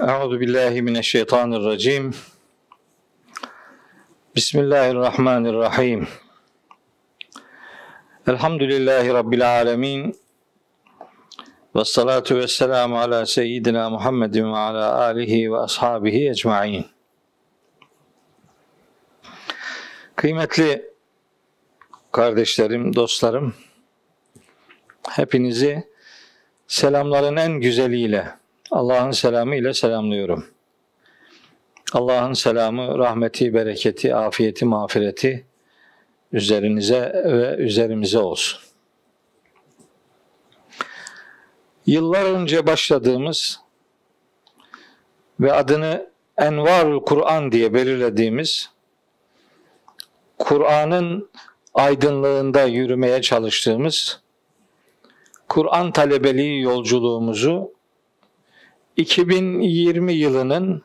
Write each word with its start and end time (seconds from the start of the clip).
Euzu 0.00 0.40
billahi 0.40 0.82
mineşşeytanirracim. 0.82 2.14
Bismillahirrahmanirrahim. 4.36 6.08
Elhamdülillahi 8.26 9.08
rabbil 9.08 9.60
alamin. 9.60 10.16
Ve 11.76 11.84
salatu 11.84 12.36
ve 12.36 12.48
selamu 12.48 12.98
ala 12.98 13.26
seyyidina 13.26 13.90
Muhammedin 13.90 14.52
ve 14.52 14.56
ala 14.56 15.00
alihi 15.00 15.52
ve 15.52 15.58
ashabihi 15.58 16.30
ecmain. 16.30 16.86
Kıymetli 20.16 20.90
kardeşlerim, 22.12 22.96
dostlarım, 22.96 23.54
hepinizi 25.08 25.84
selamların 26.66 27.36
en 27.36 27.52
güzeliyle, 27.60 28.39
Allah'ın 28.70 29.10
selamı 29.10 29.56
ile 29.56 29.74
selamlıyorum. 29.74 30.46
Allah'ın 31.92 32.32
selamı, 32.32 32.98
rahmeti, 32.98 33.54
bereketi, 33.54 34.14
afiyeti, 34.14 34.64
mağfireti 34.64 35.46
üzerinize 36.32 37.22
ve 37.24 37.56
üzerimize 37.56 38.18
olsun. 38.18 38.60
Yıllar 41.86 42.24
önce 42.24 42.66
başladığımız 42.66 43.60
ve 45.40 45.52
adını 45.52 46.10
Envarul 46.38 47.04
Kur'an 47.04 47.52
diye 47.52 47.74
belirlediğimiz 47.74 48.70
Kur'an'ın 50.38 51.30
aydınlığında 51.74 52.64
yürümeye 52.64 53.22
çalıştığımız 53.22 54.20
Kur'an 55.48 55.92
talebeliği 55.92 56.62
yolculuğumuzu 56.62 57.72
2020 58.96 60.12
yılının 60.12 60.82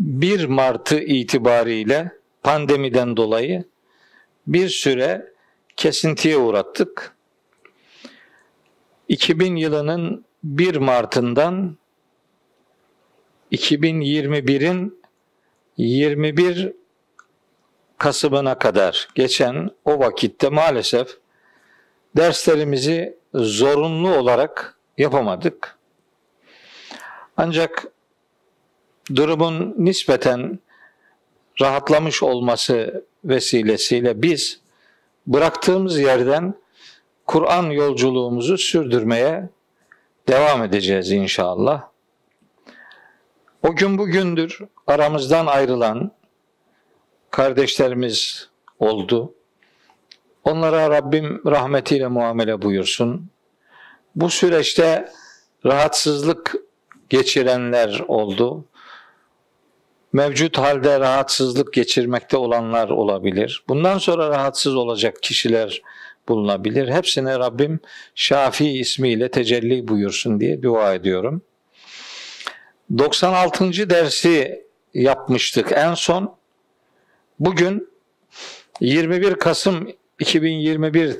1 0.00 0.44
Mart'ı 0.44 1.00
itibariyle 1.00 2.12
pandemiden 2.42 3.16
dolayı 3.16 3.64
bir 4.46 4.68
süre 4.68 5.32
kesintiye 5.76 6.36
uğrattık. 6.36 7.16
2000 9.08 9.56
yılının 9.56 10.24
1 10.44 10.76
Mart'ından 10.76 11.76
2021'in 13.52 15.00
21 15.76 16.72
Kasım'ına 17.98 18.58
kadar 18.58 19.08
geçen 19.14 19.70
o 19.84 19.98
vakitte 19.98 20.48
maalesef 20.48 21.08
derslerimizi 22.16 23.18
zorunlu 23.34 24.14
olarak 24.14 24.78
yapamadık. 24.98 25.79
Ancak 27.42 27.86
durumun 29.14 29.74
nispeten 29.78 30.58
rahatlamış 31.60 32.22
olması 32.22 33.04
vesilesiyle 33.24 34.22
biz 34.22 34.60
bıraktığımız 35.26 35.98
yerden 35.98 36.54
Kur'an 37.26 37.70
yolculuğumuzu 37.70 38.58
sürdürmeye 38.58 39.48
devam 40.28 40.62
edeceğiz 40.62 41.10
inşallah. 41.10 41.82
O 43.62 43.76
gün 43.76 43.98
bugündür 43.98 44.58
aramızdan 44.86 45.46
ayrılan 45.46 46.12
kardeşlerimiz 47.30 48.48
oldu. 48.78 49.34
Onlara 50.44 50.90
Rabbim 50.90 51.42
rahmetiyle 51.46 52.06
muamele 52.06 52.62
buyursun. 52.62 53.30
Bu 54.16 54.30
süreçte 54.30 55.12
rahatsızlık 55.64 56.69
geçirenler 57.10 58.02
oldu. 58.08 58.64
Mevcut 60.12 60.58
halde 60.58 61.00
rahatsızlık 61.00 61.72
geçirmekte 61.72 62.36
olanlar 62.36 62.88
olabilir. 62.88 63.64
Bundan 63.68 63.98
sonra 63.98 64.28
rahatsız 64.28 64.76
olacak 64.76 65.22
kişiler 65.22 65.82
bulunabilir. 66.28 66.88
Hepsine 66.88 67.38
Rabbim 67.38 67.80
Şafi 68.14 68.68
ismiyle 68.68 69.30
tecelli 69.30 69.88
buyursun 69.88 70.40
diye 70.40 70.62
dua 70.62 70.94
ediyorum. 70.94 71.42
96. 72.98 73.90
dersi 73.90 74.64
yapmıştık 74.94 75.72
en 75.72 75.94
son. 75.94 76.34
Bugün 77.40 77.88
21 78.80 79.34
Kasım 79.34 79.92
2021 80.18 81.16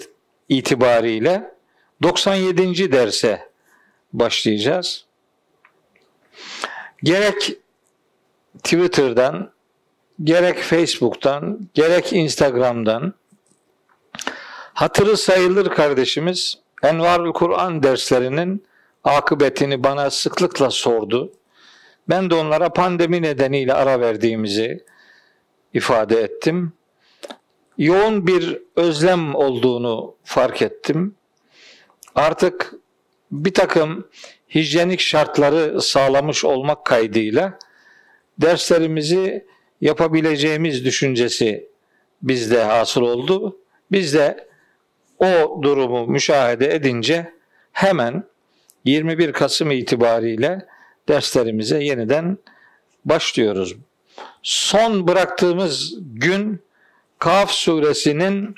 itibariyle 0.48 1.54
97. 2.02 2.92
derse 2.92 3.50
başlayacağız. 4.12 5.09
Gerek 7.02 7.56
Twitter'dan, 8.58 9.50
gerek 10.24 10.58
Facebook'tan, 10.58 11.68
gerek 11.74 12.12
Instagram'dan 12.12 13.14
hatırı 14.74 15.16
sayılır 15.16 15.68
kardeşimiz 15.68 16.58
Envarul 16.82 17.32
Kur'an 17.32 17.82
derslerinin 17.82 18.64
akıbetini 19.04 19.84
bana 19.84 20.10
sıklıkla 20.10 20.70
sordu. 20.70 21.32
Ben 22.08 22.30
de 22.30 22.34
onlara 22.34 22.72
pandemi 22.72 23.22
nedeniyle 23.22 23.74
ara 23.74 24.00
verdiğimizi 24.00 24.84
ifade 25.74 26.20
ettim. 26.20 26.72
Yoğun 27.78 28.26
bir 28.26 28.62
özlem 28.76 29.34
olduğunu 29.34 30.14
fark 30.24 30.62
ettim. 30.62 31.14
Artık 32.14 32.74
bir 33.32 33.54
takım 33.54 34.08
hijyenik 34.54 35.00
şartları 35.00 35.82
sağlamış 35.82 36.44
olmak 36.44 36.84
kaydıyla 36.84 37.58
derslerimizi 38.38 39.46
yapabileceğimiz 39.80 40.84
düşüncesi 40.84 41.68
bizde 42.22 42.62
hasıl 42.62 43.02
oldu. 43.02 43.58
Biz 43.92 44.14
de 44.14 44.48
o 45.18 45.60
durumu 45.62 46.06
müşahede 46.06 46.74
edince 46.74 47.32
hemen 47.72 48.24
21 48.84 49.32
Kasım 49.32 49.70
itibariyle 49.70 50.66
derslerimize 51.08 51.84
yeniden 51.84 52.38
başlıyoruz. 53.04 53.76
Son 54.42 55.08
bıraktığımız 55.08 55.94
gün 56.00 56.62
Kaf 57.18 57.50
suresinin 57.50 58.54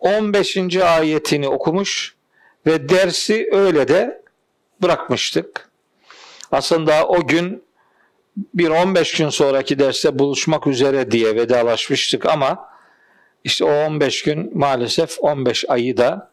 15. 0.00 0.76
ayetini 0.76 1.48
okumuş 1.48 2.14
ve 2.66 2.88
dersi 2.88 3.48
öyle 3.52 3.88
de 3.88 4.19
bırakmıştık. 4.82 5.70
Aslında 6.52 7.06
o 7.08 7.26
gün 7.26 7.62
bir 8.54 8.68
15 8.68 9.16
gün 9.16 9.28
sonraki 9.28 9.78
derste 9.78 10.18
buluşmak 10.18 10.66
üzere 10.66 11.10
diye 11.10 11.36
vedalaşmıştık 11.36 12.26
ama 12.26 12.68
işte 13.44 13.64
o 13.64 13.86
15 13.86 14.22
gün 14.22 14.58
maalesef 14.58 15.16
15 15.20 15.64
ayı 15.68 15.96
da 15.96 16.30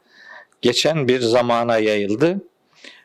geçen 0.61 1.07
bir 1.07 1.19
zamana 1.19 1.77
yayıldı. 1.77 2.41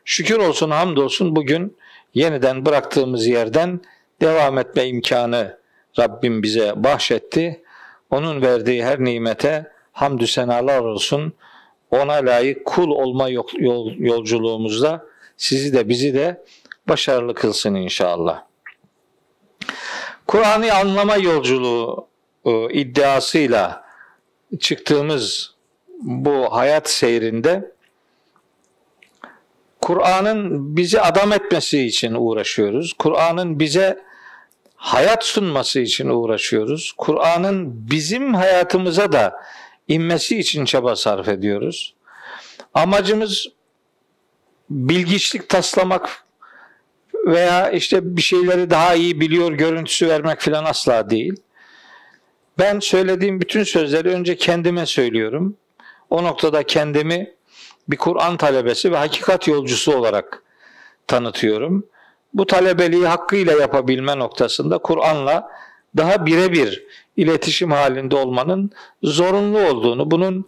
Şükür 0.04 0.38
olsun 0.38 0.70
hamdolsun 0.70 1.36
bugün 1.36 1.76
yeniden 2.14 2.66
bıraktığımız 2.66 3.26
yerden 3.26 3.80
devam 4.20 4.58
etme 4.58 4.86
imkanı 4.86 5.58
Rabbim 5.98 6.42
bize 6.42 6.72
bahşetti. 6.76 7.62
Onun 8.10 8.42
verdiği 8.42 8.84
her 8.84 9.04
nimete 9.04 9.72
hamdü 9.92 10.26
senalar 10.26 10.80
olsun. 10.80 11.32
Ona 11.90 12.12
layık 12.12 12.64
kul 12.64 12.90
olma 12.90 13.28
yol, 13.28 13.46
yol, 13.58 13.92
yolculuğumuzda 13.96 15.06
sizi 15.42 15.72
de 15.72 15.88
bizi 15.88 16.14
de 16.14 16.44
başarılı 16.88 17.34
kılsın 17.34 17.74
inşallah. 17.74 18.44
Kur'an'ı 20.26 20.74
anlama 20.74 21.16
yolculuğu 21.16 22.08
e, 22.44 22.72
iddiasıyla 22.72 23.84
çıktığımız 24.60 25.54
bu 26.00 26.56
hayat 26.56 26.90
seyrinde 26.90 27.72
Kur'an'ın 29.80 30.76
bizi 30.76 31.00
adam 31.00 31.32
etmesi 31.32 31.86
için 31.86 32.14
uğraşıyoruz. 32.14 32.92
Kur'an'ın 32.92 33.60
bize 33.60 34.04
hayat 34.76 35.24
sunması 35.24 35.80
için 35.80 36.08
uğraşıyoruz. 36.08 36.92
Kur'an'ın 36.98 37.90
bizim 37.90 38.34
hayatımıza 38.34 39.12
da 39.12 39.42
inmesi 39.88 40.38
için 40.38 40.64
çaba 40.64 40.96
sarf 40.96 41.28
ediyoruz. 41.28 41.94
Amacımız 42.74 43.48
bilgiçlik 44.70 45.48
taslamak 45.48 46.24
veya 47.26 47.70
işte 47.70 48.16
bir 48.16 48.22
şeyleri 48.22 48.70
daha 48.70 48.94
iyi 48.94 49.20
biliyor 49.20 49.52
görüntüsü 49.52 50.08
vermek 50.08 50.40
filan 50.40 50.64
asla 50.64 51.10
değil. 51.10 51.34
Ben 52.58 52.80
söylediğim 52.80 53.40
bütün 53.40 53.64
sözleri 53.64 54.08
önce 54.08 54.36
kendime 54.36 54.86
söylüyorum. 54.86 55.56
O 56.10 56.24
noktada 56.24 56.62
kendimi 56.62 57.30
bir 57.88 57.96
Kur'an 57.96 58.36
talebesi 58.36 58.92
ve 58.92 58.96
hakikat 58.96 59.48
yolcusu 59.48 59.96
olarak 59.96 60.42
tanıtıyorum. 61.06 61.86
Bu 62.34 62.46
talebeliği 62.46 63.06
hakkıyla 63.06 63.52
yapabilme 63.52 64.18
noktasında 64.18 64.78
Kur'an'la 64.78 65.50
daha 65.96 66.26
birebir 66.26 66.84
iletişim 67.16 67.70
halinde 67.70 68.16
olmanın 68.16 68.70
zorunlu 69.02 69.58
olduğunu, 69.58 70.10
bunun 70.10 70.46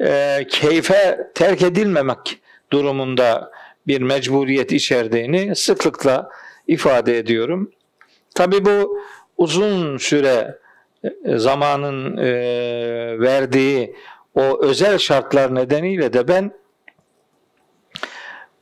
e, 0.00 0.46
keyfe 0.50 1.30
terk 1.34 1.62
edilmemek 1.62 2.40
durumunda 2.72 3.50
bir 3.86 4.00
mecburiyet 4.00 4.72
içerdiğini 4.72 5.56
sıklıkla 5.56 6.28
ifade 6.66 7.18
ediyorum. 7.18 7.70
Tabi 8.34 8.64
bu 8.64 8.98
uzun 9.38 9.96
süre 9.96 10.58
e, 11.04 11.38
zamanın 11.38 12.16
e, 12.16 12.30
verdiği 13.20 13.94
o 14.34 14.64
özel 14.64 14.98
şartlar 14.98 15.54
nedeniyle 15.54 16.12
de 16.12 16.28
ben 16.28 16.52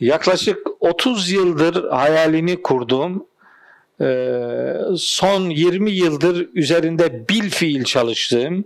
yaklaşık 0.01 0.59
30 0.81 1.31
yıldır 1.31 1.91
hayalini 1.91 2.63
kurduğum 2.63 3.27
e, 4.01 4.07
son 4.97 5.41
20 5.51 5.91
yıldır 5.91 6.49
üzerinde 6.55 7.29
bil 7.29 7.51
fiil 7.51 7.85
çalıştığım 7.85 8.65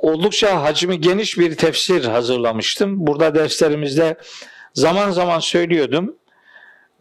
oldukça 0.00 0.62
hacmi 0.62 1.00
geniş 1.00 1.38
bir 1.38 1.56
tefsir 1.56 2.04
hazırlamıştım. 2.04 3.06
Burada 3.06 3.34
derslerimizde 3.34 4.16
zaman 4.74 5.10
zaman 5.10 5.38
söylüyordum. 5.38 6.16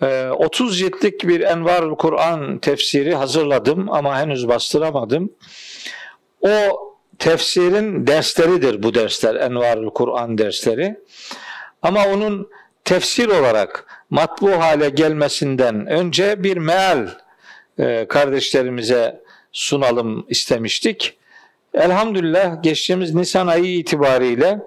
30 0.02 0.72
ee, 0.72 0.78
ciltlik 0.78 1.28
bir 1.28 1.42
Envarul 1.42 1.96
Kur'an 1.96 2.60
tefsiri 2.60 3.16
hazırladım 3.16 3.92
ama 3.92 4.20
henüz 4.20 4.48
bastıramadım. 4.48 5.34
O 6.42 6.50
tefsirin 7.20 8.08
dersleridir 8.08 8.84
bu 8.84 8.94
dersler, 8.94 9.36
Envarul 9.36 9.90
Kur'an 9.90 10.38
dersleri. 10.38 11.00
Ama 11.82 12.08
onun 12.08 12.50
tefsir 12.86 13.28
olarak 13.28 13.86
matbu 14.10 14.52
hale 14.52 14.90
gelmesinden 14.90 15.88
önce 15.88 16.44
bir 16.44 16.58
meal 16.58 17.08
e, 17.80 18.06
kardeşlerimize 18.08 19.24
sunalım 19.52 20.26
istemiştik. 20.30 21.19
Elhamdülillah 21.74 22.64
geçtiğimiz 22.64 23.16
Nisan 23.16 23.48
ayı 23.48 23.78
itibariyle 23.78 24.60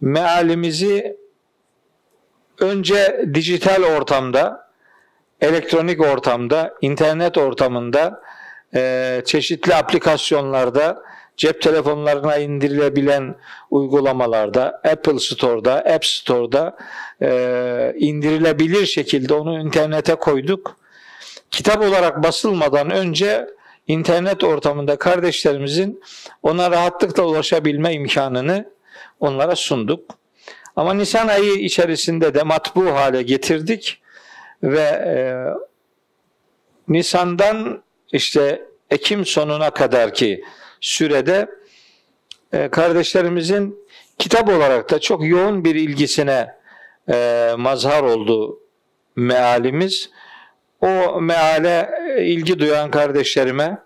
mealimizi 0.00 1.16
önce 2.58 3.26
dijital 3.34 3.82
ortamda, 3.82 4.70
elektronik 5.40 6.00
ortamda, 6.00 6.74
internet 6.80 7.38
ortamında, 7.38 8.22
e, 8.74 9.22
çeşitli 9.26 9.74
aplikasyonlarda, 9.74 11.02
cep 11.36 11.62
telefonlarına 11.62 12.36
indirilebilen 12.36 13.34
uygulamalarda, 13.70 14.80
Apple 14.92 15.18
Store'da, 15.18 15.74
App 15.74 16.06
Store'da 16.06 16.76
e, 17.22 17.92
indirilebilir 17.98 18.86
şekilde 18.86 19.34
onu 19.34 19.60
internete 19.60 20.14
koyduk. 20.14 20.76
Kitap 21.50 21.82
olarak 21.82 22.22
basılmadan 22.22 22.90
önce 22.90 23.46
internet 23.90 24.44
ortamında 24.44 24.96
kardeşlerimizin 24.96 26.02
ona 26.42 26.70
rahatlıkla 26.70 27.22
ulaşabilme 27.22 27.92
imkanını 27.94 28.72
onlara 29.20 29.56
sunduk. 29.56 30.10
Ama 30.76 30.94
Nisan 30.94 31.28
ayı 31.28 31.52
içerisinde 31.54 32.34
de 32.34 32.42
matbu 32.42 32.86
hale 32.86 33.22
getirdik 33.22 34.02
ve 34.62 34.80
e, 34.80 35.14
Nisan'dan 36.88 37.82
işte 38.12 38.66
Ekim 38.90 39.26
sonuna 39.26 39.70
kadar 39.70 40.14
ki 40.14 40.44
sürede 40.80 41.48
e, 42.52 42.68
kardeşlerimizin 42.68 43.78
kitap 44.18 44.48
olarak 44.48 44.90
da 44.90 44.98
çok 44.98 45.26
yoğun 45.26 45.64
bir 45.64 45.74
ilgisine 45.74 46.54
e, 47.12 47.50
mazhar 47.58 48.02
oldu 48.02 48.60
mealimiz. 49.16 50.10
O 50.80 51.20
meale 51.20 51.90
ilgi 52.18 52.58
duyan 52.58 52.90
kardeşlerime 52.90 53.78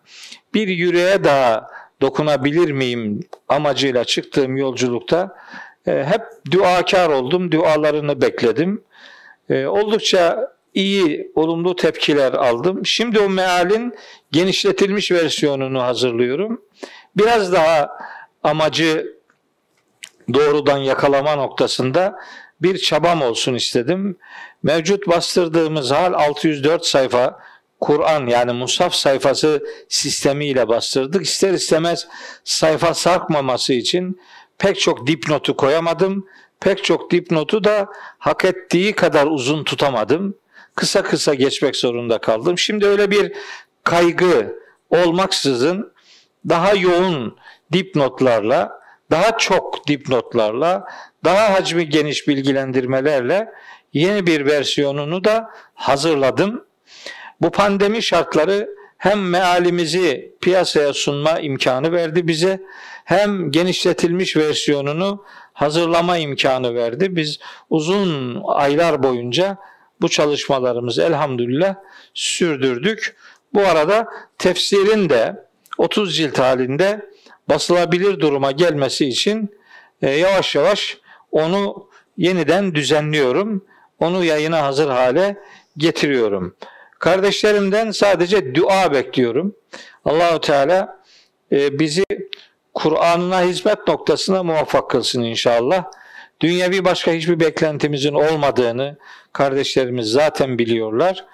bir 0.55 0.69
yüreğe 0.69 1.25
daha 1.25 1.67
dokunabilir 2.00 2.70
miyim 2.70 3.20
amacıyla 3.49 4.05
çıktığım 4.05 4.56
yolculukta 4.56 5.37
e, 5.87 6.05
hep 6.05 6.23
duakar 6.50 7.08
oldum, 7.08 7.52
dualarını 7.52 8.20
bekledim. 8.20 8.85
E, 9.50 9.67
oldukça 9.67 10.52
iyi, 10.75 11.32
olumlu 11.35 11.76
tepkiler 11.76 12.32
aldım. 12.32 12.87
Şimdi 12.87 13.20
o 13.20 13.29
mealin 13.29 13.94
genişletilmiş 14.32 15.12
versiyonunu 15.12 15.82
hazırlıyorum. 15.82 16.62
Biraz 17.17 17.52
daha 17.52 17.90
amacı 18.43 19.14
doğrudan 20.35 20.79
yakalama 20.79 21.37
noktasında 21.37 22.17
bir 22.64 22.78
çabam 22.78 23.22
olsun 23.22 23.55
istedim. 23.55 24.16
Mevcut 24.62 25.08
bastırdığımız 25.08 25.90
hal 25.90 26.12
604 26.12 26.87
sayfa 26.87 27.38
Kur'an 27.81 28.26
yani 28.26 28.52
Musaf 28.52 28.94
sayfası 28.94 29.64
sistemiyle 29.88 30.69
bastırdık. 30.69 31.22
İster 31.25 31.52
istemez 31.52 32.06
sayfa 32.44 32.94
sarkmaması 32.94 33.72
için 33.72 34.20
pek 34.58 34.81
çok 34.81 35.06
dipnotu 35.06 35.56
koyamadım. 35.56 36.26
Pek 36.61 36.84
çok 36.84 37.11
dipnotu 37.11 37.64
da 37.64 37.88
hak 38.19 38.44
ettiği 38.44 38.93
kadar 38.93 39.26
uzun 39.26 39.64
tutamadım. 39.64 40.34
Kısa 40.75 41.02
kısa 41.02 41.34
geçmek 41.34 41.76
zorunda 41.76 42.19
kaldım. 42.19 42.58
Şimdi 42.58 42.87
öyle 42.87 43.11
bir 43.11 43.32
kaygı 43.84 44.58
olmaksızın 44.90 45.93
daha 46.49 46.75
yoğun 46.75 47.37
dipnotlarla, 47.72 48.83
daha 49.14 49.38
çok 49.38 49.88
dipnotlarla, 49.88 50.84
daha 51.25 51.55
hacmi 51.55 51.88
geniş 51.88 52.28
bilgilendirmelerle 52.28 53.49
yeni 53.93 54.26
bir 54.26 54.46
versiyonunu 54.46 55.25
da 55.25 55.50
hazırladım. 55.75 56.64
Bu 57.40 57.50
pandemi 57.50 58.02
şartları 58.02 58.69
hem 58.99 59.28
mealimizi 59.31 60.34
piyasaya 60.40 60.93
sunma 60.93 61.40
imkanı 61.40 61.93
verdi 61.93 62.28
bize 62.28 62.62
hem 63.05 63.50
genişletilmiş 63.50 64.37
versiyonunu 64.37 65.25
hazırlama 65.52 66.19
imkanı 66.19 66.75
verdi. 66.75 67.16
Biz 67.16 67.38
uzun 67.70 68.43
aylar 68.46 69.02
boyunca 69.02 69.56
bu 70.00 70.08
çalışmalarımızı 70.08 71.02
elhamdülillah 71.02 71.75
sürdürdük. 72.14 73.16
Bu 73.52 73.61
arada 73.61 74.08
tefsirin 74.38 75.08
de 75.08 75.46
30 75.78 76.16
cilt 76.16 76.38
halinde 76.38 77.13
basılabilir 77.49 78.20
duruma 78.20 78.50
gelmesi 78.50 79.06
için 79.06 79.58
e, 80.02 80.11
yavaş 80.11 80.55
yavaş 80.55 80.99
onu 81.32 81.88
yeniden 82.17 82.75
düzenliyorum. 82.75 83.64
Onu 84.00 84.25
yayına 84.25 84.62
hazır 84.62 84.88
hale 84.88 85.37
getiriyorum. 85.76 86.56
Kardeşlerimden 86.99 87.91
sadece 87.91 88.55
dua 88.55 88.93
bekliyorum. 88.93 89.56
Allahu 90.05 90.41
Teala 90.41 91.02
e, 91.52 91.79
bizi 91.79 92.05
Kur'an'ına 92.75 93.43
hizmet 93.43 93.88
noktasına 93.88 94.43
muvaffak 94.43 94.90
kılsın 94.90 95.23
inşallah. 95.23 95.85
Dünyevi 96.40 96.85
başka 96.85 97.12
hiçbir 97.12 97.40
beklentimizin 97.40 98.14
olmadığını 98.14 98.97
kardeşlerimiz 99.32 100.06
zaten 100.06 100.58
biliyorlar. 100.58 101.25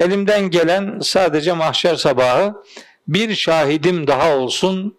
Elimden 0.00 0.50
gelen 0.50 1.00
sadece 1.00 1.52
mahşer 1.52 1.96
sabahı 1.96 2.54
bir 3.08 3.34
şahidim 3.34 4.06
daha 4.06 4.36
olsun 4.36 4.98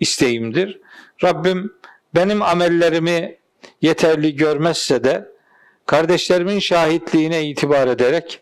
isteğimdir. 0.00 0.80
Rabbim 1.24 1.72
benim 2.14 2.42
amellerimi 2.42 3.36
yeterli 3.82 4.36
görmezse 4.36 5.04
de 5.04 5.28
kardeşlerimin 5.86 6.58
şahitliğine 6.58 7.46
itibar 7.46 7.88
ederek 7.88 8.40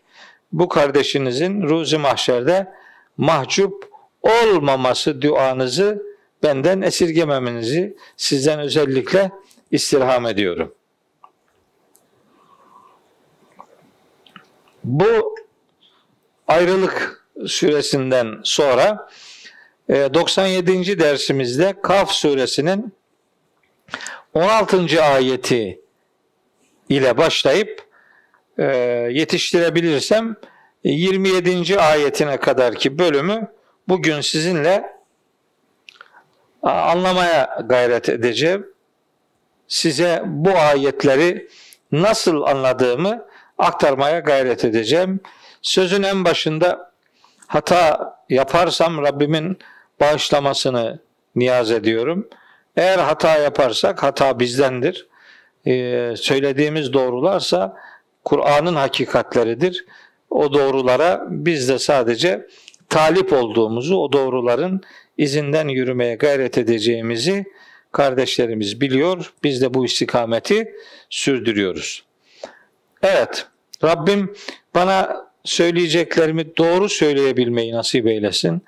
bu 0.51 0.69
kardeşinizin 0.69 1.61
ruzi 1.61 1.97
mahşerde 1.97 2.73
mahcup 3.17 3.89
olmaması 4.21 5.21
duanızı 5.21 6.03
benden 6.43 6.81
esirgememenizi 6.81 7.97
sizden 8.17 8.59
özellikle 8.59 9.31
istirham 9.71 10.25
ediyorum. 10.25 10.73
Bu 14.83 15.35
ayrılık 16.47 17.25
süresinden 17.47 18.39
sonra 18.43 19.09
97. 19.89 20.91
E, 20.91 20.99
dersimizde 20.99 21.73
Kaf 21.83 22.11
suresinin 22.11 22.93
16. 24.33 25.03
ayeti 25.03 25.81
ile 26.89 27.17
başlayıp 27.17 27.87
e, 28.57 28.65
yetiştirebilirsem 29.11 30.35
27. 30.83 31.79
ayetine 31.79 32.37
kadarki 32.37 32.99
bölümü 32.99 33.47
bugün 33.87 34.21
sizinle 34.21 34.95
anlamaya 36.63 37.59
gayret 37.65 38.09
edeceğim. 38.09 38.67
Size 39.67 40.23
bu 40.25 40.57
ayetleri 40.57 41.47
nasıl 41.91 42.41
anladığımı 42.41 43.25
aktarmaya 43.57 44.19
gayret 44.19 44.65
edeceğim. 44.65 45.19
Sözün 45.61 46.03
en 46.03 46.25
başında 46.25 46.91
hata 47.47 48.13
yaparsam 48.29 49.03
Rabbimin 49.03 49.57
bağışlamasını 49.99 50.99
niyaz 51.35 51.71
ediyorum. 51.71 52.27
Eğer 52.77 52.99
hata 52.99 53.37
yaparsak 53.37 54.03
hata 54.03 54.39
bizdendir. 54.39 55.07
Ee, 55.67 56.13
söylediğimiz 56.17 56.93
doğrularsa 56.93 57.77
Kur'an'ın 58.23 58.75
hakikatleridir. 58.75 59.85
O 60.29 60.53
doğrulara 60.53 61.25
biz 61.29 61.69
de 61.69 61.79
sadece 61.79 62.47
talip 62.89 63.33
olduğumuzu, 63.33 63.95
o 63.95 64.11
doğruların 64.11 64.81
izinden 65.17 65.67
yürümeye 65.67 66.15
gayret 66.15 66.57
edeceğimizi 66.57 67.45
kardeşlerimiz 67.91 68.81
biliyor. 68.81 69.33
Biz 69.43 69.61
de 69.61 69.73
bu 69.73 69.85
istikameti 69.85 70.73
sürdürüyoruz. 71.09 72.03
Evet, 73.03 73.47
Rabbim 73.83 74.33
bana 74.75 75.25
söyleyeceklerimi 75.43 76.57
doğru 76.57 76.89
söyleyebilmeyi 76.89 77.73
nasip 77.73 78.07
eylesin. 78.07 78.61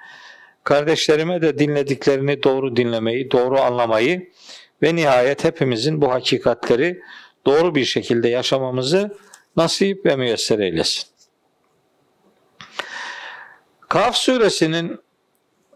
Kardeşlerime 0.67 1.41
de 1.41 1.59
dinlediklerini 1.59 2.43
doğru 2.43 2.75
dinlemeyi, 2.75 3.31
doğru 3.31 3.59
anlamayı 3.59 4.31
ve 4.83 4.95
nihayet 4.95 5.43
hepimizin 5.43 6.01
bu 6.01 6.11
hakikatleri 6.11 7.01
doğru 7.45 7.75
bir 7.75 7.85
şekilde 7.85 8.29
yaşamamızı 8.29 9.17
nasip 9.57 10.05
ve 10.05 10.15
müyesser 10.15 10.59
eylesin. 10.59 11.03
Kaf 13.89 14.15
suresinin 14.15 14.99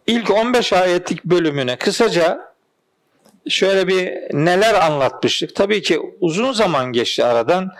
ilk 0.07 0.31
15 0.31 0.74
ayetlik 0.74 1.25
bölümüne 1.25 1.75
kısaca 1.75 2.53
şöyle 3.50 3.88
bir 3.88 4.12
neler 4.33 4.74
anlatmıştık. 4.74 5.55
Tabii 5.55 5.81
ki 5.81 6.00
uzun 6.19 6.51
zaman 6.51 6.86
geçti 6.86 7.24
aradan. 7.24 7.71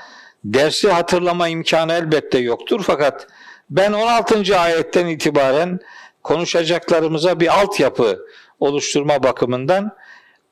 Dersi 0.44 0.92
hatırlama 0.92 1.48
imkanı 1.48 1.94
elbette 1.94 2.38
yoktur 2.38 2.84
fakat 2.84 3.28
ben 3.70 3.94
16. 3.94 4.60
ayetten 4.60 5.08
itibaren 5.08 5.80
konuşacaklarımıza 6.24 7.40
bir 7.40 7.60
altyapı 7.62 8.20
oluşturma 8.60 9.24
bakımından 9.24 9.96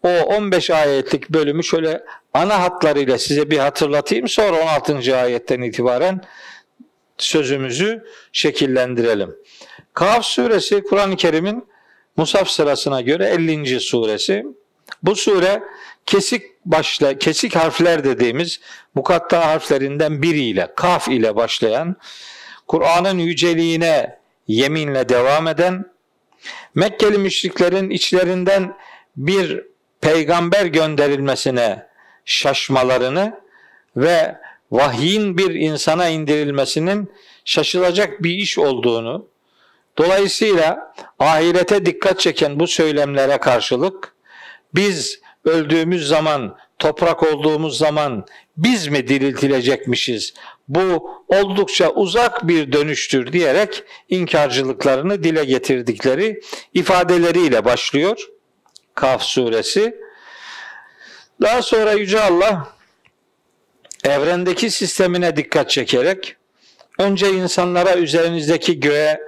o 0.04 0.10
15 0.10 0.70
ayetlik 0.70 1.30
bölümü 1.30 1.64
şöyle 1.64 2.04
ana 2.34 2.62
hatlarıyla 2.62 3.18
size 3.18 3.52
bir 3.52 3.58
hatırlatayım. 3.58 4.28
Sonra 4.28 4.62
16. 4.62 5.18
ayetten 5.18 5.62
itibaren 5.62 6.22
sözümüzü 7.18 8.04
şekillendirelim. 8.32 9.36
Kaf 9.94 10.26
suresi 10.26 10.84
Kur'an-ı 10.84 11.16
Kerim'in 11.16 11.70
Musaf 12.18 12.50
sırasına 12.50 13.02
göre 13.02 13.26
50. 13.28 13.80
suresi. 13.80 14.46
Bu 15.04 15.16
sure 15.16 15.64
kesik 16.06 16.44
başla 16.66 17.18
kesik 17.18 17.56
harfler 17.56 18.04
dediğimiz 18.04 18.60
mukatta 18.96 19.48
harflerinden 19.48 20.22
biriyle 20.22 20.74
kaf 20.76 21.08
ile 21.08 21.36
başlayan 21.36 21.96
Kur'an'ın 22.68 23.18
yüceliğine 23.18 24.19
yeminle 24.50 25.10
devam 25.10 25.48
eden 25.48 25.86
Mekkeli 26.76 27.18
müşriklerin 27.18 27.90
içlerinden 27.90 28.78
bir 29.18 29.64
peygamber 30.02 30.66
gönderilmesine 30.66 31.88
şaşmalarını 32.26 33.42
ve 33.98 34.36
vahyin 34.72 35.38
bir 35.38 35.56
insana 35.56 36.08
indirilmesinin 36.10 37.12
şaşılacak 37.46 38.24
bir 38.24 38.32
iş 38.32 38.58
olduğunu, 38.58 39.28
dolayısıyla 39.98 40.94
ahirete 41.20 41.86
dikkat 41.86 42.20
çeken 42.20 42.60
bu 42.60 42.68
söylemlere 42.68 43.38
karşılık 43.38 44.16
biz 44.76 45.20
öldüğümüz 45.46 46.08
zaman, 46.08 46.58
toprak 46.80 47.24
olduğumuz 47.24 47.78
zaman 47.78 48.26
biz 48.58 48.88
mi 48.88 49.08
diriltilecekmişiz? 49.08 50.34
Bu 50.68 51.10
oldukça 51.28 51.90
uzak 51.90 52.48
bir 52.48 52.72
dönüştür 52.72 53.34
diyerek 53.34 53.84
inkarcılıklarını 54.10 55.24
dile 55.24 55.46
getirdikleri 55.46 56.42
ifadeleriyle 56.74 57.66
başlıyor. 57.66 58.30
Kaf 58.96 59.24
suresi. 59.24 59.96
Daha 61.42 61.62
sonra 61.62 61.92
Yüce 61.94 62.22
Allah 62.22 62.68
evrendeki 64.04 64.72
sistemine 64.72 65.36
dikkat 65.36 65.70
çekerek 65.70 66.36
önce 67.00 67.32
insanlara 67.32 67.96
üzerinizdeki 67.96 68.80
göğe 68.80 69.20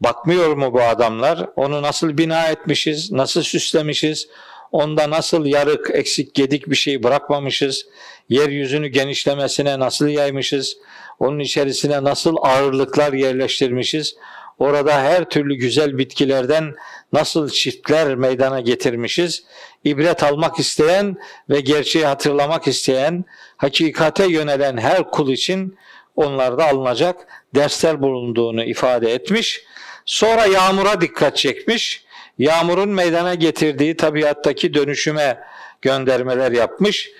bakmıyor 0.00 0.56
mu 0.56 0.72
bu 0.72 0.82
adamlar? 0.82 1.48
Onu 1.56 1.82
nasıl 1.82 2.18
bina 2.18 2.46
etmişiz, 2.46 3.12
nasıl 3.12 3.42
süslemişiz, 3.42 4.28
onda 4.74 5.10
nasıl 5.10 5.46
yarık, 5.46 5.90
eksik, 5.92 6.34
gedik 6.34 6.70
bir 6.70 6.76
şey 6.76 7.02
bırakmamışız, 7.02 7.86
yeryüzünü 8.28 8.88
genişlemesine 8.88 9.78
nasıl 9.78 10.08
yaymışız, 10.08 10.76
onun 11.18 11.38
içerisine 11.38 12.04
nasıl 12.04 12.36
ağırlıklar 12.42 13.12
yerleştirmişiz, 13.12 14.16
orada 14.58 15.02
her 15.02 15.24
türlü 15.30 15.54
güzel 15.54 15.98
bitkilerden 15.98 16.74
nasıl 17.12 17.50
çiftler 17.50 18.14
meydana 18.14 18.60
getirmişiz. 18.60 19.44
İbret 19.84 20.22
almak 20.22 20.58
isteyen 20.58 21.16
ve 21.50 21.60
gerçeği 21.60 22.06
hatırlamak 22.06 22.68
isteyen, 22.68 23.24
hakikate 23.56 24.26
yönelen 24.26 24.76
her 24.76 25.10
kul 25.10 25.32
için 25.32 25.76
onlarda 26.16 26.68
alınacak 26.68 27.26
dersler 27.54 28.02
bulunduğunu 28.02 28.64
ifade 28.64 29.12
etmiş. 29.12 29.62
Sonra 30.06 30.46
yağmura 30.46 31.00
dikkat 31.00 31.36
çekmiş. 31.36 32.03
Yağmurun 32.38 32.88
meydana 32.88 33.34
getirdiği 33.34 33.96
tabiattaki 33.96 34.74
dönüşüme 34.74 35.38
göndermeler 35.82 36.52
yapmış. 36.52 37.10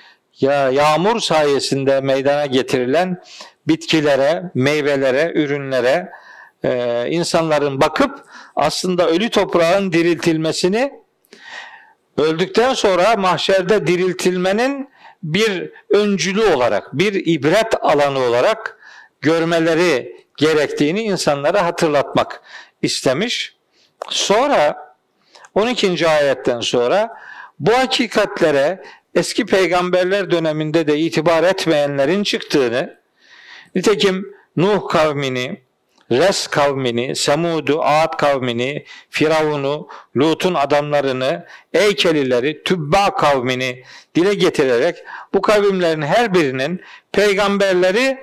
Ya 0.40 0.70
yağmur 0.70 1.20
sayesinde 1.20 2.00
meydana 2.00 2.46
getirilen 2.46 3.22
bitkilere, 3.68 4.42
meyvelere, 4.54 5.32
ürünlere, 5.34 6.10
e, 6.64 7.04
insanların 7.10 7.80
bakıp 7.80 8.24
aslında 8.56 9.08
ölü 9.08 9.30
toprağın 9.30 9.92
diriltilmesini 9.92 10.92
öldükten 12.18 12.74
sonra 12.74 13.16
mahşerde 13.16 13.86
diriltilmenin 13.86 14.88
bir 15.22 15.70
öncülü 15.90 16.44
olarak, 16.44 16.98
bir 16.98 17.26
ibret 17.26 17.74
alanı 17.80 18.18
olarak 18.18 18.78
görmeleri 19.20 20.16
gerektiğini 20.36 21.02
insanlara 21.02 21.64
hatırlatmak 21.66 22.42
istemiş. 22.82 23.56
Sonra 24.08 24.83
12. 25.54 26.08
ayetten 26.08 26.60
sonra 26.60 27.16
bu 27.58 27.72
hakikatlere 27.72 28.82
eski 29.14 29.46
peygamberler 29.46 30.30
döneminde 30.30 30.86
de 30.86 30.98
itibar 30.98 31.42
etmeyenlerin 31.42 32.22
çıktığını, 32.22 32.96
nitekim 33.74 34.34
Nuh 34.56 34.88
kavmini, 34.88 35.64
Res 36.12 36.46
kavmini, 36.46 37.16
Semud'u, 37.16 37.82
Ad 37.82 38.16
kavmini, 38.16 38.84
Firavun'u, 39.10 39.88
Lut'un 40.16 40.54
adamlarını, 40.54 41.46
Eykelileri, 41.72 42.64
Tübba 42.64 43.14
kavmini 43.14 43.84
dile 44.14 44.34
getirerek 44.34 44.96
bu 45.34 45.42
kavimlerin 45.42 46.02
her 46.02 46.34
birinin 46.34 46.80
peygamberleri 47.12 48.18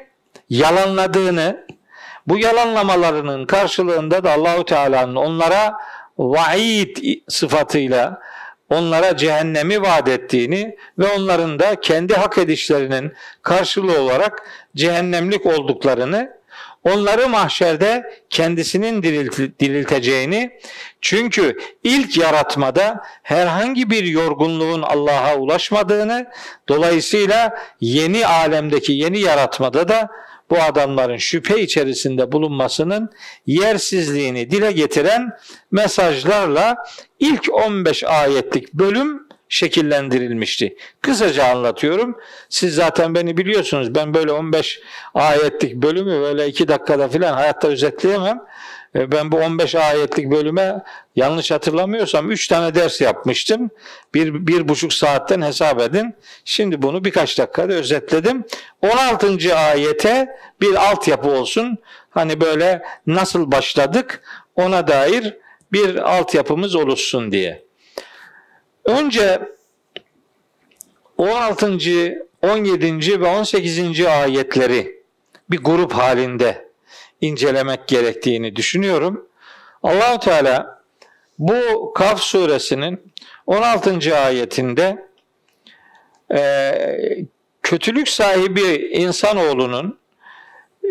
yalanladığını, 0.50 1.65
bu 2.27 2.38
yalanlamalarının 2.38 3.45
karşılığında 3.45 4.23
da 4.23 4.31
Allahu 4.31 4.65
Teala'nın 4.65 5.15
onlara 5.15 5.73
vaid 6.18 6.98
sıfatıyla 7.27 8.22
onlara 8.70 9.18
cehennemi 9.18 9.82
vaat 9.82 10.08
ettiğini 10.08 10.75
ve 11.00 11.08
onların 11.08 11.60
da 11.60 11.80
kendi 11.82 12.13
hak 12.13 12.38
edişlerinin 12.38 13.13
karşılığı 13.41 14.01
olarak 14.01 14.50
cehennemlik 14.75 15.46
olduklarını 15.46 16.41
onları 16.84 17.30
mahşerde 17.30 18.13
kendisinin 18.30 19.03
dirilteceğini 19.60 20.60
çünkü 21.01 21.58
ilk 21.84 22.18
yaratmada 22.18 23.03
herhangi 23.24 23.89
bir 23.89 24.03
yorgunluğun 24.03 24.82
Allah'a 24.82 25.36
ulaşmadığını 25.36 26.30
dolayısıyla 26.70 27.58
yeni 27.82 28.27
alemdeki 28.27 28.94
yeni 28.94 29.20
yaratmada 29.20 29.88
da 29.88 30.10
bu 30.51 30.62
adamların 30.62 31.17
şüphe 31.17 31.62
içerisinde 31.62 32.31
bulunmasının 32.31 33.10
yersizliğini 33.46 34.51
dile 34.51 34.72
getiren 34.72 35.38
mesajlarla 35.72 36.77
ilk 37.20 37.53
15 37.53 38.03
ayetlik 38.03 38.74
bölüm 38.74 39.27
şekillendirilmişti. 39.50 40.77
Kısaca 41.01 41.46
anlatıyorum. 41.46 42.17
Siz 42.50 42.75
zaten 42.75 43.15
beni 43.15 43.38
biliyorsunuz. 43.38 43.96
Ben 43.96 44.13
böyle 44.13 44.31
15 44.31 44.79
ayetlik 45.13 45.75
bölümü 45.75 46.22
böyle 46.22 46.48
2 46.48 46.67
dakikada 46.67 47.08
filan 47.08 47.34
hayatta 47.34 47.67
özetleyemem. 47.67 48.41
E, 48.95 49.12
ben 49.12 49.31
bu 49.31 49.38
15 49.38 49.75
ayetlik 49.75 50.31
bölüme 50.31 50.83
yanlış 51.15 51.51
hatırlamıyorsam 51.51 52.31
3 52.31 52.48
tane 52.48 52.75
ders 52.75 53.01
yapmıştım. 53.01 53.69
Bir, 54.13 54.48
bir 54.48 54.67
buçuk 54.67 54.93
saatten 54.93 55.41
hesap 55.41 55.81
edin. 55.81 56.15
Şimdi 56.45 56.81
bunu 56.81 57.03
birkaç 57.03 57.39
dakikada 57.39 57.74
özetledim. 57.74 58.43
16. 58.81 59.55
ayete 59.55 60.38
bir 60.62 60.89
altyapı 60.91 61.29
olsun. 61.29 61.77
Hani 62.10 62.41
böyle 62.41 62.83
nasıl 63.07 63.51
başladık 63.51 64.24
ona 64.55 64.88
dair 64.88 65.38
bir 65.71 65.95
altyapımız 66.17 66.75
oluşsun 66.75 67.31
diye. 67.31 67.63
Önce 68.86 69.41
16. 71.17 71.77
17. 72.41 73.21
ve 73.21 73.27
18. 73.27 74.05
ayetleri 74.05 75.03
bir 75.50 75.57
grup 75.57 75.93
halinde 75.93 76.70
incelemek 77.21 77.87
gerektiğini 77.87 78.55
düşünüyorum. 78.55 79.27
Allahu 79.83 80.19
Teala 80.19 80.81
bu 81.39 81.93
Kaf 81.93 82.21
suresinin 82.21 83.13
16. 83.47 84.17
ayetinde 84.17 85.07
e, 86.33 86.73
kötülük 87.63 88.09
sahibi 88.09 88.89
insanoğlunun 88.93 89.99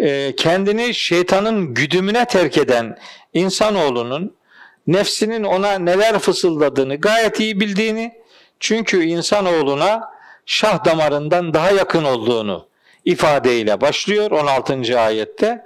e, 0.00 0.36
kendini 0.36 0.94
şeytanın 0.94 1.74
güdümüne 1.74 2.24
terk 2.24 2.58
eden 2.58 2.98
insanoğlunun 3.34 4.36
nefsinin 4.86 5.44
ona 5.44 5.78
neler 5.78 6.18
fısıldadığını 6.18 6.96
gayet 6.96 7.40
iyi 7.40 7.60
bildiğini 7.60 8.20
çünkü 8.60 9.04
insanoğluna 9.04 10.10
şah 10.46 10.84
damarından 10.84 11.54
daha 11.54 11.70
yakın 11.70 12.04
olduğunu 12.04 12.68
ifadeyle 13.04 13.80
başlıyor 13.80 14.30
16. 14.30 15.00
ayette. 15.00 15.64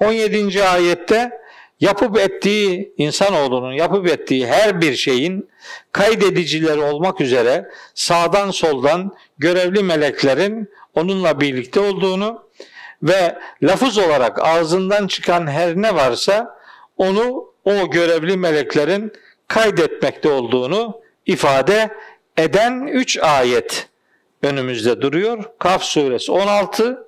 17. 0.00 0.64
ayette 0.64 1.30
yapıp 1.80 2.18
ettiği 2.18 2.94
insanoğlunun 2.96 3.72
yapıp 3.72 4.08
ettiği 4.08 4.46
her 4.46 4.80
bir 4.80 4.96
şeyin 4.96 5.48
kaydedicileri 5.92 6.80
olmak 6.80 7.20
üzere 7.20 7.70
sağdan 7.94 8.50
soldan 8.50 9.12
görevli 9.38 9.82
meleklerin 9.82 10.68
onunla 10.94 11.40
birlikte 11.40 11.80
olduğunu 11.80 12.44
ve 13.02 13.38
lafız 13.62 13.98
olarak 13.98 14.46
ağzından 14.46 15.06
çıkan 15.06 15.46
her 15.46 15.76
ne 15.76 15.94
varsa 15.94 16.58
onu 16.96 17.52
o 17.64 17.90
görevli 17.90 18.36
meleklerin 18.36 19.12
kaydetmekte 19.48 20.28
olduğunu 20.28 21.00
ifade 21.26 21.90
eden 22.36 22.86
3 22.86 23.18
ayet 23.18 23.88
önümüzde 24.42 25.00
duruyor. 25.00 25.44
Kaf 25.58 25.82
suresi 25.82 26.32
16, 26.32 27.06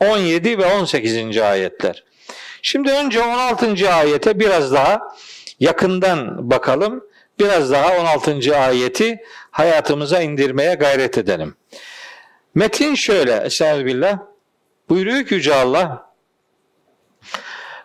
17 0.00 0.58
ve 0.58 0.66
18. 0.66 1.38
ayetler. 1.38 2.04
Şimdi 2.62 2.90
önce 2.90 3.22
16. 3.22 3.92
ayete 3.92 4.38
biraz 4.38 4.72
daha 4.72 5.00
yakından 5.60 6.50
bakalım. 6.50 7.04
Biraz 7.38 7.70
daha 7.70 7.98
16. 7.98 8.58
ayeti 8.58 9.22
hayatımıza 9.50 10.20
indirmeye 10.22 10.74
gayret 10.74 11.18
edelim. 11.18 11.54
Metin 12.54 12.94
şöyle, 12.94 13.36
Estağfirullah. 13.36 14.18
Buyuruyor 14.88 15.24
ki 15.24 15.34
Yüce 15.34 15.54
Allah, 15.54 16.12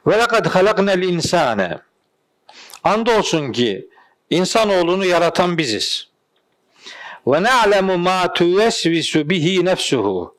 lekad 0.08 0.46
halaknel 0.46 1.02
insane. 1.02 1.80
Andolsun 2.84 3.52
ki 3.52 3.90
insanoğlunu 4.30 5.06
yaratan 5.06 5.58
biziz. 5.58 6.08
Na'lemu 7.28 7.98
ma 7.98 8.34
tuvesvisu 8.34 9.30
bihi 9.30 9.66
nefsuhu. 9.66 10.38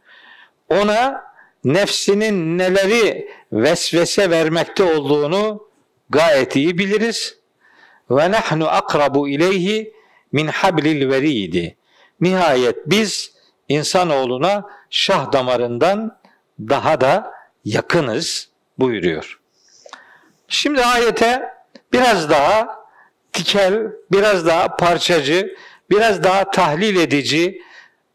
Ona 0.68 1.24
nefsinin 1.64 2.58
neleri 2.58 3.28
vesvese 3.54 4.30
vermekte 4.30 4.84
olduğunu 4.84 5.68
gayet 6.10 6.56
iyi 6.56 6.78
biliriz. 6.78 7.38
Ve 8.10 8.30
nahnu 8.30 8.68
akrabu 8.68 9.28
ileyhi 9.28 9.92
min 10.32 10.46
hablil 10.46 11.10
veridi. 11.10 11.76
Nihayet 12.20 12.76
biz 12.86 13.32
insanoğluna 13.68 14.64
şah 14.90 15.32
damarından 15.32 16.18
daha 16.60 17.00
da 17.00 17.32
yakınız 17.64 18.48
buyuruyor. 18.78 19.40
Şimdi 20.48 20.84
ayete 20.84 21.54
biraz 21.92 22.30
daha 22.30 22.84
tikel, 23.32 23.86
biraz 24.12 24.46
daha 24.46 24.76
parçacı, 24.76 25.56
biraz 25.90 26.24
daha 26.24 26.50
tahlil 26.50 26.96
edici 26.96 27.62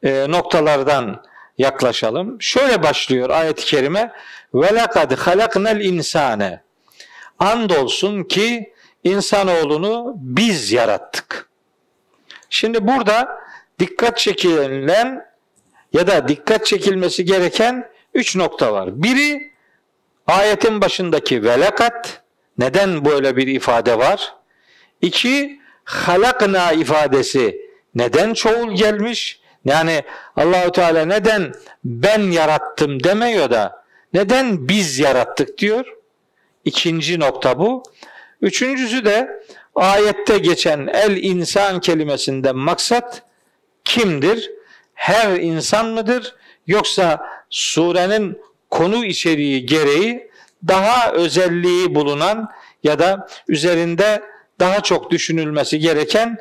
e, 0.04 0.26
noktalardan 0.30 1.24
yaklaşalım. 1.60 2.42
Şöyle 2.42 2.84
başlıyor 2.84 3.30
ayet-i 3.30 3.66
kerime. 3.66 4.12
Ve 4.54 4.76
lekad 4.76 5.18
halaknel 5.18 5.82
insane. 5.82 6.64
Andolsun 7.40 8.24
ki 8.24 8.74
insanoğlunu 9.04 10.14
biz 10.16 10.72
yarattık. 10.72 11.50
Şimdi 12.50 12.88
burada 12.88 13.28
dikkat 13.80 14.18
çekilen 14.18 15.26
ya 15.94 16.08
da 16.08 16.28
dikkat 16.28 16.66
çekilmesi 16.66 17.26
gereken 17.26 17.90
üç 18.14 18.36
nokta 18.36 18.74
var. 18.74 19.04
Biri 19.04 19.52
ayetin 20.28 20.82
başındaki 20.82 21.44
velakat. 21.44 22.24
Neden 22.58 23.06
böyle 23.06 23.38
bir 23.38 23.48
ifade 23.48 23.98
var? 23.98 24.34
İki, 25.02 25.60
halakna 25.84 26.72
ifadesi 26.72 27.62
neden 27.96 28.34
çoğul 28.34 28.76
gelmiş? 28.76 29.39
Yani 29.66 30.04
Allahu 30.36 30.72
Teala 30.72 31.06
neden 31.06 31.54
ben 31.84 32.22
yarattım 32.22 33.04
demiyor 33.04 33.50
da 33.50 33.84
neden 34.14 34.68
biz 34.68 35.00
yarattık 35.00 35.58
diyor. 35.58 35.86
İkinci 36.66 37.20
nokta 37.20 37.60
bu. 37.60 37.84
Üçüncüsü 38.42 39.06
de 39.06 39.44
ayette 39.76 40.38
geçen 40.38 40.88
el 40.88 41.18
insan 41.18 41.80
kelimesinden 41.80 42.56
maksat 42.56 43.24
kimdir? 43.84 44.52
Her 44.94 45.40
insan 45.40 45.86
mıdır? 45.86 46.36
Yoksa 46.68 47.30
surenin 47.50 48.42
konu 48.70 49.06
içeriği 49.06 49.66
gereği 49.66 50.30
daha 50.68 51.12
özelliği 51.12 51.96
bulunan 51.96 52.50
ya 52.84 53.00
da 53.00 53.28
üzerinde 53.48 54.22
daha 54.60 54.82
çok 54.84 55.12
düşünülmesi 55.12 55.80
gereken 55.80 56.38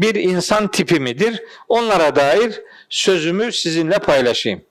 bir 0.00 0.14
insan 0.14 0.68
tipi 0.68 1.00
midir? 1.00 1.42
Onlara 1.68 2.16
dair 2.16 2.62
sözümü 2.88 3.52
sizinle 3.52 3.98
paylaşayım. 3.98 4.62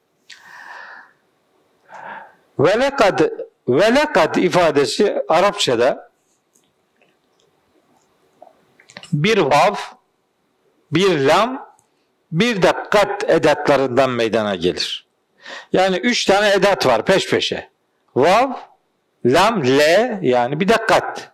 Velekad 2.60 3.20
velekad 3.68 4.36
ifadesi 4.36 5.24
Arapçada 5.28 6.10
bir 9.13 9.38
vav, 9.38 9.76
bir 10.92 11.20
lam, 11.20 11.70
bir 12.32 12.62
de 12.62 12.74
kat 12.92 13.30
edatlarından 13.30 14.10
meydana 14.10 14.56
gelir. 14.56 15.08
Yani 15.74 15.98
üç 15.98 16.26
tane 16.26 16.50
edat 16.50 16.86
var 16.86 17.06
peş 17.06 17.30
peşe. 17.30 17.70
Vav, 18.15 18.52
lam, 19.26 19.63
le 19.63 20.20
yani 20.22 20.60
bir 20.60 20.68
de 20.68 20.78
kat. 20.88 21.32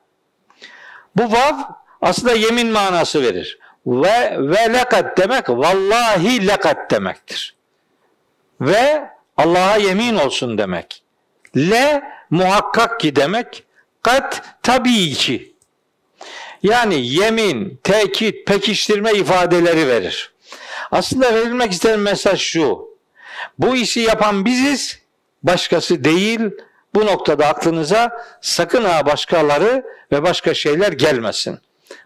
Bu 1.15 1.31
vav 1.31 1.53
aslında 2.01 2.33
yemin 2.33 2.67
manası 2.67 3.23
verir. 3.23 3.59
Ve 3.87 4.37
ve 4.39 4.73
lekat 4.73 5.17
demek 5.17 5.49
vallahi 5.49 6.47
lekat 6.47 6.91
demektir. 6.91 7.55
Ve 8.61 9.09
Allah'a 9.37 9.77
yemin 9.77 10.15
olsun 10.15 10.57
demek. 10.57 11.03
Le 11.57 12.03
muhakkak 12.29 12.99
ki 12.99 13.15
demek. 13.15 13.63
Kat 14.01 14.41
tabii 14.63 15.13
ki. 15.13 15.55
Yani 16.63 17.07
yemin, 17.07 17.79
tekit, 17.83 18.47
pekiştirme 18.47 19.13
ifadeleri 19.13 19.87
verir. 19.87 20.33
Aslında 20.91 21.33
verilmek 21.33 21.71
istenen 21.71 21.99
mesaj 21.99 22.41
şu. 22.41 22.97
Bu 23.59 23.75
işi 23.75 23.99
yapan 23.99 24.45
biziz, 24.45 24.99
başkası 25.43 26.03
değil. 26.03 26.41
Bu 26.95 27.05
noktada 27.05 27.47
aklınıza 27.47 28.25
sakın 28.41 28.85
ha 28.85 29.05
başkaları 29.05 29.85
ve 30.11 30.23
başka 30.23 30.53
şeyler 30.53 30.91
gelmesin. 30.91 31.59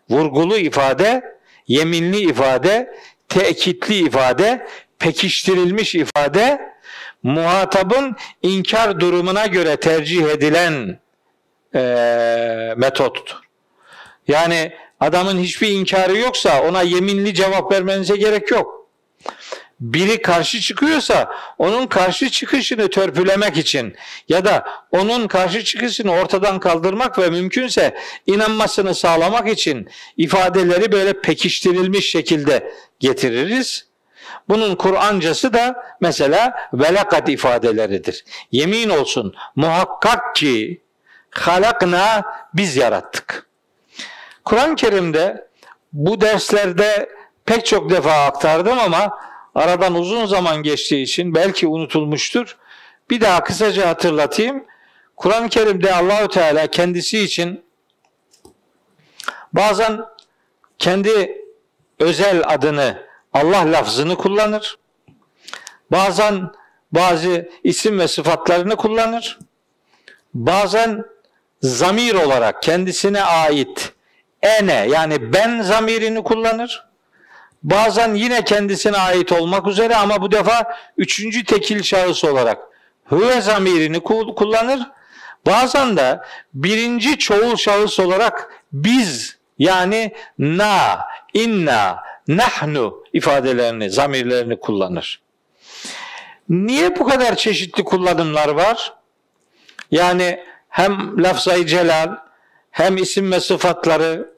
Vurgulu 0.10 0.58
ifade, 0.58 1.39
yeminli 1.70 2.20
ifade, 2.20 2.94
tekitli 3.30 3.96
ifade, 3.96 4.68
pekiştirilmiş 5.00 5.96
ifade, 5.96 6.62
muhatabın 7.24 8.16
inkar 8.42 9.00
durumuna 9.00 9.46
göre 9.46 9.78
tercih 9.78 10.24
edilen 10.24 11.00
e, 11.76 12.74
metottur. 12.78 13.40
Yani 14.28 14.74
adamın 15.00 15.40
hiçbir 15.40 15.70
inkarı 15.70 16.18
yoksa 16.18 16.62
ona 16.64 16.82
yeminli 16.82 17.34
cevap 17.34 17.72
vermenize 17.72 18.16
gerek 18.16 18.52
yok. 18.52 18.79
Biri 19.80 20.22
karşı 20.22 20.60
çıkıyorsa 20.60 21.36
onun 21.58 21.88
karşı 21.88 22.30
çıkışını 22.30 22.90
törpülemek 22.90 23.58
için 23.58 23.96
ya 24.30 24.46
da 24.46 24.68
onun 24.92 25.28
karşı 25.28 25.64
çıkışını 25.64 26.12
ortadan 26.12 26.60
kaldırmak 26.60 27.20
ve 27.20 27.30
mümkünse 27.30 27.98
inanmasını 28.26 28.96
sağlamak 28.96 29.48
için 29.48 29.90
ifadeleri 30.18 30.92
böyle 30.92 31.22
pekiştirilmiş 31.22 32.12
şekilde 32.12 32.74
getiririz. 33.00 33.90
Bunun 34.50 34.76
Kur'ancası 34.76 35.54
da 35.54 35.84
mesela 36.02 36.70
velakat 36.74 37.30
ifadeleridir. 37.30 38.26
Yemin 38.52 38.90
olsun 38.90 39.36
muhakkak 39.56 40.36
ki 40.36 40.82
halakna 41.32 42.24
biz 42.54 42.76
yarattık. 42.76 43.50
Kur'an-ı 44.46 44.76
Kerim'de 44.76 45.48
bu 45.94 46.22
derslerde 46.22 47.10
pek 47.46 47.66
çok 47.66 47.90
defa 47.90 48.26
aktardım 48.26 48.80
ama 48.80 49.20
aradan 49.56 49.96
uzun 49.96 50.26
zaman 50.26 50.64
geçtiği 50.64 51.04
için 51.04 51.36
belki 51.36 51.68
unutulmuştur. 51.68 52.58
Bir 53.10 53.22
daha 53.22 53.44
kısaca 53.44 53.90
hatırlatayım. 53.90 54.66
Kur'an-ı 55.16 55.50
Kerim'de 55.50 55.96
Allahü 55.96 56.28
Teala 56.28 56.68
kendisi 56.68 57.20
için 57.20 57.64
bazen 59.54 60.02
kendi 60.78 61.42
özel 62.00 62.44
adını 62.46 63.04
Allah 63.34 63.72
lafzını 63.72 64.16
kullanır. 64.16 64.78
Bazen 65.92 66.52
bazı 66.92 67.50
isim 67.64 68.00
ve 68.00 68.08
sıfatlarını 68.08 68.76
kullanır. 68.76 69.40
Bazen 70.34 71.06
zamir 71.62 72.16
olarak 72.16 72.64
kendisine 72.64 73.24
ait 73.24 73.94
ene 74.42 74.88
yani 74.90 75.34
ben 75.34 75.62
zamirini 75.62 76.24
kullanır. 76.24 76.89
Bazen 77.64 78.14
yine 78.16 78.44
kendisine 78.44 78.98
ait 78.98 79.32
olmak 79.32 79.68
üzere 79.68 79.96
ama 79.96 80.22
bu 80.22 80.32
defa 80.32 80.78
üçüncü 80.98 81.46
tekil 81.46 81.84
şahıs 81.84 82.24
olarak 82.24 82.58
hüve 83.12 83.42
zamirini 83.42 84.00
kullanır. 84.36 84.80
Bazen 85.46 85.98
de 85.98 86.20
birinci 86.54 87.18
çoğul 87.18 87.56
şahıs 87.56 88.00
olarak 88.00 88.64
biz 88.74 89.38
yani 89.60 90.14
na, 90.40 91.00
inna, 91.34 92.00
nahnu 92.28 93.04
ifadelerini, 93.14 93.90
zamirlerini 93.90 94.60
kullanır. 94.60 95.22
Niye 96.50 97.00
bu 97.00 97.08
kadar 97.08 97.36
çeşitli 97.36 97.84
kullanımlar 97.84 98.50
var? 98.50 98.94
Yani 99.92 100.44
hem 100.70 101.24
lafzayı 101.24 101.66
celal, 101.66 102.16
hem 102.72 102.98
isim 102.98 103.32
ve 103.32 103.40
sıfatları, 103.40 104.30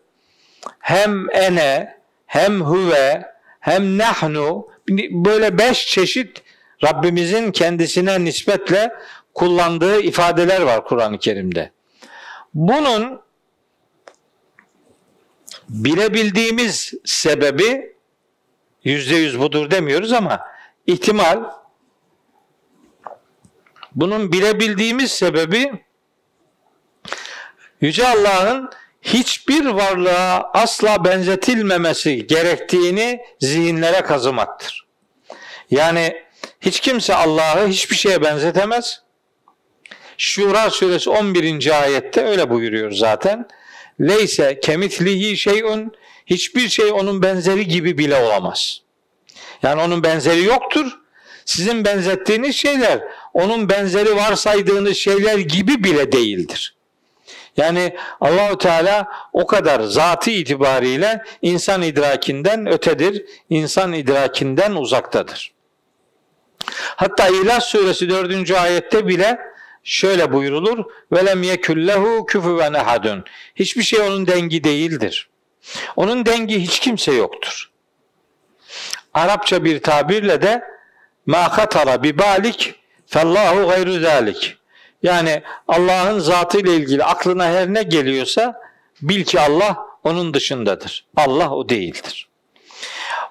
hem 0.80 1.30
ene, 1.30 2.01
hem 2.32 2.62
huve, 2.62 3.34
hem 3.60 3.98
nahnu 3.98 4.68
böyle 5.12 5.58
beş 5.58 5.88
çeşit 5.88 6.44
Rabbimizin 6.84 7.52
kendisine 7.52 8.26
nispetle 8.26 8.94
kullandığı 9.34 10.02
ifadeler 10.02 10.62
var 10.62 10.86
Kur'an-ı 10.86 11.20
Kerim'de. 11.20 11.72
Bunun 12.54 13.22
bilebildiğimiz 15.70 16.94
sebebi 17.06 17.96
yüzde 18.84 19.16
yüz 19.16 19.40
budur 19.40 19.72
demiyoruz 19.72 20.14
ama 20.14 20.42
ihtimal 20.88 21.44
bunun 23.96 24.32
bilebildiğimiz 24.32 25.12
sebebi 25.12 25.72
Yüce 27.82 28.08
Allah'ın 28.08 28.70
hiçbir 29.02 29.66
varlığa 29.66 30.52
asla 30.54 31.06
benzetilmemesi 31.06 32.28
gerektiğini 32.28 33.22
zihinlere 33.40 34.02
kazımaktır. 34.02 34.86
Yani 35.72 36.24
hiç 36.62 36.80
kimse 36.80 37.16
Allah'ı 37.16 37.68
hiçbir 37.68 37.96
şeye 37.96 38.22
benzetemez. 38.22 39.02
Şura 40.18 40.70
suresi 40.70 41.10
11. 41.10 41.82
ayette 41.82 42.26
öyle 42.26 42.50
buyuruyor 42.50 42.92
zaten. 42.92 43.48
Leyse 44.02 44.60
kemitlihi 44.60 45.38
şeyun 45.38 45.92
hiçbir 46.26 46.70
şey 46.70 46.92
onun 46.92 47.22
benzeri 47.22 47.68
gibi 47.68 47.98
bile 47.98 48.16
olamaz. 48.16 48.82
Yani 49.64 49.82
onun 49.82 50.04
benzeri 50.04 50.44
yoktur. 50.44 51.00
Sizin 51.46 51.86
benzettiğiniz 51.86 52.56
şeyler 52.56 53.02
onun 53.34 53.70
benzeri 53.70 54.16
varsaydığınız 54.16 54.98
şeyler 54.98 55.38
gibi 55.38 55.84
bile 55.84 56.12
değildir. 56.12 56.76
Yani 57.58 57.96
Allahu 58.22 58.58
Teala 58.58 59.08
o 59.34 59.48
kadar 59.48 59.80
zatı 59.82 60.32
itibariyle 60.32 61.24
insan 61.42 61.82
idrakinden 61.82 62.68
ötedir, 62.68 63.26
insan 63.50 63.94
idrakinden 63.94 64.72
uzaktadır. 64.72 65.52
Hatta 66.96 67.28
İhlas 67.28 67.66
suresi 67.66 68.10
4. 68.10 68.52
ayette 68.52 69.08
bile 69.08 69.40
şöyle 69.84 70.34
buyurulur. 70.34 70.86
Velem 71.12 71.44
yekullehu 71.44 72.26
küfüven 72.26 72.74
ehadun. 72.74 73.26
Hiçbir 73.56 73.84
şey 73.84 74.00
onun 74.00 74.28
dengi 74.28 74.64
değildir. 74.64 75.30
Onun 75.96 76.26
dengi 76.26 76.60
hiç 76.60 76.80
kimse 76.80 77.12
yoktur. 77.12 77.72
Arapça 79.14 79.64
bir 79.64 79.80
tabirle 79.80 80.42
de 80.42 80.64
hatara 81.34 82.04
bi 82.04 82.18
balik 82.18 82.76
fellahu 83.08 83.68
gayru 83.68 84.00
zalik. 84.00 84.58
Yani 85.04 85.44
Allah'ın 85.68 86.20
zatı 86.20 86.60
ile 86.60 86.76
ilgili 86.76 87.04
aklına 87.04 87.46
her 87.46 87.74
ne 87.74 87.84
geliyorsa 87.84 88.62
bil 89.02 89.24
ki 89.24 89.40
Allah 89.40 89.78
onun 90.04 90.34
dışındadır. 90.34 91.06
Allah 91.16 91.52
o 91.52 91.70
değildir. 91.70 92.30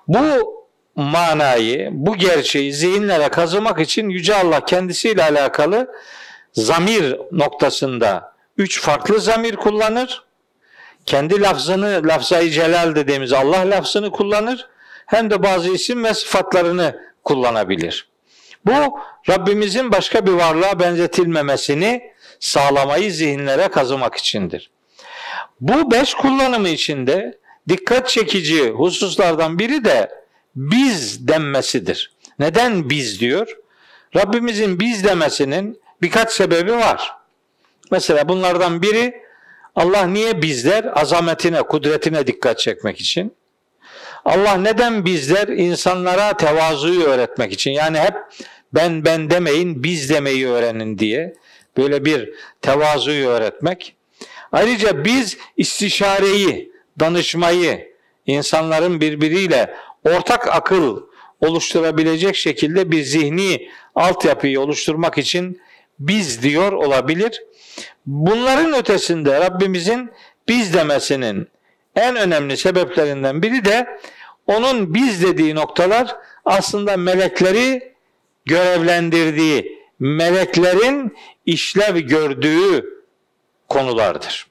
Bu 0.09 0.61
manayı, 0.96 1.88
bu 1.92 2.16
gerçeği 2.16 2.72
zihinlere 2.72 3.28
kazımak 3.28 3.80
için 3.80 4.09
Yüce 4.09 4.35
Allah 4.35 4.64
kendisiyle 4.64 5.22
alakalı 5.22 5.90
zamir 6.52 7.16
noktasında 7.33 8.35
üç 8.56 8.80
farklı 8.80 9.20
zamir 9.20 9.56
kullanır. 9.56 10.24
Kendi 11.06 11.40
lafzını, 11.40 12.02
lafzayı 12.04 12.50
celal 12.50 12.94
dediğimiz 12.94 13.33
Allah 13.33 13.70
lafzını 13.70 14.11
kullanır. 14.11 14.68
Hem 15.06 15.30
de 15.30 15.42
bazı 15.42 15.70
isim 15.70 16.04
ve 16.04 16.14
sıfatlarını 16.14 17.00
kullanabilir. 17.24 18.10
Bu 18.66 18.99
Rabbimizin 19.29 19.92
başka 19.92 20.27
bir 20.27 20.33
varlığa 20.33 20.81
benzetilmemesini 20.81 22.12
sağlamayı 22.40 23.12
zihinlere 23.12 23.68
kazımak 23.68 24.14
içindir. 24.14 24.70
Bu 25.61 25.90
beş 25.90 26.14
kullanımı 26.14 26.68
içinde 26.68 27.38
dikkat 27.68 28.09
çekici 28.09 28.70
hususlardan 28.70 29.59
biri 29.59 29.85
de 29.85 30.11
biz 30.57 31.29
denmesidir. 31.29 32.12
Neden 32.38 32.90
biz 32.90 33.20
diyor? 33.20 33.57
Rabbimizin 34.16 34.81
biz 34.81 35.05
demesinin 35.05 35.81
birkaç 36.03 36.33
sebebi 36.33 36.73
var. 36.73 37.16
Mesela 37.90 38.29
bunlardan 38.29 38.83
biri 38.83 39.23
Allah 39.77 40.07
niye 40.07 40.42
bizler? 40.42 41.01
Azametine, 41.01 41.62
kudretine 41.62 42.27
dikkat 42.27 42.59
çekmek 42.59 43.01
için. 43.01 43.35
Allah 44.24 44.54
neden 44.56 45.04
bizler? 45.04 45.48
İnsanlara 45.48 46.37
tevazuyu 46.37 47.02
öğretmek 47.02 47.52
için. 47.52 47.70
Yani 47.70 47.98
hep 47.98 48.14
ben 48.74 49.04
ben 49.04 49.30
demeyin, 49.30 49.83
biz 49.83 50.11
demeyi 50.11 50.48
öğrenin 50.48 50.98
diye. 50.98 51.35
Böyle 51.76 52.04
bir 52.04 52.30
tevazuyu 52.62 53.28
öğretmek. 53.28 53.96
Ayrıca 54.52 55.04
biz 55.04 55.37
istişareyi, 55.56 56.72
danışmayı, 57.00 57.94
insanların 58.26 59.00
birbiriyle 59.00 59.74
ortak 60.04 60.48
akıl 60.48 61.02
oluşturabilecek 61.40 62.37
şekilde 62.37 62.90
bir 62.90 63.02
zihni 63.02 63.68
altyapıyı 63.94 64.61
oluşturmak 64.61 65.18
için 65.18 65.61
biz 65.98 66.42
diyor 66.42 66.72
olabilir. 66.72 67.42
Bunların 68.06 68.72
ötesinde 68.72 69.40
Rabbimizin 69.40 70.11
biz 70.48 70.74
demesinin 70.74 71.48
en 71.96 72.16
önemli 72.16 72.57
sebeplerinden 72.57 73.42
biri 73.42 73.64
de 73.64 74.00
onun 74.46 74.94
biz 74.94 75.22
dediği 75.22 75.55
noktalar 75.55 76.16
aslında 76.44 76.96
melekleri 76.96 77.94
görevlendirdiği, 78.44 79.79
meleklerin 79.98 81.16
işlev 81.46 81.98
gördüğü 81.98 83.03
konulardır. 83.68 84.46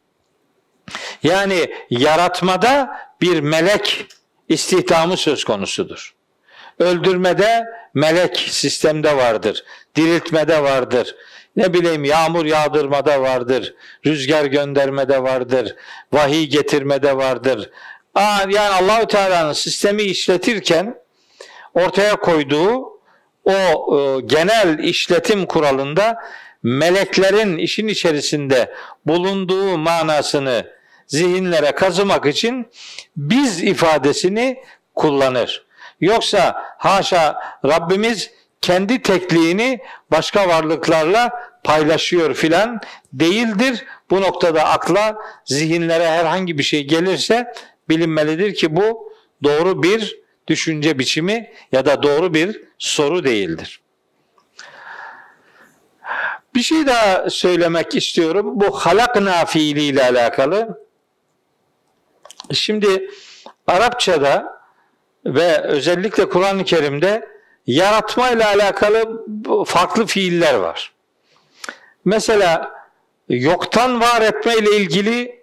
Yani 1.23 1.73
yaratmada 1.89 2.99
bir 3.21 3.39
melek 3.39 4.05
istihdamı 4.49 5.17
söz 5.17 5.43
konusudur. 5.43 6.15
Öldürmede 6.79 7.65
melek 7.93 8.37
sistemde 8.37 9.17
vardır. 9.17 9.63
Diriltmede 9.95 10.63
vardır. 10.63 11.15
Ne 11.55 11.73
bileyim 11.73 12.03
yağmur 12.03 12.45
yağdırmada 12.45 13.21
vardır. 13.21 13.75
Rüzgar 14.05 14.45
göndermede 14.45 15.23
vardır. 15.23 15.75
Vahiy 16.13 16.47
getirmede 16.47 17.17
vardır. 17.17 17.69
Aa, 18.15 18.39
yani 18.49 18.69
Allahü 18.69 19.07
Teala'nın 19.07 19.53
sistemi 19.53 20.01
işletirken 20.01 20.95
ortaya 21.73 22.15
koyduğu 22.15 22.99
o 23.45 23.51
e, 23.51 24.21
genel 24.21 24.79
işletim 24.79 25.45
kuralında 25.45 26.17
meleklerin 26.63 27.57
işin 27.57 27.87
içerisinde 27.87 28.73
bulunduğu 29.05 29.77
manasını 29.77 30.67
zihinlere 31.07 31.71
kazımak 31.71 32.25
için 32.25 32.67
biz 33.17 33.63
ifadesini 33.63 34.63
kullanır. 34.95 35.65
Yoksa 36.01 36.63
haşa 36.77 37.39
Rabbimiz 37.65 38.31
kendi 38.61 39.01
tekliğini 39.01 39.79
başka 40.11 40.47
varlıklarla 40.47 41.31
paylaşıyor 41.63 42.33
filan 42.33 42.81
değildir. 43.13 43.85
Bu 44.09 44.21
noktada 44.21 44.63
akla, 44.63 45.17
zihinlere 45.45 46.07
herhangi 46.07 46.57
bir 46.57 46.63
şey 46.63 46.87
gelirse 46.87 47.53
bilinmelidir 47.89 48.55
ki 48.55 48.75
bu 48.75 49.13
doğru 49.43 49.83
bir 49.83 50.19
düşünce 50.47 50.99
biçimi 50.99 51.51
ya 51.71 51.85
da 51.85 52.03
doğru 52.03 52.33
bir 52.33 52.61
soru 52.77 53.23
değildir. 53.23 53.81
Bir 56.55 56.61
şey 56.61 56.87
daha 56.87 57.29
söylemek 57.29 57.95
istiyorum. 57.95 58.51
Bu 58.55 58.71
halakna 58.71 59.45
fiiliyle 59.45 60.03
alakalı. 60.03 60.85
Şimdi 62.53 63.09
Arapçada 63.67 64.61
ve 65.25 65.61
özellikle 65.61 66.29
Kur'an-ı 66.29 66.63
Kerim'de 66.63 67.27
yaratma 67.69 68.31
ile 68.31 68.45
alakalı 68.45 69.25
farklı 69.65 70.05
fiiller 70.05 70.53
var. 70.53 70.91
Mesela 72.05 72.71
yoktan 73.29 74.01
var 74.01 74.21
etme 74.21 74.57
ile 74.57 74.77
ilgili 74.77 75.39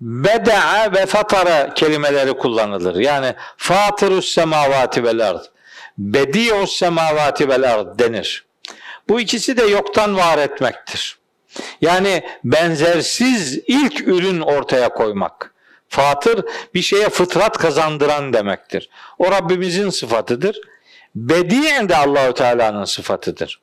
beda'a 0.00 0.92
ve 0.92 1.06
fatara 1.06 1.74
kelimeleri 1.74 2.32
kullanılır. 2.32 2.96
Yani 2.96 3.34
fatırus 3.56 4.28
semavati 4.28 5.04
vel 5.04 5.28
ard, 5.28 5.44
bedi'us 5.98 6.76
semavati 6.78 7.48
vel 7.48 7.74
ard 7.74 7.98
denir. 7.98 8.46
Bu 9.08 9.20
ikisi 9.20 9.56
de 9.56 9.64
yoktan 9.64 10.16
var 10.16 10.38
etmektir. 10.38 11.18
Yani 11.80 12.24
benzersiz 12.44 13.60
ilk 13.66 14.08
ürün 14.08 14.40
ortaya 14.40 14.88
koymak. 14.88 15.54
Fatır 15.88 16.44
bir 16.74 16.82
şeye 16.82 17.08
fıtrat 17.08 17.58
kazandıran 17.58 18.32
demektir. 18.32 18.90
O 19.18 19.30
Rabbimizin 19.30 19.90
sıfatıdır. 19.90 20.60
Bediyen 21.14 21.88
de 21.88 21.96
Allahü 21.96 22.34
Teala'nın 22.34 22.84
sıfatıdır. 22.84 23.60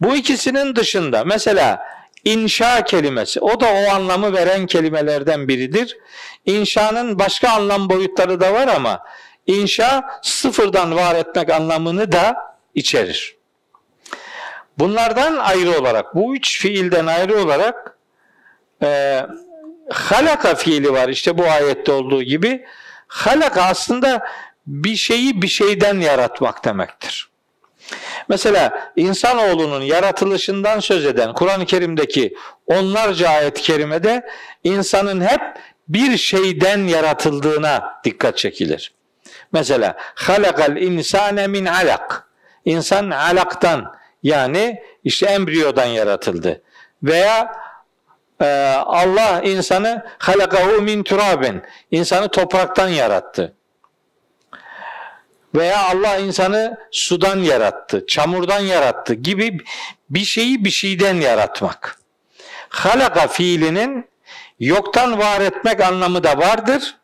Bu 0.00 0.16
ikisinin 0.16 0.76
dışında 0.76 1.24
mesela 1.24 1.82
inşa 2.24 2.84
kelimesi 2.84 3.40
o 3.40 3.60
da 3.60 3.66
o 3.66 3.94
anlamı 3.94 4.32
veren 4.32 4.66
kelimelerden 4.66 5.48
biridir. 5.48 5.98
İnşanın 6.46 7.18
başka 7.18 7.50
anlam 7.50 7.90
boyutları 7.90 8.40
da 8.40 8.52
var 8.52 8.68
ama 8.68 9.02
inşa 9.46 10.20
sıfırdan 10.22 10.96
var 10.96 11.14
etmek 11.14 11.50
anlamını 11.50 12.12
da 12.12 12.36
içerir. 12.74 13.36
Bunlardan 14.78 15.36
ayrı 15.36 15.80
olarak, 15.80 16.14
bu 16.14 16.36
üç 16.36 16.60
fiilden 16.60 17.06
ayrı 17.06 17.42
olarak 17.42 17.98
e, 18.82 19.20
halaka 19.90 20.54
fiili 20.54 20.92
var. 20.92 21.08
İşte 21.08 21.38
bu 21.38 21.44
ayette 21.44 21.92
olduğu 21.92 22.22
gibi. 22.22 22.64
Halaka 23.06 23.62
aslında 23.62 24.22
bir 24.70 24.96
şeyi 24.96 25.42
bir 25.42 25.48
şeyden 25.48 26.00
yaratmak 26.00 26.64
demektir. 26.64 27.30
Mesela 28.28 28.92
insanoğlunun 28.96 29.82
yaratılışından 29.82 30.80
söz 30.80 31.06
eden 31.06 31.32
Kur'an-ı 31.32 31.66
Kerim'deki 31.66 32.36
onlarca 32.66 33.28
ayet-i 33.28 33.62
kerimede 33.62 34.28
insanın 34.64 35.20
hep 35.20 35.40
bir 35.88 36.16
şeyden 36.16 36.78
yaratıldığına 36.78 38.00
dikkat 38.04 38.38
çekilir. 38.38 38.92
Mesela 39.52 39.94
halakal 39.98 40.76
insane 40.76 41.46
min 41.46 41.66
alak. 41.66 42.26
İnsan 42.64 43.10
alaktan 43.10 43.94
yani 44.22 44.82
işte 45.04 45.26
embriyodan 45.26 45.86
yaratıldı. 45.86 46.62
Veya 47.02 47.52
e, 48.40 48.46
Allah 48.76 49.40
insanı 49.44 50.06
halakahu 50.18 50.82
min 50.82 51.02
turabin. 51.02 51.62
İnsanı 51.90 52.28
topraktan 52.28 52.88
yarattı. 52.88 53.54
Veya 55.54 55.82
Allah 55.82 56.18
insanı 56.18 56.78
sudan 56.90 57.38
yarattı, 57.38 58.04
çamurdan 58.06 58.60
yarattı 58.60 59.14
gibi 59.14 59.58
bir 60.10 60.24
şeyi 60.24 60.64
bir 60.64 60.70
şeyden 60.70 61.14
yaratmak. 61.14 62.00
Halaka 62.68 63.28
fiilinin 63.28 64.04
yoktan 64.60 65.18
var 65.18 65.40
etmek 65.40 65.80
anlamı 65.80 66.24
da 66.24 66.38
vardır. 66.38 66.96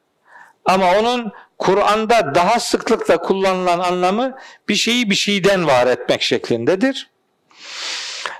Ama 0.64 0.98
onun 0.98 1.32
Kur'an'da 1.58 2.34
daha 2.34 2.60
sıklıkla 2.60 3.16
kullanılan 3.16 3.78
anlamı 3.78 4.38
bir 4.68 4.74
şeyi 4.74 5.10
bir 5.10 5.14
şeyden 5.14 5.66
var 5.66 5.86
etmek 5.86 6.22
şeklindedir. 6.22 7.10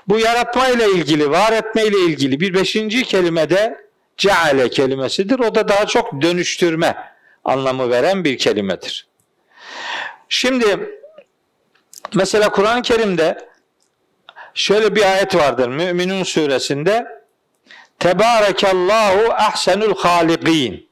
Bu 0.07 0.19
yaratma 0.19 0.67
ile 0.67 0.91
ilgili, 0.91 1.31
var 1.31 1.51
etme 1.51 1.85
ile 1.85 1.99
ilgili 1.99 2.39
bir 2.39 2.53
beşinci 2.53 3.03
kelime 3.03 3.49
de 3.49 3.87
ceale 4.17 4.69
kelimesidir. 4.69 5.39
O 5.39 5.55
da 5.55 5.67
daha 5.67 5.87
çok 5.87 6.21
dönüştürme 6.21 6.95
anlamı 7.43 7.89
veren 7.89 8.23
bir 8.23 8.37
kelimedir. 8.37 9.06
Şimdi 10.29 10.89
mesela 12.15 12.49
Kur'an-ı 12.49 12.81
Kerim'de 12.81 13.49
şöyle 14.53 14.95
bir 14.95 15.11
ayet 15.11 15.35
vardır 15.35 15.67
Müminun 15.67 16.23
suresinde 16.23 17.17
Tebarekallahu 17.99 19.33
ahsenul 19.33 19.95
halikin 19.95 20.87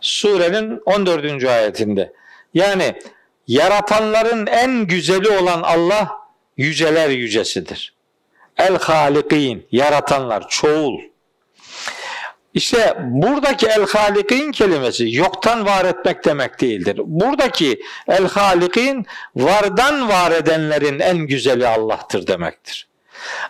Surenin 0.00 0.80
14. 0.86 1.44
ayetinde. 1.44 2.12
Yani 2.54 2.94
yaratanların 3.46 4.46
en 4.46 4.86
güzeli 4.86 5.28
olan 5.28 5.62
Allah 5.62 6.18
yüceler 6.56 7.08
yücesidir. 7.08 7.94
El 8.56 8.78
halikin 8.78 9.66
yaratanlar 9.72 10.48
çoğul. 10.48 11.00
İşte 12.54 12.96
buradaki 13.00 13.66
el 13.66 13.86
halikin 13.86 14.52
kelimesi 14.52 15.14
yoktan 15.14 15.66
var 15.66 15.84
etmek 15.84 16.24
demek 16.24 16.60
değildir. 16.60 17.00
Buradaki 17.04 17.82
el 18.08 18.28
halikin 18.28 19.06
vardan 19.36 20.08
var 20.08 20.30
edenlerin 20.30 21.00
en 21.00 21.16
güzeli 21.16 21.66
Allah'tır 21.68 22.26
demektir. 22.26 22.88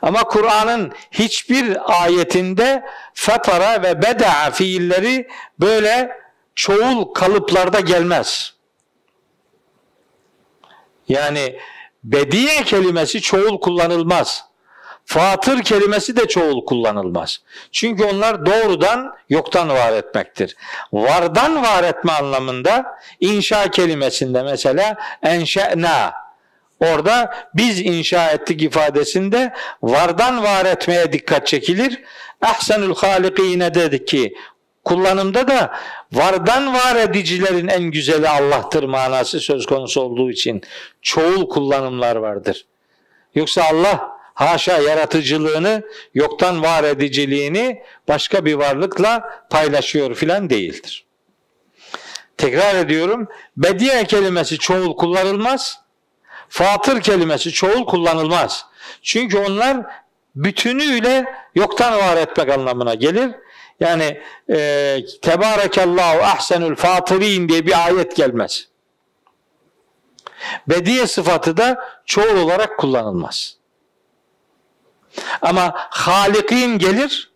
Ama 0.02 0.24
Kur'an'ın 0.24 0.92
hiçbir 1.10 1.76
ayetinde 2.02 2.84
fatara 3.14 3.82
ve 3.82 4.02
beda 4.02 4.50
fiilleri 4.50 5.28
böyle 5.60 6.16
çoğul 6.54 7.04
kalıplarda 7.04 7.80
gelmez. 7.80 8.54
Yani 11.08 11.58
bediye 12.04 12.62
kelimesi 12.62 13.20
çoğul 13.20 13.60
kullanılmaz. 13.60 14.44
Fatır 15.06 15.62
kelimesi 15.62 16.16
de 16.16 16.28
çoğul 16.28 16.64
kullanılmaz. 16.64 17.38
Çünkü 17.72 18.04
onlar 18.04 18.46
doğrudan 18.46 19.14
yoktan 19.28 19.68
var 19.68 19.92
etmektir. 19.92 20.56
Vardan 20.92 21.62
var 21.62 21.84
etme 21.84 22.12
anlamında 22.12 22.98
inşa 23.20 23.70
kelimesinde 23.70 24.42
mesela 24.42 24.96
enşe'na 25.22 26.12
orada 26.80 27.34
biz 27.54 27.80
inşa 27.80 28.30
ettik 28.30 28.62
ifadesinde 28.62 29.52
vardan 29.82 30.42
var 30.42 30.64
etmeye 30.64 31.12
dikkat 31.12 31.46
çekilir. 31.46 32.02
Ahsenül 32.42 32.94
halikine 32.94 33.74
dedik 33.74 34.08
ki 34.08 34.34
kullanımda 34.84 35.48
da 35.48 35.74
vardan 36.12 36.74
var 36.74 36.96
edicilerin 36.96 37.68
en 37.68 37.82
güzeli 37.82 38.28
Allah'tır 38.28 38.82
manası 38.82 39.40
söz 39.40 39.66
konusu 39.66 40.00
olduğu 40.00 40.30
için 40.30 40.62
çoğul 41.02 41.48
kullanımlar 41.48 42.16
vardır. 42.16 42.66
Yoksa 43.34 43.64
Allah 43.72 44.13
haşa 44.34 44.78
yaratıcılığını, 44.78 45.82
yoktan 46.14 46.62
var 46.62 46.84
ediciliğini 46.84 47.82
başka 48.08 48.44
bir 48.44 48.54
varlıkla 48.54 49.44
paylaşıyor 49.50 50.14
filan 50.14 50.50
değildir. 50.50 51.04
Tekrar 52.36 52.74
ediyorum. 52.74 53.28
Bediye 53.56 54.04
kelimesi 54.04 54.58
çoğul 54.58 54.96
kullanılmaz. 54.96 55.80
Fatır 56.48 57.00
kelimesi 57.00 57.52
çoğul 57.52 57.86
kullanılmaz. 57.86 58.66
Çünkü 59.02 59.38
onlar 59.38 59.86
bütünüyle 60.34 61.24
yoktan 61.54 61.98
var 61.98 62.16
etmek 62.16 62.48
anlamına 62.48 62.94
gelir. 62.94 63.30
Yani 63.80 64.20
e, 64.50 64.98
Tebarekallahu 65.22 66.22
ahsenül 66.22 66.76
fatirin 66.76 67.48
diye 67.48 67.66
bir 67.66 67.86
ayet 67.86 68.16
gelmez. 68.16 68.68
Bediye 70.68 71.06
sıfatı 71.06 71.56
da 71.56 71.88
çoğul 72.06 72.36
olarak 72.36 72.78
kullanılmaz. 72.78 73.56
Ama 75.42 75.72
halikin 75.76 76.78
gelir. 76.78 77.30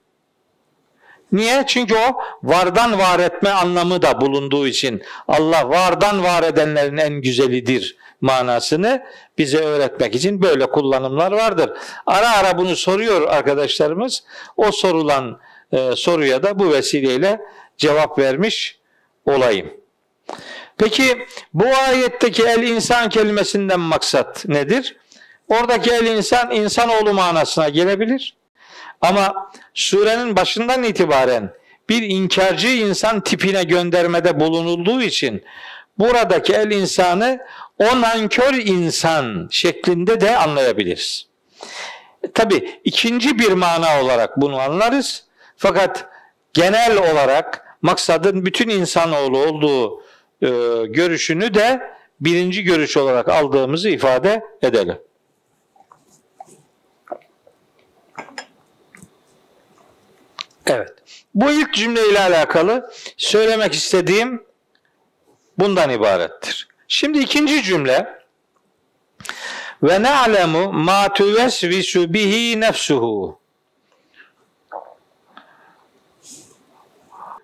Niye? 1.33 1.65
Çünkü 1.67 1.95
o 1.95 2.21
vardan 2.43 2.99
var 2.99 3.19
etme 3.19 3.51
anlamı 3.51 4.03
da 4.03 4.21
bulunduğu 4.21 4.67
için 4.67 5.03
Allah 5.29 5.69
vardan 5.69 6.25
var 6.25 6.43
edenlerin 6.43 6.97
en 6.97 7.13
güzelidir 7.13 7.97
manasını 8.21 9.03
bize 9.39 9.59
öğretmek 9.59 10.15
için 10.15 10.43
böyle 10.43 10.67
kullanımlar 10.67 11.33
vardır. 11.33 11.71
Ara 12.07 12.31
ara 12.31 12.59
bunu 12.59 12.77
soruyor 12.77 13.29
arkadaşlarımız. 13.29 14.25
O 14.57 14.73
sorulan 14.73 15.41
e, 15.73 15.97
soruya 15.97 16.43
da 16.43 16.59
bu 16.59 16.73
vesileyle 16.73 17.41
cevap 17.77 18.19
vermiş 18.19 18.79
olayım. 19.27 19.71
Peki 20.79 21.27
bu 21.55 21.67
ayetteki 21.67 22.43
el 22.43 22.63
insan 22.63 23.09
kelimesinden 23.09 23.81
maksat 23.81 24.49
nedir? 24.49 24.97
Oradaki 25.49 25.91
el 25.91 26.07
insan 26.07 26.51
insanoğlu 26.51 27.15
manasına 27.15 27.69
gelebilir. 27.69 28.37
Ama 29.01 29.51
surenin 29.75 30.37
başından 30.37 30.83
itibaren 30.83 31.53
bir 31.89 32.03
inkarcı 32.03 32.69
insan 32.69 33.21
tipine 33.21 33.65
göndermede 33.65 34.41
bulunulduğu 34.41 35.03
için 35.03 35.45
buradaki 35.99 36.53
el 36.55 36.71
insanı 36.71 37.41
o 37.79 38.01
nankör 38.01 38.55
insan 38.55 39.49
şeklinde 39.51 40.21
de 40.21 40.37
anlayabiliriz. 40.37 41.27
Tabi 42.35 42.81
ikinci 42.85 43.39
bir 43.39 43.53
mana 43.53 44.03
olarak 44.03 44.41
bunu 44.41 44.61
anlarız. 44.61 45.25
Fakat 45.57 46.07
genel 46.53 46.97
olarak 46.97 47.77
maksadın 47.83 48.47
bütün 48.47 48.69
insanoğlu 48.69 49.39
olduğu 49.39 50.03
e, 50.43 50.49
görüşünü 50.87 51.55
de 51.55 51.81
birinci 52.21 52.63
görüş 52.63 52.97
olarak 52.97 53.29
aldığımızı 53.29 53.89
ifade 53.89 54.45
edelim. 54.63 54.99
Evet. 60.71 60.93
Bu 61.35 61.51
ilk 61.51 61.75
cümle 61.75 62.09
ile 62.09 62.21
alakalı 62.21 62.91
söylemek 63.17 63.75
istediğim 63.75 64.45
bundan 65.59 65.91
ibarettir. 65.91 66.69
Şimdi 66.89 67.19
ikinci 67.19 67.63
cümle 67.63 68.19
ve 69.83 70.03
na'lemu 70.03 70.73
ma 70.73 71.13
tuvesvisu 71.13 72.15
bihi 72.15 72.61
nefsuhu 72.61 73.41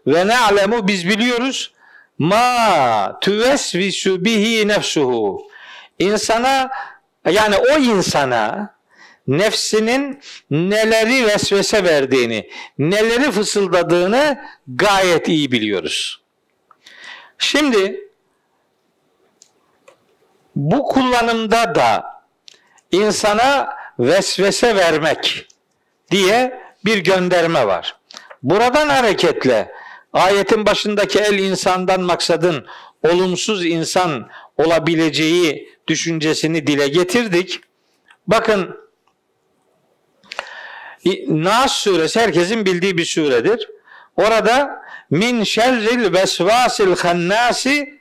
ve 0.06 0.26
ne'lemu 0.26 0.88
biz 0.88 1.08
biliyoruz 1.08 1.72
ma 2.18 3.18
tuvesvisu 3.20 4.24
bihi 4.24 4.68
nefsuhu 4.68 5.48
insana 5.98 6.70
yani 7.30 7.56
o 7.56 7.78
insana 7.78 8.73
nefsinin 9.28 10.20
neleri 10.50 11.26
vesvese 11.26 11.84
verdiğini, 11.84 12.50
neleri 12.78 13.30
fısıldadığını 13.30 14.44
gayet 14.68 15.28
iyi 15.28 15.52
biliyoruz. 15.52 16.22
Şimdi 17.38 18.08
bu 20.56 20.82
kullanımda 20.82 21.74
da 21.74 22.04
insana 22.92 23.76
vesvese 23.98 24.76
vermek 24.76 25.46
diye 26.10 26.60
bir 26.84 26.98
gönderme 26.98 27.66
var. 27.66 27.96
Buradan 28.42 28.88
hareketle 28.88 29.72
Ayetin 30.14 30.66
başındaki 30.66 31.18
el 31.18 31.38
insandan 31.38 32.00
maksadın 32.00 32.66
olumsuz 33.02 33.66
insan 33.66 34.28
olabileceği 34.58 35.68
düşüncesini 35.88 36.66
dile 36.66 36.88
getirdik. 36.88 37.60
Bakın 38.26 38.76
Nas 41.28 41.72
suresi 41.72 42.20
herkesin 42.20 42.66
bildiği 42.66 42.98
bir 42.98 43.04
suredir. 43.04 43.68
Orada 44.16 44.82
min 45.10 45.44
şerril 45.44 46.12
vesvasil 46.12 46.96
hannasi 46.96 48.00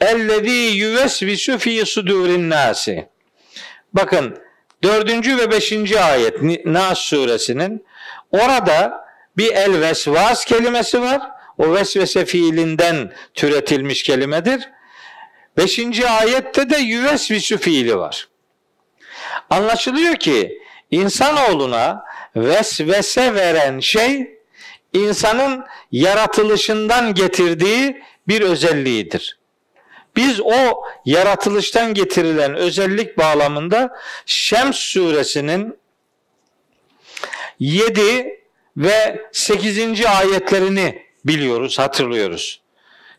ellezî 0.00 0.50
yüvesvisu 0.50 1.58
fî 1.58 1.86
sudurin 1.86 2.50
nasi. 2.50 3.08
Bakın 3.92 4.38
dördüncü 4.82 5.38
ve 5.38 5.50
beşinci 5.50 6.00
ayet 6.00 6.66
Nas 6.66 6.98
suresinin 6.98 7.86
orada 8.30 9.04
bir 9.36 9.52
el 9.52 9.80
vesvas 9.80 10.44
kelimesi 10.44 11.00
var. 11.00 11.22
O 11.58 11.74
vesvese 11.74 12.24
fiilinden 12.24 13.12
türetilmiş 13.34 14.02
kelimedir. 14.02 14.68
Beşinci 15.56 16.08
ayette 16.08 16.70
de 16.70 16.76
yüvesvisu 16.76 17.58
fiili 17.58 17.98
var. 17.98 18.28
Anlaşılıyor 19.50 20.16
ki 20.16 20.58
insanoğluna 20.90 22.04
vesvese 22.36 23.34
veren 23.34 23.80
şey 23.80 24.38
insanın 24.92 25.64
yaratılışından 25.92 27.14
getirdiği 27.14 28.02
bir 28.28 28.40
özelliğidir. 28.40 29.38
Biz 30.16 30.40
o 30.40 30.82
yaratılıştan 31.04 31.94
getirilen 31.94 32.54
özellik 32.54 33.18
bağlamında 33.18 33.96
Şems 34.26 34.76
suresinin 34.76 35.78
7 37.60 38.40
ve 38.76 39.28
8. 39.32 40.06
ayetlerini 40.06 41.02
biliyoruz, 41.24 41.78
hatırlıyoruz. 41.78 42.60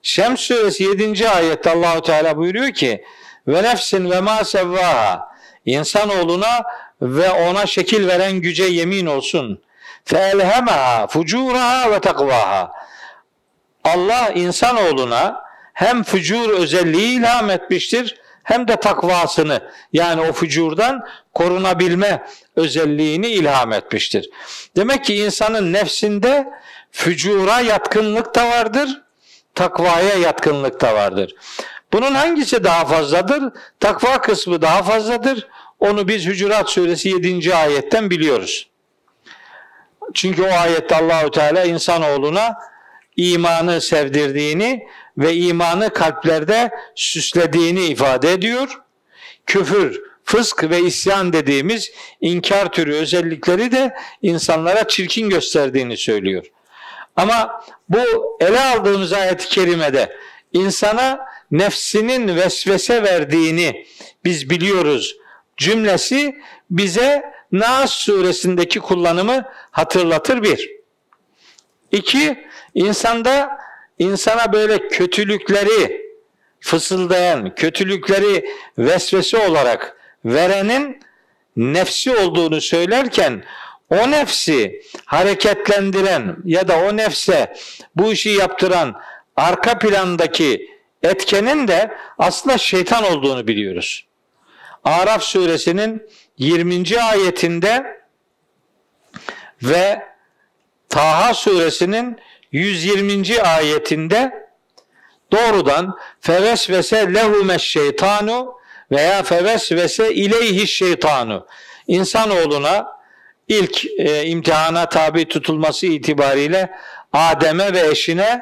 Şems 0.04 0.40
suresi 0.40 0.84
7. 0.84 1.30
ayette 1.30 1.70
Allahu 1.70 2.02
Teala 2.02 2.38
buyuruyor 2.38 2.72
ki 2.72 3.06
ve 3.48 3.64
nefsin 3.64 4.10
ve 4.12 4.22
ma 4.22 4.44
sevvaha 4.44 5.32
insanoğluna 5.66 6.64
ve 7.02 7.32
ona 7.32 7.66
şekil 7.66 8.08
veren 8.08 8.34
güce 8.34 8.64
yemin 8.64 9.06
olsun. 9.06 9.62
Fucuraha 11.10 11.92
ve 11.92 12.00
takvaha. 12.00 12.72
Allah 13.84 14.30
insanoğluna 14.36 15.42
hem 15.74 16.04
fücur 16.04 16.50
özelliği 16.50 17.20
ilham 17.20 17.50
etmiştir 17.50 18.22
hem 18.44 18.68
de 18.68 18.76
takvasını 18.76 19.62
yani 19.94 20.22
o 20.22 20.34
fücurdan 20.34 21.06
korunabilme 21.34 22.28
özelliğini 22.56 23.28
ilham 23.28 23.74
etmiştir. 23.74 24.30
Demek 24.76 25.06
ki 25.06 25.16
insanın 25.16 25.74
nefsinde 25.74 26.48
fücura 26.92 27.60
yatkınlık 27.60 28.36
da 28.36 28.50
vardır, 28.50 29.02
takvaya 29.56 30.16
yatkınlık 30.16 30.82
da 30.82 30.96
vardır. 30.96 31.36
Bunun 31.94 32.16
hangisi 32.16 32.64
daha 32.64 32.86
fazladır? 32.86 33.44
Takva 33.80 34.22
kısmı 34.22 34.62
daha 34.62 34.84
fazladır. 34.84 35.48
Onu 35.82 36.08
biz 36.08 36.26
Hücurat 36.26 36.70
suresi 36.70 37.10
7. 37.10 37.56
ayetten 37.56 38.10
biliyoruz. 38.10 38.70
Çünkü 40.14 40.44
o 40.44 40.52
ayette 40.52 40.96
Allahü 40.96 41.32
Teala 41.32 41.64
insanoğluna 41.64 42.56
imanı 43.18 43.82
sevdirdiğini 43.82 44.88
ve 45.18 45.36
imanı 45.36 45.94
kalplerde 45.94 46.70
süslediğini 46.96 47.86
ifade 47.86 48.32
ediyor. 48.32 48.82
Küfür, 49.46 50.02
fısk 50.24 50.70
ve 50.70 50.80
isyan 50.80 51.34
dediğimiz 51.34 51.92
inkar 52.22 52.72
türü 52.72 52.94
özellikleri 52.94 53.72
de 53.72 53.94
insanlara 54.22 54.88
çirkin 54.88 55.30
gösterdiğini 55.30 55.98
söylüyor. 55.98 56.46
Ama 57.16 57.64
bu 57.90 58.38
ele 58.40 58.60
aldığımız 58.60 59.14
ayet-i 59.14 59.50
kerimede 59.50 60.18
insana 60.54 61.20
nefsinin 61.52 62.36
vesvese 62.36 63.04
verdiğini 63.04 63.86
biz 64.26 64.50
biliyoruz 64.50 65.21
cümlesi 65.62 66.42
bize 66.70 67.32
Nas 67.52 67.94
suresindeki 67.94 68.80
kullanımı 68.80 69.46
hatırlatır 69.72 70.44
bir. 70.44 70.72
İki, 71.92 72.46
insanda 72.76 73.58
insana 74.00 74.54
böyle 74.54 74.88
kötülükleri 74.88 76.02
fısıldayan, 76.60 77.56
kötülükleri 77.56 78.50
vesvese 78.78 79.38
olarak 79.38 79.98
verenin 80.26 81.00
nefsi 81.56 82.16
olduğunu 82.16 82.62
söylerken 82.62 83.44
o 83.90 84.12
nefsi 84.12 84.82
hareketlendiren 85.06 86.38
ya 86.46 86.68
da 86.68 86.78
o 86.78 86.98
nefse 86.98 87.54
bu 87.96 88.14
işi 88.14 88.30
yaptıran 88.30 89.02
arka 89.36 89.80
plandaki 89.80 90.72
etkenin 91.04 91.68
de 91.68 91.92
aslında 92.18 92.58
şeytan 92.58 93.04
olduğunu 93.04 93.48
biliyoruz. 93.48 94.11
Araf 94.84 95.24
suresinin 95.24 96.08
20. 96.38 97.02
ayetinde 97.02 98.02
ve 99.64 100.02
Taha 100.90 101.34
suresinin 101.34 102.18
120. 102.52 103.42
ayetinde 103.42 104.48
doğrudan 105.32 105.98
fevesvese 106.22 107.14
lehumeş 107.14 107.64
şeytanu 107.64 108.54
veya 108.92 109.24
fevesvese 109.24 110.14
ileyhi 110.14 110.68
şeytanu 110.68 111.48
insanoğluna 111.88 112.88
ilk 113.48 113.86
e, 113.86 114.26
imtihana 114.26 114.90
tabi 114.90 115.28
tutulması 115.28 115.86
itibariyle 115.86 116.72
Adem'e 117.14 117.74
ve 117.74 117.88
eşine 117.88 118.42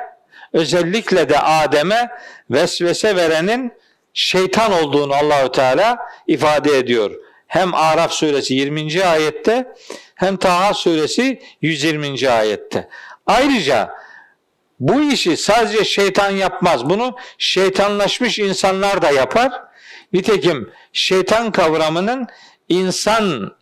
özellikle 0.53 1.29
de 1.29 1.39
Adem'e 1.39 2.09
vesvese 2.51 3.15
verenin 3.15 3.73
şeytan 4.19 4.71
olduğunu 4.71 5.13
Allahü 5.13 5.51
Teala 5.51 5.97
ifade 6.27 6.77
ediyor. 6.77 7.11
Hem 7.47 7.73
Araf 7.73 8.11
suresi 8.11 8.53
20. 8.53 9.03
ayette 9.05 9.73
hem 10.15 10.37
Taha 10.37 10.73
suresi 10.73 11.41
120. 11.61 12.29
ayette. 12.29 12.89
Ayrıca 13.27 13.95
bu 14.79 15.01
işi 15.01 15.37
sadece 15.37 15.85
şeytan 15.85 16.29
yapmaz. 16.29 16.89
Bunu 16.89 17.15
şeytanlaşmış 17.37 18.39
insanlar 18.39 19.01
da 19.01 19.11
yapar. 19.11 19.51
Nitekim 20.13 20.71
şeytan 20.93 21.51
kavramının 21.51 22.27
insan 22.69 23.55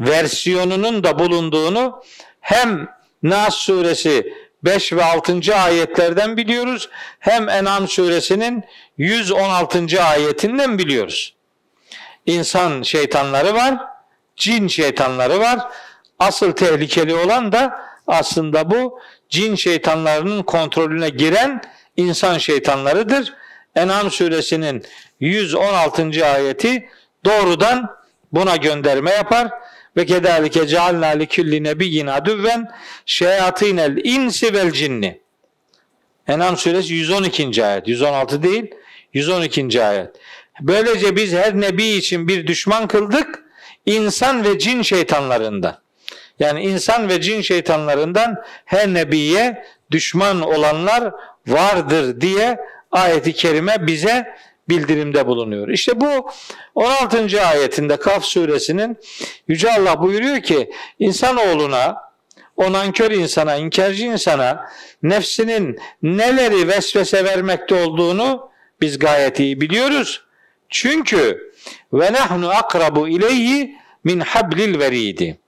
versiyonunun 0.00 1.04
da 1.04 1.18
bulunduğunu 1.18 2.02
hem 2.40 2.88
Nas 3.22 3.54
suresi 3.54 4.32
5 4.64 4.92
ve 4.92 5.04
6. 5.04 5.56
ayetlerden 5.56 6.36
biliyoruz. 6.36 6.88
Hem 7.18 7.48
En'am 7.48 7.88
suresinin 7.88 8.64
116. 9.02 10.02
ayetinden 10.02 10.78
biliyoruz. 10.78 11.34
İnsan 12.26 12.82
şeytanları 12.82 13.54
var, 13.54 13.78
cin 14.36 14.68
şeytanları 14.68 15.40
var. 15.40 15.58
Asıl 16.18 16.52
tehlikeli 16.52 17.14
olan 17.14 17.52
da 17.52 17.82
aslında 18.06 18.70
bu 18.70 19.00
cin 19.28 19.54
şeytanlarının 19.54 20.42
kontrolüne 20.42 21.08
giren 21.08 21.62
insan 21.96 22.38
şeytanlarıdır. 22.38 23.34
En'am 23.76 24.10
suresinin 24.10 24.84
116. 25.20 26.26
ayeti 26.26 26.88
doğrudan 27.24 27.96
buna 28.32 28.56
gönderme 28.56 29.10
yapar 29.10 29.48
ve 29.96 30.06
kedalike 30.06 30.66
cealna 30.66 31.06
li 31.06 31.28
kulli 31.28 31.64
nebiyyin 31.64 32.06
adüven 32.06 32.70
şeyatinel 33.06 33.96
insi 34.04 34.54
vel 34.54 34.70
cinni. 34.70 35.22
Enam 36.28 36.56
suresi 36.56 36.94
112. 36.94 37.64
ayet. 37.64 37.88
116 37.88 38.42
değil, 38.42 38.74
112. 39.12 39.84
ayet. 39.84 40.10
Böylece 40.60 41.16
biz 41.16 41.32
her 41.32 41.60
nebi 41.60 41.84
için 41.84 42.28
bir 42.28 42.46
düşman 42.46 42.88
kıldık 42.88 43.42
insan 43.86 44.44
ve 44.44 44.58
cin 44.58 44.82
şeytanlarından. 44.82 45.78
Yani 46.38 46.62
insan 46.62 47.08
ve 47.08 47.20
cin 47.20 47.40
şeytanlarından 47.40 48.42
her 48.64 48.88
nebiye 48.88 49.64
düşman 49.90 50.40
olanlar 50.40 51.12
vardır 51.46 52.20
diye 52.20 52.58
ayeti 52.92 53.32
kerime 53.32 53.86
bize 53.86 54.36
bildirimde 54.68 55.26
bulunuyor. 55.26 55.68
İşte 55.68 56.00
bu 56.00 56.30
16. 56.74 57.46
ayetinde 57.46 57.96
Kaf 57.96 58.24
suresinin 58.24 58.96
Yüce 59.48 59.72
Allah 59.72 60.02
buyuruyor 60.02 60.40
ki 60.40 60.70
insanoğluna 60.98 61.96
o 62.56 62.72
nankör 62.72 63.10
insana, 63.10 63.56
inkarcı 63.56 64.04
insana 64.04 64.70
nefsinin 65.02 65.78
neleri 66.02 66.68
vesvese 66.68 67.24
vermekte 67.24 67.74
olduğunu 67.74 68.51
biz 68.82 68.98
gayet 68.98 69.40
iyi 69.40 69.60
biliyoruz. 69.60 70.24
Çünkü 70.68 71.52
ve 71.92 72.12
nahnu 72.12 72.50
akrabu 72.50 73.08
ileyhi 73.08 73.76
min 74.04 74.20
hablil 74.20 74.78
veridi. 74.78 75.38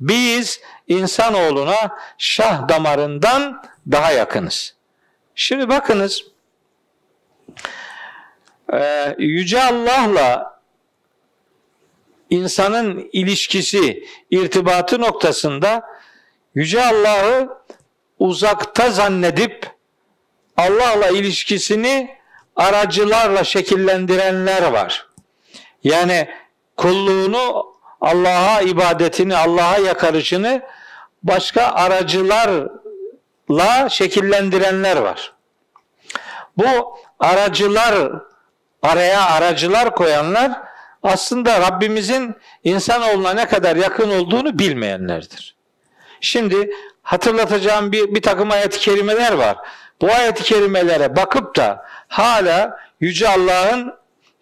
Biz 0.00 0.60
insanoğluna 0.88 1.98
şah 2.18 2.68
damarından 2.68 3.62
daha 3.90 4.12
yakınız. 4.12 4.74
Şimdi 5.34 5.68
bakınız 5.68 6.24
ee, 8.72 9.14
Yüce 9.18 9.62
Allah'la 9.62 10.60
insanın 12.30 13.08
ilişkisi, 13.12 14.04
irtibatı 14.30 15.00
noktasında 15.00 15.82
Yüce 16.54 16.84
Allah'ı 16.84 17.48
uzakta 18.18 18.90
zannedip 18.90 19.70
Allah'la 20.56 21.08
ilişkisini 21.08 22.17
aracılarla 22.58 23.44
şekillendirenler 23.44 24.62
var. 24.62 25.06
Yani 25.84 26.28
kulluğunu 26.76 27.66
Allah'a 28.00 28.60
ibadetini, 28.60 29.36
Allah'a 29.36 29.78
yakarışını 29.78 30.62
başka 31.22 31.62
aracılarla 31.62 32.68
şekillendirenler 33.90 34.96
var. 34.96 35.32
Bu 36.56 36.98
aracılar 37.20 38.12
araya 38.82 39.26
aracılar 39.30 39.94
koyanlar 39.94 40.52
aslında 41.02 41.60
Rabbimizin 41.60 42.34
insanoğluna 42.64 43.34
ne 43.34 43.48
kadar 43.48 43.76
yakın 43.76 44.10
olduğunu 44.10 44.58
bilmeyenlerdir. 44.58 45.56
Şimdi 46.20 46.70
hatırlatacağım 47.02 47.92
bir, 47.92 48.14
bir 48.14 48.22
takım 48.22 48.50
ayet-i 48.50 48.78
kerimeler 48.78 49.32
var. 49.32 49.56
Bu 50.00 50.12
ayet-i 50.12 50.42
kerimelere 50.42 51.16
bakıp 51.16 51.56
da 51.56 51.84
hala 52.08 52.78
Yüce 53.00 53.28
Allah'ın 53.28 53.94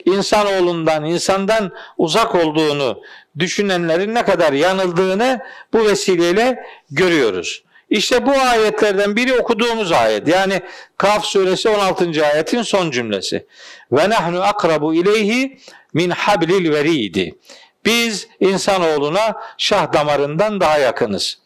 insanoğlundan, 0.05 1.05
insandan 1.05 1.73
uzak 1.99 2.35
olduğunu 2.35 3.03
düşünenlerin 3.39 4.15
ne 4.15 4.25
kadar 4.25 4.53
yanıldığını 4.53 5.41
bu 5.73 5.87
vesileyle 5.87 6.67
görüyoruz. 6.91 7.63
İşte 7.91 8.27
bu 8.27 8.33
ayetlerden 8.33 9.17
biri 9.17 9.35
okuduğumuz 9.35 9.93
ayet. 9.93 10.29
Yani 10.29 10.63
Kaf 10.97 11.25
suresi 11.25 11.69
16. 11.69 12.27
ayetin 12.27 12.63
son 12.63 12.91
cümlesi. 12.91 13.47
Ve 13.93 14.11
nahnu 14.11 14.43
akrabu 14.43 14.95
ileyhi 14.95 15.59
min 15.95 16.11
hablil 16.11 16.73
veridi. 16.73 17.35
Biz 17.85 18.29
insanoğluna 18.41 19.43
şah 19.59 19.93
damarından 19.93 20.61
daha 20.61 20.79
yakınız. 20.79 21.39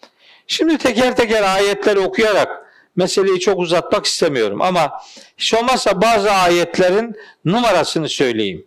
Şimdi 0.46 0.78
teker 0.78 1.16
teker 1.16 1.42
ayetleri 1.42 1.98
okuyarak 1.98 2.69
meseleyi 2.96 3.40
çok 3.40 3.58
uzatmak 3.58 4.06
istemiyorum 4.06 4.62
ama 4.62 4.92
hiç 5.38 5.54
olmazsa 5.54 6.02
bazı 6.02 6.32
ayetlerin 6.32 7.16
numarasını 7.44 8.08
söyleyeyim. 8.08 8.66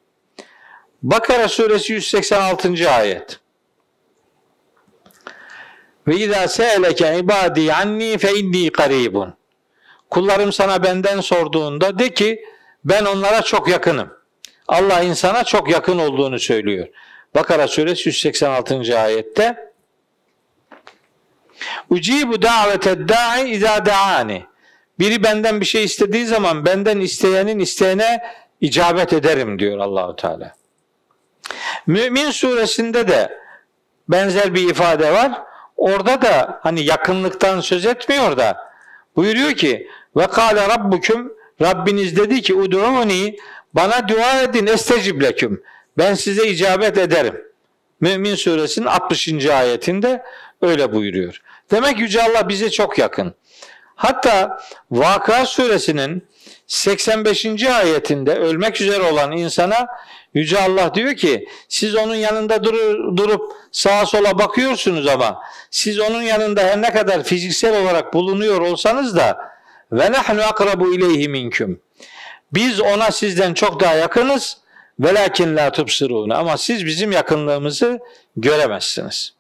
Bakara 1.04 1.48
suresi 1.48 1.94
186. 1.94 2.92
ayet. 2.92 3.40
Ve 6.08 6.16
izâ 6.16 6.48
se'eleke 6.48 7.18
ibâdî 7.18 7.74
anni 7.74 8.18
fe 8.18 8.34
inni 8.34 8.72
karibun. 8.72 9.34
Kullarım 10.10 10.54
sana 10.54 10.84
benden 10.84 11.22
sorduğunda 11.22 12.00
de 12.00 12.14
ki 12.14 12.46
ben 12.86 13.06
onlara 13.06 13.42
çok 13.42 13.68
yakınım. 13.68 14.10
Allah 14.68 15.02
insana 15.02 15.44
çok 15.44 15.70
yakın 15.70 16.00
olduğunu 16.00 16.40
söylüyor. 16.40 16.88
Bakara 17.36 17.68
suresi 17.68 18.10
186. 18.10 19.00
ayette 19.00 19.73
Ucibu 21.90 22.42
davete 22.42 23.08
da'i 23.08 23.50
izâ 23.50 23.86
da'ani. 23.86 24.46
Biri 25.00 25.24
benden 25.24 25.62
bir 25.62 25.66
şey 25.66 25.84
istediği 25.84 26.26
zaman 26.26 26.66
benden 26.66 27.00
isteyenin 27.00 27.60
isteğine 27.60 28.24
icabet 28.62 29.14
ederim 29.14 29.60
diyor 29.60 29.78
Allahu 29.78 30.16
Teala. 30.16 30.56
Mümin 31.88 32.32
suresinde 32.32 33.08
de 33.08 33.40
benzer 34.10 34.54
bir 34.54 34.70
ifade 34.70 35.12
var. 35.12 35.42
Orada 35.78 36.22
da 36.22 36.60
hani 36.64 36.84
yakınlıktan 36.84 37.60
söz 37.60 37.86
etmiyor 37.86 38.38
da 38.38 38.58
buyuruyor 39.16 39.52
ki 39.52 39.88
ve 40.16 40.28
kâle 40.28 40.68
rabbukum 40.68 41.34
Rabbiniz 41.62 42.18
dedi 42.18 42.42
ki 42.42 42.56
ud'uni 42.56 43.38
bana 43.74 44.08
dua 44.08 44.42
edin 44.42 44.68
estecibleküm 44.68 45.64
ben 45.98 46.14
size 46.14 46.48
icabet 46.48 46.98
ederim. 46.98 47.42
Mümin 48.02 48.36
suresinin 48.36 48.86
60. 48.86 49.46
ayetinde 49.46 50.24
öyle 50.62 50.94
buyuruyor. 50.94 51.42
Demek 51.74 52.00
Yüce 52.00 52.24
Allah 52.24 52.50
bize 52.50 52.72
çok 52.72 52.98
yakın. 52.98 53.36
Hatta 53.96 54.60
Vakıa 54.92 55.46
suresinin 55.46 56.28
85. 56.68 57.46
ayetinde 57.64 58.36
ölmek 58.36 58.82
üzere 58.82 59.04
olan 59.04 59.32
insana 59.32 59.88
Yüce 60.34 60.62
Allah 60.62 60.94
diyor 60.94 61.14
ki 61.16 61.48
siz 61.70 61.96
onun 61.96 62.16
yanında 62.16 62.64
dur, 62.64 62.74
durup 63.18 63.52
sağa 63.72 64.06
sola 64.06 64.40
bakıyorsunuz 64.40 65.08
ama 65.08 65.42
siz 65.72 66.00
onun 66.00 66.22
yanında 66.22 66.62
her 66.62 66.82
ne 66.82 66.94
kadar 66.94 67.24
fiziksel 67.24 67.82
olarak 67.84 68.14
bulunuyor 68.14 68.62
olsanız 68.62 69.16
da 69.16 69.38
ve 69.92 70.12
nahnu 70.12 70.44
akrabu 70.44 70.94
ileyhi 70.94 71.30
minküm. 71.30 71.82
Biz 72.54 72.82
ona 72.82 73.12
sizden 73.12 73.54
çok 73.54 73.80
daha 73.80 73.96
yakınız 73.96 74.58
velakin 75.00 75.56
la 75.56 75.72
tubsirun 75.72 76.30
ama 76.30 76.58
siz 76.58 76.86
bizim 76.86 77.12
yakınlığımızı 77.12 78.00
göremezsiniz. 78.38 79.34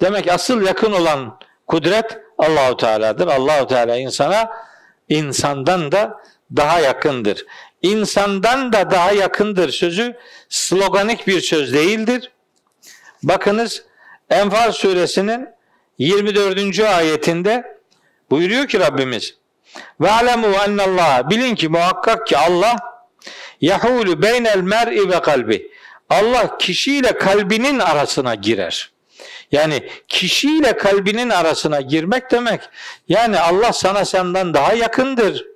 Demek 0.00 0.28
asıl 0.28 0.62
yakın 0.62 0.92
olan 0.92 1.38
kudret 1.66 2.18
Allahu 2.38 2.76
Teala'dır. 2.76 3.26
Allahu 3.26 3.66
Teala 3.66 3.96
insana 3.96 4.50
insandan 5.08 5.92
da 5.92 6.20
daha 6.56 6.80
yakındır. 6.80 7.46
İnsandan 7.82 8.72
da 8.72 8.90
daha 8.90 9.12
yakındır 9.12 9.70
sözü 9.70 10.16
sloganik 10.48 11.26
bir 11.26 11.40
söz 11.40 11.74
değildir. 11.74 12.30
Bakınız 13.22 13.84
Enfal 14.30 14.72
suresinin 14.72 15.48
24. 15.98 16.80
ayetinde 16.80 17.78
buyuruyor 18.30 18.68
ki 18.68 18.80
Rabbimiz 18.80 19.34
ve 20.00 20.10
alemu 20.10 20.46
ennallah 20.46 21.30
bilin 21.30 21.54
ki 21.54 21.68
muhakkak 21.68 22.26
ki 22.26 22.38
Allah 22.38 22.76
yahulu 23.60 24.22
beynel 24.22 24.60
mer'i 24.60 25.08
ve 25.08 25.22
kalbi 25.22 25.70
Allah 26.10 26.58
kişiyle 26.58 27.18
kalbinin 27.18 27.78
arasına 27.78 28.34
girer. 28.34 28.93
Yani 29.54 29.88
kişiyle 30.08 30.76
kalbinin 30.76 31.30
arasına 31.30 31.80
girmek 31.80 32.30
demek. 32.30 32.60
Yani 33.08 33.38
Allah 33.38 33.72
sana 33.72 34.04
senden 34.04 34.54
daha 34.54 34.72
yakındır. 34.72 35.46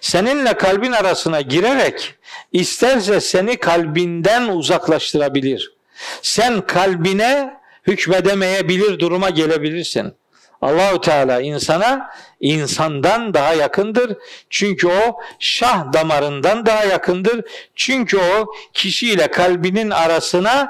Seninle 0.00 0.56
kalbin 0.56 0.92
arasına 0.92 1.40
girerek 1.40 2.14
isterse 2.52 3.20
seni 3.20 3.56
kalbinden 3.56 4.48
uzaklaştırabilir. 4.48 5.74
Sen 6.22 6.60
kalbine 6.60 7.54
hükmedemeyebilir 7.86 8.98
duruma 8.98 9.30
gelebilirsin. 9.30 10.14
Allahu 10.62 11.00
Teala 11.00 11.40
insana 11.40 12.10
insandan 12.40 13.34
daha 13.34 13.54
yakındır. 13.54 14.16
Çünkü 14.50 14.86
o 14.86 15.20
şah 15.38 15.92
damarından 15.92 16.66
daha 16.66 16.84
yakındır. 16.84 17.44
Çünkü 17.74 18.18
o 18.18 18.46
kişiyle 18.72 19.30
kalbinin 19.30 19.90
arasına 19.90 20.68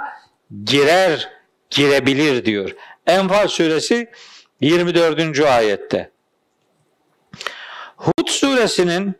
girer, 0.64 1.35
girebilir 1.76 2.44
diyor. 2.44 2.70
Enfal 3.06 3.48
suresi 3.48 4.10
24. 4.60 5.40
ayette. 5.40 6.10
Hud 7.96 8.28
suresinin 8.28 9.14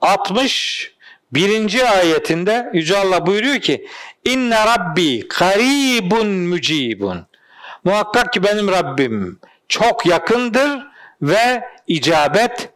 61. 0.00 1.96
ayetinde 1.96 2.70
Yüce 2.72 2.98
Allah 2.98 3.26
buyuruyor 3.26 3.58
ki 3.58 3.86
İnne 4.24 4.66
Rabbi 4.66 5.28
karibun 5.28 6.26
mücibun. 6.26 7.26
Muhakkak 7.84 8.32
ki 8.32 8.42
benim 8.42 8.68
Rabbim 8.68 9.40
çok 9.68 10.06
yakındır 10.06 10.86
ve 11.22 11.64
icabet 11.86 12.68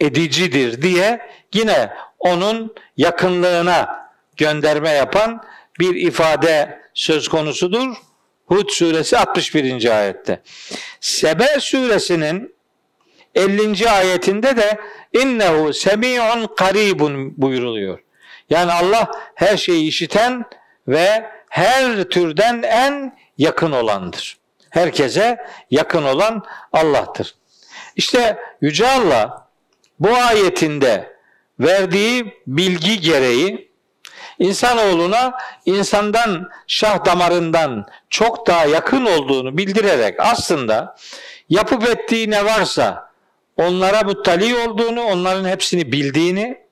edicidir 0.00 0.82
diye 0.82 1.20
yine 1.54 1.90
onun 2.18 2.74
yakınlığına 2.96 4.08
gönderme 4.36 4.90
yapan 4.90 5.44
bir 5.80 5.94
ifade 5.94 6.80
söz 6.94 7.28
konusudur. 7.28 7.96
Hud 8.46 8.68
suresi 8.68 9.18
61. 9.18 9.98
ayette. 9.98 10.40
Sebe 11.00 11.60
suresinin 11.60 12.54
50. 13.34 13.90
ayetinde 13.90 14.56
de 14.56 14.78
innehu 15.12 15.72
semi'un 15.72 16.46
karibun 16.56 17.34
buyuruluyor. 17.36 17.98
Yani 18.50 18.72
Allah 18.72 19.10
her 19.34 19.56
şeyi 19.56 19.88
işiten 19.88 20.44
ve 20.88 21.30
her 21.48 22.04
türden 22.04 22.62
en 22.62 23.18
yakın 23.38 23.72
olandır. 23.72 24.38
Herkese 24.70 25.38
yakın 25.70 26.02
olan 26.02 26.44
Allah'tır. 26.72 27.34
İşte 27.96 28.38
Yüce 28.60 28.88
Allah 28.88 29.48
bu 30.00 30.16
ayetinde 30.16 31.14
verdiği 31.60 32.34
bilgi 32.46 33.00
gereği 33.00 33.73
insanoğluna 34.38 35.38
insandan 35.66 36.48
şah 36.66 37.04
damarından 37.04 37.86
çok 38.10 38.46
daha 38.46 38.64
yakın 38.64 39.06
olduğunu 39.06 39.58
bildirerek 39.58 40.14
aslında 40.18 40.96
yapıp 41.48 41.88
ettiği 41.88 42.30
ne 42.30 42.44
varsa 42.44 43.10
onlara 43.56 44.02
muttali 44.02 44.56
olduğunu, 44.56 45.02
onların 45.02 45.48
hepsini 45.48 45.92
bildiğini, 45.92 46.64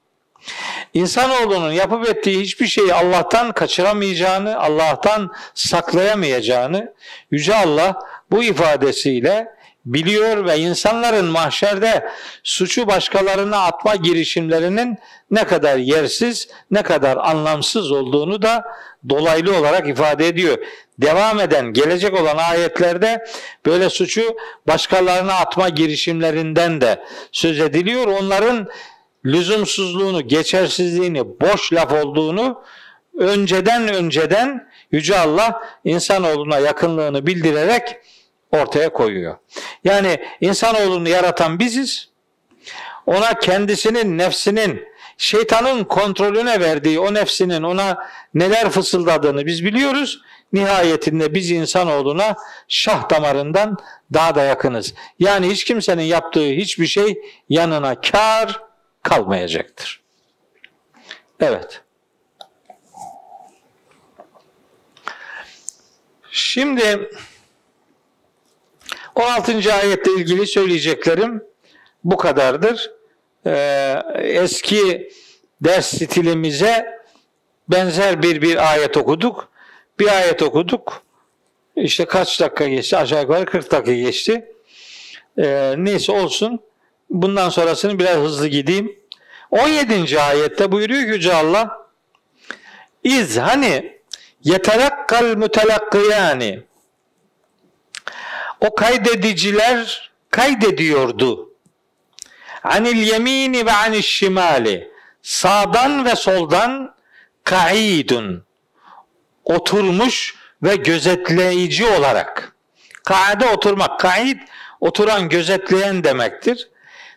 insanoğlunun 0.94 1.72
yapıp 1.72 2.08
ettiği 2.08 2.40
hiçbir 2.40 2.66
şeyi 2.66 2.94
Allah'tan 2.94 3.52
kaçıramayacağını, 3.52 4.60
Allah'tan 4.60 5.32
saklayamayacağını 5.54 6.94
Yüce 7.30 7.54
Allah 7.54 7.98
bu 8.30 8.42
ifadesiyle 8.44 9.48
biliyor 9.85 10.45
ve 10.45 10.59
insanların 10.59 11.24
mahşerde 11.24 12.09
suçu 12.43 12.87
başkalarına 12.87 13.59
atma 13.64 13.97
girişimlerinin 13.97 14.99
ne 15.30 15.45
kadar 15.45 15.76
yersiz, 15.76 16.49
ne 16.70 16.83
kadar 16.83 17.16
anlamsız 17.16 17.93
olduğunu 17.93 18.43
da 18.43 18.64
dolaylı 19.09 19.59
olarak 19.59 19.89
ifade 19.89 20.28
ediyor. 20.28 20.59
Devam 20.99 21.41
eden, 21.41 21.72
gelecek 21.72 22.20
olan 22.20 22.37
ayetlerde 22.37 23.24
böyle 23.66 23.91
suçu 23.91 24.37
başkalarına 24.68 25.35
atma 25.35 25.68
girişimlerinden 25.68 26.80
de 26.80 27.05
söz 27.33 27.61
ediliyor. 27.61 28.07
Onların 28.07 28.68
lüzumsuzluğunu, 29.24 30.28
geçersizliğini, 30.28 31.24
boş 31.41 31.72
laf 31.72 31.93
olduğunu 31.93 32.62
önceden 33.18 33.95
önceden 33.95 34.72
Yüce 34.93 35.18
Allah 35.18 35.62
insanoğluna 35.85 36.59
yakınlığını 36.59 37.26
bildirerek 37.26 37.97
ortaya 38.53 38.92
koyuyor. 38.92 39.36
Yani 39.84 40.24
insanoğlunu 40.40 41.09
yaratan 41.09 41.59
biziz. 41.59 42.09
Ona 43.07 43.34
kendisinin, 43.34 44.18
nefsinin, 44.18 44.84
şeytanın 45.16 45.84
kontrolüne 45.84 46.61
verdiği 46.61 47.00
o 47.00 47.14
nefsinin 47.14 47.62
ona 47.62 48.09
neler 48.34 48.70
fısıldadığını 48.70 49.46
biz 49.46 49.64
biliyoruz. 49.64 50.22
Nihayetinde 50.53 51.34
biz 51.34 51.50
insanoğluna 51.50 52.36
şah 52.68 53.11
damarından 53.11 53.76
daha 54.12 54.34
da 54.34 54.42
yakınız. 54.42 54.94
Yani 55.18 55.50
hiç 55.50 55.64
kimsenin 55.64 56.03
yaptığı 56.03 56.46
hiçbir 56.46 56.86
şey 56.86 57.18
yanına 57.48 58.00
kar 58.00 58.61
kalmayacaktır. 59.03 60.03
Evet. 61.40 61.80
Şimdi 66.30 67.11
16. 69.14 69.74
ayetle 69.74 70.12
ilgili 70.12 70.46
söyleyeceklerim 70.46 71.42
bu 72.04 72.16
kadardır. 72.16 72.90
Ee, 73.46 74.02
eski 74.18 75.12
ders 75.60 75.86
stilimize 75.86 77.00
benzer 77.68 78.22
bir 78.22 78.42
bir 78.42 78.72
ayet 78.72 78.96
okuduk. 78.96 79.48
Bir 79.98 80.08
ayet 80.08 80.42
okuduk. 80.42 81.02
İşte 81.76 82.04
kaç 82.04 82.40
dakika 82.40 82.68
geçti? 82.68 82.96
Aşağı 82.96 83.22
yukarı 83.22 83.44
40 83.44 83.70
dakika 83.70 83.92
geçti. 83.92 84.52
Ee, 85.38 85.74
neyse 85.76 86.12
olsun. 86.12 86.60
Bundan 87.10 87.48
sonrasını 87.48 87.98
biraz 87.98 88.16
hızlı 88.16 88.48
gideyim. 88.48 88.96
17. 89.50 90.20
ayette 90.20 90.72
buyuruyor 90.72 91.02
ki 91.02 91.08
Yüce 91.08 91.34
Allah 91.34 91.82
İz 93.04 93.38
hani 93.38 94.00
yeterakkal 94.44 95.36
mütelakkiyani 95.36 96.62
o 98.62 98.74
kaydediciler 98.74 100.10
kaydediyordu. 100.30 101.50
Anil 102.62 102.96
yemini 102.96 103.66
ve 103.66 103.72
anil 103.72 104.02
şimali. 104.02 104.92
Sağdan 105.22 106.04
ve 106.04 106.16
soldan 106.16 106.94
kaidun. 107.44 108.44
Oturmuş 109.44 110.34
ve 110.62 110.76
gözetleyici 110.76 111.86
olarak. 111.86 112.56
Kaide 113.04 113.46
oturmak, 113.46 114.00
kaid 114.00 114.38
oturan, 114.80 115.28
gözetleyen 115.28 116.04
demektir. 116.04 116.70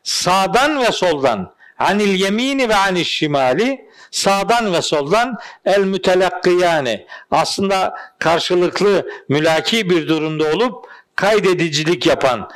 Sağdan 0.04 0.82
ve 0.82 0.92
soldan. 0.92 1.56
Anil 1.80 2.20
yemini 2.20 2.70
ve 2.70 2.76
anil 2.76 3.04
şimali. 3.04 3.86
Sağdan 4.12 4.74
ve 4.74 4.82
soldan. 4.82 5.38
El 5.66 5.80
mütelakkiyani. 5.80 7.08
Aslında 7.32 7.98
karşılıklı 8.20 9.10
mülaki 9.30 9.90
bir 9.90 10.08
durumda 10.08 10.44
olup 10.44 10.86
kaydedicilik 11.16 12.06
yapan 12.06 12.50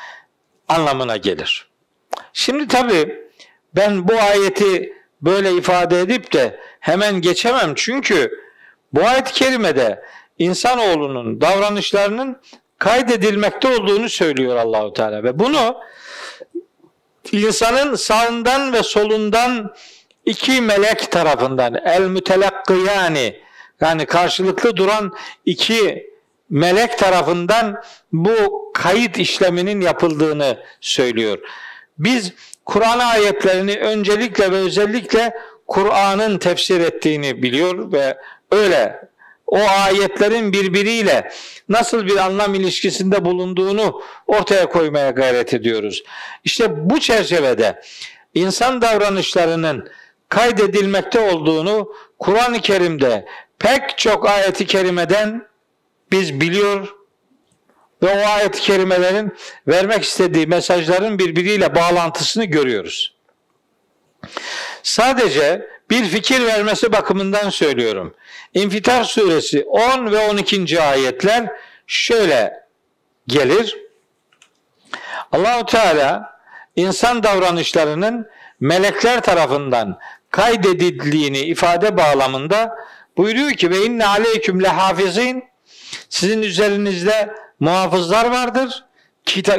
anlamına 0.68 1.18
gelir. 1.18 1.70
Şimdi 2.34 2.68
tabi 2.68 3.26
ben 3.76 4.08
bu 4.08 4.14
ayeti 4.14 4.94
böyle 5.22 5.52
ifade 5.52 6.00
edip 6.00 6.34
de 6.34 6.60
hemen 6.80 7.22
geçemem 7.22 7.74
çünkü 7.76 8.32
bu 8.94 9.04
ayet-i 9.08 9.34
kerimede 9.34 10.04
insanoğlunun 10.38 11.42
davranışlarının 11.42 12.42
kaydedilmekte 12.78 13.68
olduğunu 13.68 14.10
söylüyor 14.10 14.56
Allahu 14.56 14.94
Teala 14.94 15.24
ve 15.24 15.40
bunu 15.40 15.78
insanın 17.32 17.96
sağından 17.96 18.74
ve 18.74 18.84
solundan 18.84 19.76
iki 20.26 20.62
melek 20.62 21.12
tarafından 21.12 21.76
el 21.86 22.02
mütelakkiyani 22.02 23.40
yani 23.82 24.06
karşılıklı 24.06 24.78
duran 24.78 25.14
iki 25.46 26.10
melek 26.50 26.98
tarafından 26.98 27.84
bu 28.12 28.72
kayıt 28.74 29.18
işleminin 29.20 29.82
yapıldığını 29.82 30.58
söylüyor. 30.82 31.40
Biz 31.98 32.34
Kur'an 32.66 33.00
ayetlerini 33.00 33.76
öncelikle 33.76 34.52
ve 34.52 34.56
özellikle 34.56 35.34
Kur'an'ın 35.68 36.38
tefsir 36.38 36.80
ettiğini 36.80 37.44
biliyor 37.44 37.92
ve 37.92 38.18
öyle 38.52 39.10
o 39.48 39.58
ayetlerin 39.58 40.54
birbiriyle 40.54 41.32
nasıl 41.70 42.06
bir 42.06 42.18
anlam 42.18 42.56
ilişkisinde 42.56 43.26
bulunduğunu 43.26 44.02
ortaya 44.28 44.70
koymaya 44.70 45.10
gayret 45.10 45.54
ediyoruz. 45.54 46.04
İşte 46.44 46.90
bu 46.90 47.00
çerçevede 47.00 47.82
insan 48.34 48.82
davranışlarının 48.82 49.90
kaydedilmekte 50.30 51.20
olduğunu 51.20 51.94
Kur'an-ı 52.20 52.62
Kerim'de 52.62 53.26
pek 53.60 53.98
çok 53.98 54.30
ayeti 54.30 54.66
kerimeden 54.66 55.49
biz 56.12 56.42
biliyor 56.42 56.96
ve 58.04 58.24
o 58.24 58.28
ayet-i 58.28 58.62
kerimelerin 58.62 59.38
vermek 59.68 60.04
istediği 60.04 60.48
mesajların 60.48 61.20
birbiriyle 61.20 61.76
bağlantısını 61.76 62.46
görüyoruz. 62.46 63.16
Sadece 64.84 65.70
bir 65.90 66.06
fikir 66.06 66.46
vermesi 66.46 66.92
bakımından 66.92 67.50
söylüyorum. 67.50 68.16
İnfitar 68.54 69.04
suresi 69.04 69.64
10 69.64 70.12
ve 70.12 70.30
12. 70.30 70.82
ayetler 70.82 71.52
şöyle 71.88 72.64
gelir. 73.28 73.78
Allahu 75.32 75.66
Teala 75.66 76.40
insan 76.76 77.24
davranışlarının 77.24 78.30
melekler 78.60 79.22
tarafından 79.22 80.00
kaydedildiğini 80.32 81.40
ifade 81.40 81.98
bağlamında 81.98 82.76
buyuruyor 83.18 83.52
ki 83.52 83.72
ve 83.72 83.86
inne 83.86 84.06
aleyküm 84.06 84.64
lehafizin 84.64 85.49
sizin 86.10 86.42
üzerinizde 86.42 87.34
muhafızlar 87.60 88.32
vardır. 88.32 88.86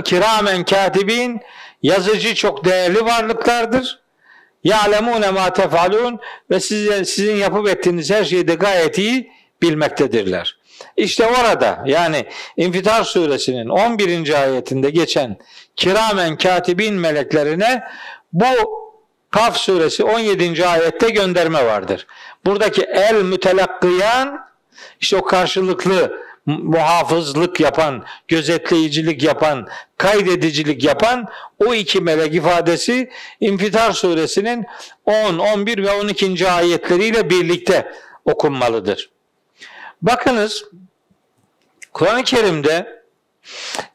Kiramen 0.05 0.65
katibin 0.65 1.41
yazıcı 1.83 2.35
çok 2.35 2.65
değerli 2.65 3.05
varlıklardır. 3.05 4.01
Ya'lemune 4.65 5.31
ma 5.31 5.53
tefalun 5.53 6.21
ve 6.51 6.61
sizin, 6.61 7.03
sizin 7.03 7.37
yapıp 7.37 7.69
ettiğiniz 7.69 8.11
her 8.11 8.25
şeyi 8.25 8.49
de 8.49 8.55
gayet 8.55 8.99
iyi 8.99 9.33
bilmektedirler. 9.63 10.61
İşte 10.97 11.27
orada 11.27 11.83
yani 11.87 12.27
İnfitar 12.57 13.05
suresinin 13.05 13.69
11. 13.69 14.43
ayetinde 14.43 14.91
geçen 14.91 15.39
kiramen 15.77 16.39
katibin 16.39 16.95
meleklerine 16.95 17.83
bu 18.33 18.81
Kaf 19.31 19.57
suresi 19.57 20.05
17. 20.05 20.67
ayette 20.67 21.11
gönderme 21.11 21.67
vardır. 21.67 22.07
Buradaki 22.47 22.83
el 22.83 23.15
mütelakkiyan 23.15 24.41
işte 25.01 25.17
o 25.17 25.23
karşılıklı 25.23 26.21
muhafızlık 26.47 27.61
yapan, 27.61 28.05
gözetleyicilik 28.28 29.22
yapan, 29.22 29.68
kaydedicilik 29.97 30.84
yapan 30.84 31.28
o 31.66 31.74
iki 31.74 32.01
melek 32.01 32.34
ifadesi 32.34 33.11
İnfitar 33.41 33.93
suresinin 33.93 34.66
10, 35.05 35.38
11 35.38 35.82
ve 35.82 35.91
12. 35.91 36.51
ayetleriyle 36.51 37.30
birlikte 37.30 37.93
okunmalıdır. 38.24 39.11
Bakınız 40.03 40.64
Kur'an-ı 41.93 42.24
Kerim'de 42.24 43.03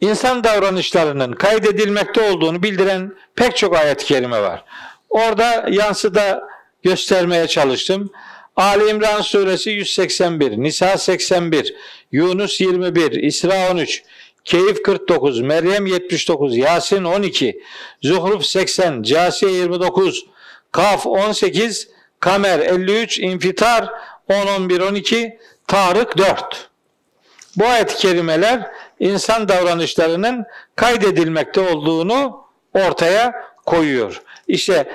insan 0.01 0.43
davranışlarının 0.43 1.33
kaydedilmekte 1.33 2.31
olduğunu 2.31 2.63
bildiren 2.63 3.13
pek 3.35 3.57
çok 3.57 3.75
ayet-i 3.75 4.05
kerime 4.05 4.41
var. 4.41 4.63
Orada 5.09 5.65
yansıda 5.69 6.47
göstermeye 6.83 7.47
çalıştım. 7.47 8.11
Ali 8.55 8.89
İmran 8.89 9.21
suresi 9.21 9.69
181, 9.69 10.57
Nisa 10.57 10.97
81, 10.97 11.75
Yunus 12.11 12.61
21, 12.61 13.11
İsra 13.11 13.71
13, 13.71 14.03
Keyif 14.45 14.83
49, 14.83 15.41
Meryem 15.41 15.85
79, 15.85 16.57
Yasin 16.57 17.03
12, 17.03 17.61
Zuhruf 18.01 18.45
80, 18.45 19.03
Casiye 19.03 19.51
29, 19.51 20.25
Kaf 20.71 21.05
18, 21.07 21.89
Kamer 22.19 22.59
53, 22.59 23.19
İnfitar 23.19 23.89
10, 24.29 24.47
11, 24.47 24.79
12, 24.79 25.39
Tarık 25.67 26.17
4. 26.17 26.69
Bu 27.55 27.65
ayet-i 27.65 27.97
kerimeler 27.97 28.71
insan 28.99 29.49
davranışlarının 29.49 30.45
kaydedilmekte 30.75 31.61
olduğunu 31.61 32.45
ortaya 32.73 33.33
koyuyor. 33.65 34.21
İşte 34.47 34.91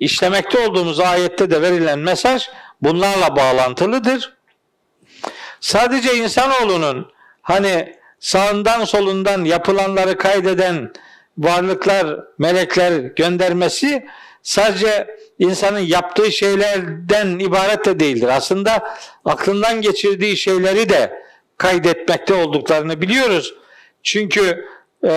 işlemekte 0.00 0.58
olduğumuz 0.68 1.00
ayette 1.00 1.50
de 1.50 1.62
verilen 1.62 1.98
mesaj 1.98 2.48
bunlarla 2.84 3.36
bağlantılıdır. 3.36 4.32
Sadece 5.60 6.14
insanoğlunun 6.14 7.12
hani 7.42 7.96
sağından 8.20 8.84
solundan 8.84 9.44
yapılanları 9.44 10.18
kaydeden 10.18 10.92
varlıklar, 11.38 12.20
melekler 12.38 12.92
göndermesi 12.92 14.06
sadece 14.42 15.16
insanın 15.38 15.78
yaptığı 15.78 16.32
şeylerden 16.32 17.38
ibaret 17.38 17.84
de 17.84 18.00
değildir. 18.00 18.28
Aslında 18.28 18.96
aklından 19.24 19.82
geçirdiği 19.82 20.36
şeyleri 20.36 20.88
de 20.88 21.24
kaydetmekte 21.58 22.34
olduklarını 22.34 23.00
biliyoruz. 23.00 23.54
Çünkü 24.02 24.64
e, 25.04 25.08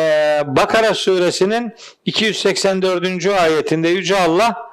Bakara 0.45 0.93
suresinin 0.93 1.73
284. 2.05 3.25
ayetinde 3.27 3.87
Yüce 3.89 4.19
Allah 4.19 4.66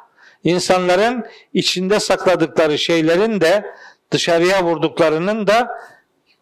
insanların 0.45 1.27
içinde 1.53 2.01
sakladıkları 2.01 2.79
şeylerin 2.79 3.41
de 3.41 3.65
dışarıya 4.11 4.65
vurduklarının 4.65 5.47
da 5.47 5.69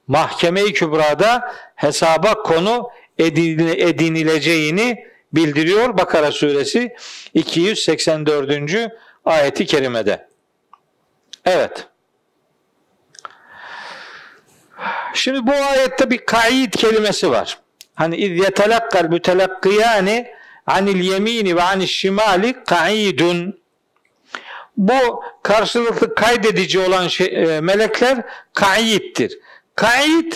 mahkeme-i 0.06 0.72
kübrada 0.72 1.54
hesaba 1.74 2.34
konu 2.34 2.90
edinileceğini 3.18 5.04
bildiriyor 5.32 5.98
Bakara 5.98 6.32
suresi 6.32 6.94
284. 7.34 8.90
ayeti 9.24 9.66
kerimede. 9.66 10.28
Evet. 11.44 11.86
Şimdi 15.14 15.46
bu 15.46 15.52
ayette 15.52 16.10
bir 16.10 16.26
kaid 16.26 16.72
kelimesi 16.72 17.30
var. 17.30 17.58
Hani 17.94 18.16
iz 18.16 18.40
yetelakkal 18.40 19.04
mütelakkiyani 19.04 20.26
anil 20.66 21.00
yemini 21.00 21.56
ve 21.56 21.62
anil 21.62 21.86
şimali 21.86 22.64
kaidun. 22.64 23.61
Bu 24.76 25.24
karşılıklı 25.42 26.14
kaydedici 26.14 26.78
olan 26.78 27.08
şey, 27.08 27.26
e, 27.26 27.60
melekler 27.60 28.24
kaiddir. 28.54 29.38
Kaid 29.74 30.32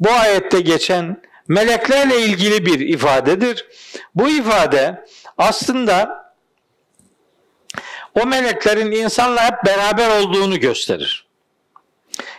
bu 0.00 0.10
ayette 0.10 0.60
geçen 0.60 1.22
meleklerle 1.48 2.20
ilgili 2.20 2.66
bir 2.66 2.80
ifadedir. 2.80 3.66
Bu 4.14 4.28
ifade 4.28 5.04
aslında 5.38 6.24
o 8.22 8.26
meleklerin 8.26 8.92
insanla 8.92 9.46
hep 9.46 9.66
beraber 9.66 10.20
olduğunu 10.20 10.60
gösterir. 10.60 11.26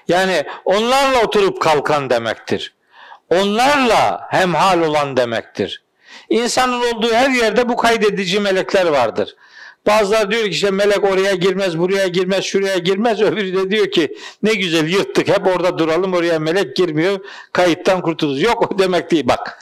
Yani 0.08 0.46
onlarla 0.66 1.24
oturup 1.24 1.62
kalkan 1.62 2.10
demektir. 2.10 2.74
Onlarla 3.30 4.28
hemhal 4.30 4.82
olan 4.82 5.18
demektir. 5.18 5.84
İnsanın 6.30 6.94
olduğu 6.94 7.14
her 7.14 7.30
yerde 7.30 7.70
bu 7.70 7.76
kaydedici 7.76 8.40
melekler 8.40 8.86
vardır. 8.86 9.36
Bazılar 9.88 10.32
diyor 10.32 10.44
ki 10.44 10.50
işte 10.50 10.72
melek 10.72 11.04
oraya 11.04 11.36
girmez, 11.36 11.78
buraya 11.78 12.08
girmez, 12.08 12.44
şuraya 12.44 12.78
girmez. 12.78 13.22
Öbürü 13.22 13.54
de 13.54 13.72
diyor 13.72 13.92
ki 13.92 14.16
ne 14.44 14.54
güzel 14.54 14.88
yırttık 14.88 15.28
hep 15.28 15.48
orada 15.48 15.78
duralım 15.78 16.14
oraya 16.14 16.40
melek 16.40 16.76
girmiyor. 16.76 17.20
Kayıttan 17.54 18.02
kurtuluruz. 18.02 18.42
Yok 18.42 18.80
demek 18.80 19.12
değil 19.12 19.28
bak. 19.28 19.60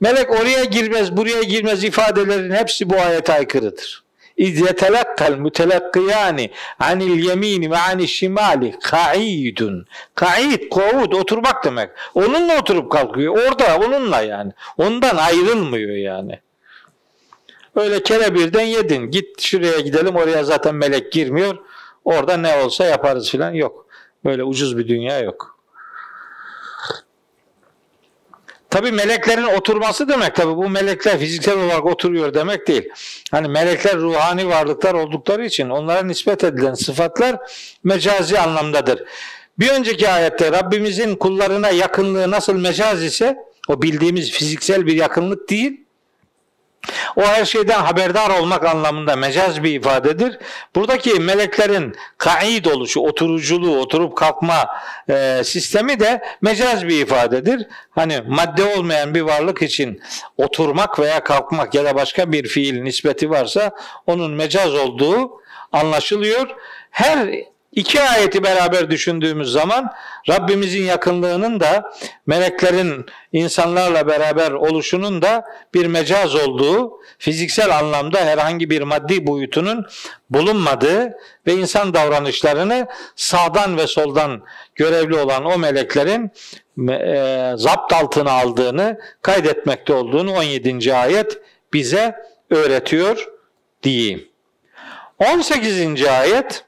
Melek 0.00 0.30
oraya 0.30 0.64
girmez, 0.64 1.16
buraya 1.16 1.42
girmez 1.42 1.84
ifadelerin 1.84 2.50
hepsi 2.50 2.90
bu 2.90 2.96
ayete 2.96 3.32
aykırıdır. 3.32 4.04
İz 4.36 4.60
yetelakkal 4.60 5.32
mütelakkiyani 5.38 6.50
anil 6.78 7.24
yemini 7.24 7.70
ve 7.70 7.78
anil 7.78 8.06
şimali 8.06 8.74
kaidun. 8.82 9.86
Kaid, 10.14 10.68
kovud, 10.70 11.12
oturmak 11.12 11.64
demek. 11.64 11.90
Onunla 12.14 12.58
oturup 12.58 12.92
kalkıyor. 12.92 13.38
Orada 13.38 13.78
onunla 13.78 14.20
yani. 14.20 14.52
Ondan 14.78 15.16
ayrılmıyor 15.16 15.96
yani. 15.96 16.40
Öyle 17.76 18.02
kere 18.02 18.34
birden 18.34 18.64
yedin. 18.64 19.10
Git 19.10 19.40
şuraya 19.40 19.80
gidelim 19.80 20.16
oraya 20.16 20.44
zaten 20.44 20.74
melek 20.74 21.12
girmiyor. 21.12 21.58
Orada 22.04 22.36
ne 22.36 22.56
olsa 22.64 22.84
yaparız 22.84 23.30
filan 23.30 23.52
yok. 23.52 23.86
Böyle 24.24 24.44
ucuz 24.44 24.78
bir 24.78 24.88
dünya 24.88 25.20
yok. 25.20 25.54
Tabi 28.70 28.92
meleklerin 28.92 29.44
oturması 29.44 30.08
demek 30.08 30.34
tabi 30.34 30.56
bu 30.56 30.68
melekler 30.68 31.18
fiziksel 31.18 31.58
olarak 31.58 31.86
oturuyor 31.86 32.34
demek 32.34 32.68
değil. 32.68 32.88
Hani 33.30 33.48
melekler 33.48 33.96
ruhani 33.96 34.48
varlıklar 34.48 34.94
oldukları 34.94 35.46
için 35.46 35.70
onlara 35.70 36.02
nispet 36.02 36.44
edilen 36.44 36.74
sıfatlar 36.74 37.36
mecazi 37.84 38.38
anlamdadır. 38.38 39.04
Bir 39.58 39.70
önceki 39.70 40.08
ayette 40.08 40.52
Rabbimizin 40.52 41.16
kullarına 41.16 41.70
yakınlığı 41.70 42.30
nasıl 42.30 42.56
mecaz 42.56 43.04
ise 43.04 43.36
o 43.68 43.82
bildiğimiz 43.82 44.30
fiziksel 44.30 44.86
bir 44.86 44.94
yakınlık 44.94 45.50
değil 45.50 45.83
o 47.16 47.22
her 47.22 47.44
şeyden 47.44 47.80
haberdar 47.80 48.40
olmak 48.40 48.64
anlamında 48.64 49.16
mecaz 49.16 49.62
bir 49.62 49.80
ifadedir. 49.80 50.38
Buradaki 50.74 51.20
meleklerin 51.20 51.96
kaid 52.18 52.64
oluşu, 52.64 53.00
oturuculuğu, 53.00 53.80
oturup 53.80 54.16
kalkma 54.16 54.68
e, 55.08 55.42
sistemi 55.44 56.00
de 56.00 56.22
mecaz 56.42 56.88
bir 56.88 57.02
ifadedir. 57.02 57.66
Hani 57.90 58.22
madde 58.26 58.64
olmayan 58.64 59.14
bir 59.14 59.22
varlık 59.22 59.62
için 59.62 60.00
oturmak 60.36 60.98
veya 60.98 61.24
kalkmak 61.24 61.74
ya 61.74 61.84
da 61.84 61.94
başka 61.94 62.32
bir 62.32 62.48
fiil 62.48 62.82
nispeti 62.82 63.30
varsa 63.30 63.70
onun 64.06 64.32
mecaz 64.32 64.74
olduğu 64.74 65.30
anlaşılıyor. 65.72 66.48
Her 66.90 67.28
İki 67.76 68.02
ayeti 68.02 68.42
beraber 68.44 68.90
düşündüğümüz 68.90 69.52
zaman 69.52 69.92
Rabbimizin 70.28 70.82
yakınlığının 70.82 71.60
da 71.60 71.92
meleklerin 72.26 73.06
insanlarla 73.32 74.06
beraber 74.06 74.50
oluşunun 74.50 75.22
da 75.22 75.44
bir 75.74 75.86
mecaz 75.86 76.34
olduğu, 76.34 77.00
fiziksel 77.18 77.78
anlamda 77.78 78.18
herhangi 78.18 78.70
bir 78.70 78.82
maddi 78.82 79.26
boyutunun 79.26 79.86
bulunmadığı 80.30 81.12
ve 81.46 81.54
insan 81.54 81.94
davranışlarını 81.94 82.86
sağdan 83.16 83.76
ve 83.76 83.86
soldan 83.86 84.42
görevli 84.74 85.16
olan 85.16 85.44
o 85.44 85.58
meleklerin 85.58 86.30
e, 86.90 87.52
zapt 87.56 87.92
altına 87.92 88.32
aldığını, 88.32 89.00
kaydetmekte 89.22 89.92
olduğunu 89.92 90.32
17. 90.32 90.94
ayet 90.94 91.38
bize 91.72 92.14
öğretiyor 92.50 93.28
diyeyim. 93.82 94.28
18. 95.18 96.04
ayet 96.04 96.64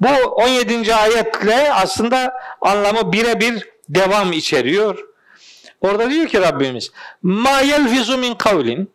bu 0.00 0.08
17. 0.08 0.94
ayetle 0.94 1.72
aslında 1.72 2.34
anlamı 2.60 3.12
birebir 3.12 3.68
devam 3.88 4.32
içeriyor. 4.32 4.98
Orada 5.80 6.10
diyor 6.10 6.28
ki 6.28 6.40
Rabbimiz 6.40 6.92
ma 7.22 7.60
yelfizu 7.60 8.18
min 8.18 8.34
kavlin 8.34 8.90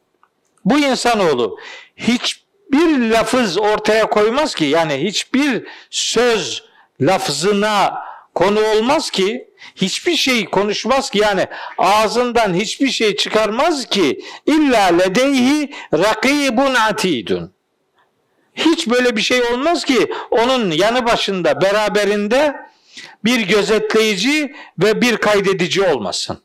bu 0.65 0.79
insanoğlu 0.79 1.57
hiçbir 1.97 3.09
lafız 3.11 3.57
ortaya 3.57 4.09
koymaz 4.09 4.55
ki 4.55 4.65
yani 4.65 4.93
hiçbir 4.93 5.67
söz 5.89 6.63
lafzına 7.01 8.03
konu 8.35 8.59
olmaz 8.59 9.09
ki 9.09 9.49
hiçbir 9.75 10.15
şey 10.15 10.45
konuşmaz 10.45 11.09
ki 11.09 11.19
yani 11.19 11.47
ağzından 11.77 12.53
hiçbir 12.53 12.89
şey 12.89 13.15
çıkarmaz 13.15 13.85
ki 13.85 14.21
illa 14.45 14.83
ledeyhi 14.83 15.73
rakibun 15.93 16.73
atidun 16.73 17.53
hiç 18.55 18.89
böyle 18.89 19.15
bir 19.15 19.21
şey 19.21 19.41
olmaz 19.41 19.85
ki 19.85 20.13
onun 20.31 20.71
yanı 20.71 21.05
başında 21.05 21.61
beraberinde 21.61 22.55
bir 23.23 23.47
gözetleyici 23.47 24.55
ve 24.79 25.01
bir 25.01 25.17
kaydedici 25.17 25.81
olmasın. 25.81 26.41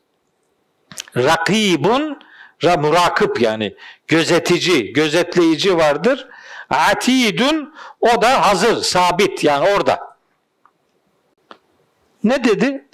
Rakibun 1.17 2.19
murakip 2.63 3.41
yani 3.41 3.75
gözetici, 4.07 4.93
gözetleyici 4.93 5.77
vardır. 5.77 6.27
Atidun 6.69 7.73
o 7.99 8.21
da 8.21 8.47
hazır, 8.47 8.83
sabit 8.83 9.43
yani 9.43 9.69
orada. 9.69 10.15
Ne 12.23 12.43
dedi? 12.43 12.85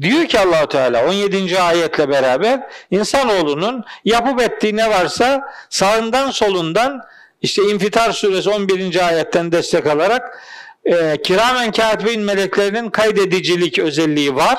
Diyor 0.00 0.26
ki 0.26 0.40
Allahu 0.40 0.68
Teala 0.68 1.08
17. 1.08 1.60
ayetle 1.60 2.08
beraber 2.08 2.70
insanoğlunun 2.90 3.84
yapıp 4.04 4.40
ettiği 4.40 4.76
ne 4.76 4.90
varsa 4.90 5.52
sağından 5.70 6.30
solundan 6.30 7.02
işte 7.42 7.62
İnfitar 7.62 8.12
suresi 8.12 8.50
11. 8.50 9.06
ayetten 9.06 9.52
destek 9.52 9.86
alarak 9.86 10.42
e, 10.84 11.22
kiramen 11.22 11.72
katibin 11.72 12.20
meleklerinin 12.20 12.90
kaydedicilik 12.90 13.78
özelliği 13.78 14.36
var. 14.36 14.58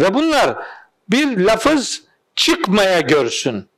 Ve 0.00 0.14
bunlar 0.14 0.56
bir 1.08 1.38
lafız 1.38 2.02
çıkmaya 2.34 3.00
görsün. 3.00 3.68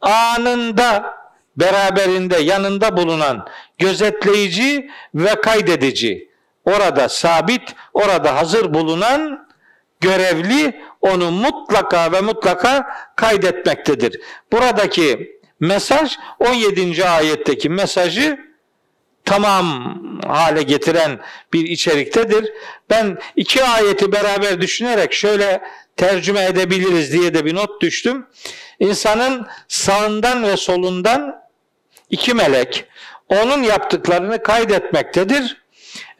Anında 0.00 1.14
beraberinde 1.56 2.36
yanında 2.36 2.96
bulunan 2.96 3.46
gözetleyici 3.78 4.90
ve 5.14 5.34
kaydedici 5.40 6.30
orada 6.64 7.08
sabit, 7.08 7.74
orada 7.94 8.36
hazır 8.36 8.74
bulunan 8.74 9.48
görevli 10.00 10.80
onu 11.00 11.30
mutlaka 11.30 12.12
ve 12.12 12.20
mutlaka 12.20 12.86
kaydetmektedir. 13.16 14.20
Buradaki 14.52 15.39
mesaj 15.60 16.16
17. 16.38 17.08
ayetteki 17.08 17.68
mesajı 17.68 18.38
tamam 19.24 19.96
hale 20.26 20.62
getiren 20.62 21.20
bir 21.52 21.64
içeriktedir. 21.64 22.52
Ben 22.90 23.18
iki 23.36 23.64
ayeti 23.64 24.12
beraber 24.12 24.60
düşünerek 24.60 25.12
şöyle 25.12 25.62
tercüme 25.96 26.44
edebiliriz 26.44 27.12
diye 27.12 27.34
de 27.34 27.44
bir 27.44 27.54
not 27.54 27.82
düştüm. 27.82 28.26
İnsanın 28.78 29.46
sağından 29.68 30.42
ve 30.42 30.56
solundan 30.56 31.42
iki 32.10 32.34
melek 32.34 32.84
onun 33.28 33.62
yaptıklarını 33.62 34.42
kaydetmektedir 34.42 35.62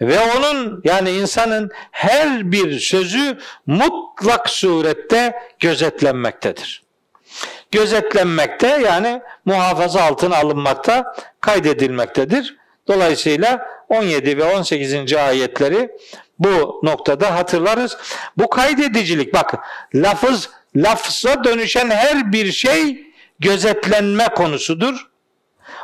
ve 0.00 0.20
onun 0.20 0.80
yani 0.84 1.10
insanın 1.10 1.70
her 1.90 2.52
bir 2.52 2.78
sözü 2.78 3.38
mutlak 3.66 4.50
surette 4.50 5.34
gözetlenmektedir 5.58 6.89
gözetlenmekte 7.70 8.66
yani 8.66 9.22
muhafaza 9.44 10.02
altına 10.02 10.36
alınmakta 10.36 11.14
kaydedilmektedir. 11.40 12.56
Dolayısıyla 12.88 13.68
17 13.88 14.38
ve 14.38 14.44
18. 14.44 15.14
ayetleri 15.14 15.90
bu 16.38 16.80
noktada 16.82 17.34
hatırlarız. 17.34 17.96
Bu 18.36 18.48
kaydedicilik 18.50 19.34
bak 19.34 19.54
lafız 19.94 20.50
lafza 20.76 21.44
dönüşen 21.44 21.90
her 21.90 22.32
bir 22.32 22.52
şey 22.52 23.06
gözetlenme 23.40 24.28
konusudur. 24.28 25.10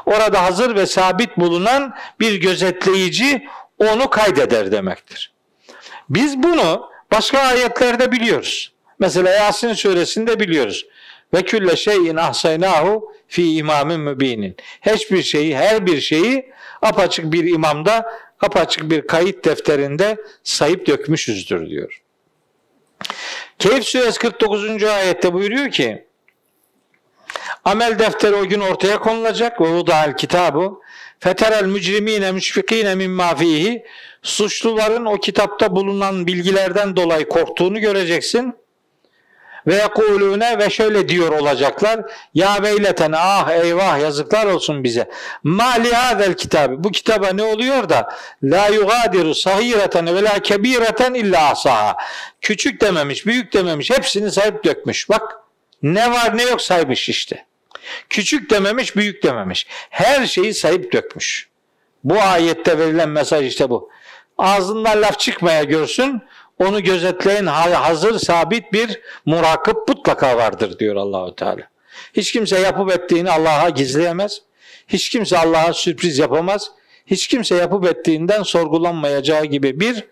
Orada 0.06 0.42
hazır 0.42 0.74
ve 0.74 0.86
sabit 0.86 1.36
bulunan 1.36 1.94
bir 2.20 2.40
gözetleyici 2.40 3.48
onu 3.78 4.10
kaydeder 4.10 4.72
demektir. 4.72 5.32
Biz 6.08 6.42
bunu 6.42 6.90
Başka 7.12 7.38
ayetlerde 7.38 8.12
biliyoruz. 8.12 8.72
Mesela 8.98 9.30
Yasin 9.30 9.72
suresinde 9.72 10.40
biliyoruz. 10.40 10.86
Ve 11.34 11.42
külle 11.42 11.76
şeyin 11.76 12.16
ahsaynahu 12.16 13.12
fi 13.28 13.56
imamin 13.56 14.00
mübinin. 14.00 14.56
Hiçbir 14.82 15.22
şeyi, 15.22 15.56
her 15.56 15.86
bir 15.86 16.00
şeyi 16.00 16.52
apaçık 16.82 17.32
bir 17.32 17.44
imamda, 17.44 18.06
apaçık 18.40 18.90
bir 18.90 19.06
kayıt 19.06 19.44
defterinde 19.44 20.16
sayıp 20.44 20.86
dökmüşüzdür 20.86 21.70
diyor. 21.70 22.02
Keyif 23.58 23.84
suresi 23.84 24.18
49. 24.18 24.84
ayette 24.84 25.32
buyuruyor 25.32 25.70
ki 25.70 26.06
Amel 27.64 27.98
defteri 27.98 28.34
o 28.34 28.46
gün 28.48 28.60
ortaya 28.60 28.98
konulacak 28.98 29.60
ve 29.60 29.68
vuda'al 29.68 30.16
kitabu 30.16 30.82
feterel 31.20 31.64
mücrimine 31.64 32.32
müşfikine 32.32 32.94
mimma 32.94 33.34
fihi 33.34 33.84
suçluların 34.22 35.04
o 35.04 35.16
kitapta 35.16 35.76
bulunan 35.76 36.26
bilgilerden 36.26 36.96
dolayı 36.96 37.28
korktuğunu 37.28 37.80
göreceksin. 37.80 38.54
Ve 39.66 39.74
yekulune 39.74 40.58
ve 40.58 40.70
şöyle 40.70 41.08
diyor 41.08 41.32
olacaklar. 41.32 42.00
Ya 42.34 42.62
veyleten 42.62 43.12
ah 43.16 43.50
eyvah 43.50 44.00
yazıklar 44.00 44.46
olsun 44.46 44.84
bize. 44.84 45.10
Ma 45.42 45.70
li 45.70 45.94
hadel 45.94 46.34
kitabı. 46.34 46.84
Bu 46.84 46.92
kitaba 46.92 47.32
ne 47.32 47.42
oluyor 47.42 47.88
da 47.88 48.08
la 48.42 48.66
yugadiru 48.66 49.34
sahireten 49.34 50.06
ve 50.06 50.22
la 50.22 50.38
kebireten 50.38 51.14
illa 51.14 51.50
asaha. 51.50 51.96
Küçük 52.40 52.80
dememiş, 52.80 53.26
büyük 53.26 53.52
dememiş. 53.52 53.90
Hepsini 53.90 54.30
sayıp 54.32 54.64
dökmüş. 54.64 55.08
Bak 55.08 55.36
ne 55.82 56.10
var 56.10 56.36
ne 56.36 56.42
yok 56.42 56.62
saymış 56.62 57.08
işte. 57.08 57.46
Küçük 58.10 58.50
dememiş, 58.50 58.96
büyük 58.96 59.22
dememiş. 59.22 59.66
Her 59.90 60.26
şeyi 60.26 60.54
sayıp 60.54 60.92
dökmüş. 60.92 61.48
Bu 62.04 62.20
ayette 62.20 62.78
verilen 62.78 63.08
mesaj 63.08 63.46
işte 63.46 63.70
bu. 63.70 63.90
Ağzından 64.38 65.02
laf 65.02 65.18
çıkmaya 65.18 65.64
görsün, 65.64 66.22
onu 66.58 66.82
gözetleyen 66.82 67.46
hazır 67.46 68.18
sabit 68.18 68.72
bir 68.72 69.00
murakip 69.26 69.76
mutlaka 69.88 70.36
vardır 70.36 70.78
diyor 70.78 70.96
Allahu 70.96 71.34
Teala. 71.34 71.68
Hiç 72.14 72.32
kimse 72.32 72.60
yapıp 72.60 72.90
ettiğini 72.90 73.30
Allah'a 73.30 73.68
gizleyemez. 73.68 74.42
Hiç 74.88 75.08
kimse 75.08 75.38
Allah'a 75.38 75.72
sürpriz 75.72 76.18
yapamaz. 76.18 76.70
Hiç 77.06 77.28
kimse 77.28 77.54
yapıp 77.54 77.86
ettiğinden 77.86 78.42
sorgulanmayacağı 78.42 79.44
gibi 79.44 79.80
bir 79.80 80.04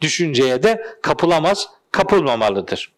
düşünceye 0.00 0.62
de 0.62 0.86
kapılamaz, 1.02 1.68
kapılmamalıdır. 1.92 2.92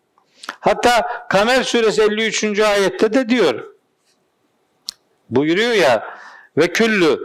Hatta 0.60 1.26
Kamer 1.28 1.62
suresi 1.62 2.02
53. 2.02 2.60
ayette 2.60 3.12
de 3.12 3.28
diyor. 3.28 3.66
Buyuruyor 5.30 5.72
ya 5.72 6.18
ve 6.56 6.72
küllü 6.72 7.20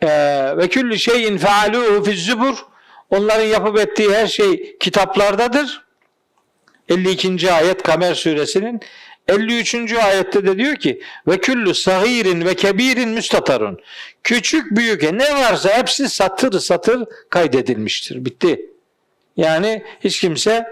e, 0.00 0.08
ve 0.56 0.68
küllü 0.68 0.98
şeyin 0.98 1.38
fealuhu 1.38 2.04
fi 2.04 2.16
zubur 2.16 2.69
onların 3.10 3.46
yapıp 3.46 3.78
ettiği 3.78 4.14
her 4.14 4.26
şey 4.26 4.78
kitaplardadır. 4.78 5.84
52. 6.88 7.52
ayet 7.52 7.82
Kamer 7.82 8.14
suresinin 8.14 8.80
53. 9.28 9.92
ayette 9.92 10.46
de 10.46 10.58
diyor 10.58 10.76
ki 10.76 11.00
ve 11.26 11.38
küllü 11.38 11.74
sahirin 11.74 12.44
ve 12.44 12.54
kebirin 12.54 13.08
müstatarun. 13.08 13.80
Küçük 14.22 14.76
büyük 14.76 15.12
ne 15.12 15.34
varsa 15.34 15.78
hepsi 15.78 16.08
satır 16.08 16.60
satır 16.60 17.04
kaydedilmiştir. 17.30 18.24
Bitti. 18.24 18.66
Yani 19.36 19.82
hiç 20.04 20.20
kimse 20.20 20.66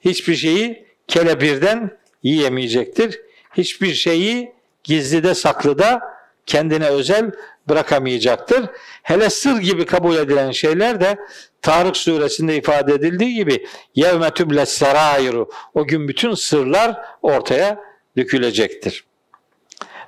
hiçbir 0.00 0.36
şeyi 0.36 0.84
kelebirden 1.08 1.90
yiyemeyecektir. 2.22 3.20
Hiçbir 3.56 3.94
şeyi 3.94 4.52
gizlide 4.84 5.34
saklıda 5.34 6.00
kendine 6.46 6.86
özel 6.86 7.30
bırakamayacaktır. 7.68 8.66
Hele 9.02 9.30
sır 9.30 9.58
gibi 9.58 9.86
kabul 9.86 10.16
edilen 10.16 10.50
şeyler 10.50 11.00
de 11.00 11.18
Tarık 11.64 11.96
suresinde 11.96 12.56
ifade 12.56 12.94
edildiği 12.94 13.34
gibi 13.34 13.66
yevme 13.94 14.30
tüble 14.30 14.66
serairu 14.66 15.50
o 15.74 15.86
gün 15.86 16.08
bütün 16.08 16.34
sırlar 16.34 16.96
ortaya 17.22 17.78
dökülecektir. 18.16 19.04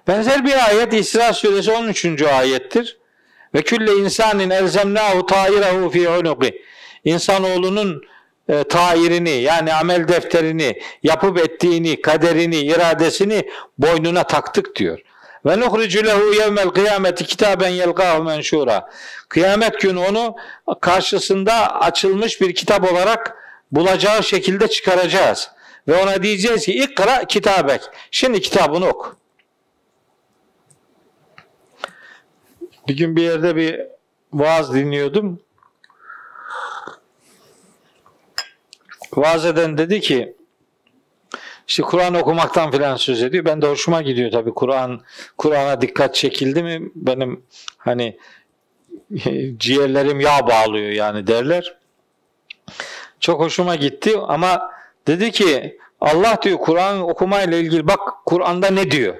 Benzer 0.08 0.44
bir 0.44 0.68
ayet 0.68 0.94
İsra 0.94 1.32
suresi 1.32 1.72
13. 1.72 2.22
ayettir. 2.22 2.98
Ve 3.54 3.62
külle 3.62 3.92
insanin 3.92 4.50
elzemnahu 4.50 5.26
tairahu 5.26 5.90
fi 5.90 6.08
unuqi. 6.08 6.62
İnsanoğlunun 7.04 8.04
e, 8.48 8.64
tairini 8.64 9.30
yani 9.30 9.74
amel 9.74 10.08
defterini, 10.08 10.80
yapıp 11.02 11.38
ettiğini, 11.38 12.00
kaderini, 12.02 12.56
iradesini 12.56 13.50
boynuna 13.78 14.22
taktık 14.22 14.76
diyor. 14.76 15.00
Ve 15.46 15.60
nuhricu 15.60 16.04
lehu 16.04 16.34
yevmel 16.34 16.68
kıyameti 16.68 17.26
kitaben 17.26 17.68
yelgahu 17.68 18.24
menşura. 18.24 18.90
Kıyamet 19.28 19.80
günü 19.80 19.98
onu 19.98 20.36
karşısında 20.80 21.80
açılmış 21.80 22.40
bir 22.40 22.54
kitap 22.54 22.92
olarak 22.92 23.36
bulacağı 23.72 24.22
şekilde 24.22 24.68
çıkaracağız. 24.68 25.50
Ve 25.88 26.02
ona 26.02 26.22
diyeceğiz 26.22 26.64
ki 26.64 26.72
ikra 26.72 27.24
kitabek. 27.24 27.80
Şimdi 28.10 28.40
kitabını 28.40 28.88
oku. 28.88 29.16
Bir 32.88 32.96
gün 32.96 33.16
bir 33.16 33.22
yerde 33.22 33.56
bir 33.56 33.80
vaaz 34.32 34.74
dinliyordum. 34.74 35.40
Vaaz 39.12 39.46
eden 39.46 39.78
dedi 39.78 40.00
ki 40.00 40.35
işte 41.68 41.82
Kur'an 41.82 42.14
okumaktan 42.14 42.70
filan 42.70 42.96
söz 42.96 43.22
ediyor. 43.22 43.44
Ben 43.44 43.62
de 43.62 43.66
hoşuma 43.66 44.02
gidiyor 44.02 44.30
tabii 44.30 44.54
Kur'an 44.54 45.00
Kur'an'a 45.38 45.80
dikkat 45.80 46.14
çekildi 46.14 46.62
mi 46.62 46.90
benim 46.94 47.42
hani 47.78 48.16
ciğerlerim 49.58 50.20
yağ 50.20 50.46
bağlıyor 50.46 50.90
yani 50.90 51.26
derler. 51.26 51.76
Çok 53.20 53.40
hoşuma 53.40 53.74
gitti 53.74 54.18
ama 54.28 54.70
dedi 55.06 55.30
ki 55.30 55.78
Allah 56.00 56.38
diyor 56.42 56.58
Kur'an 56.58 57.00
okumayla 57.00 57.58
ilgili 57.58 57.88
bak 57.88 58.00
Kur'an'da 58.26 58.70
ne 58.70 58.90
diyor. 58.90 59.14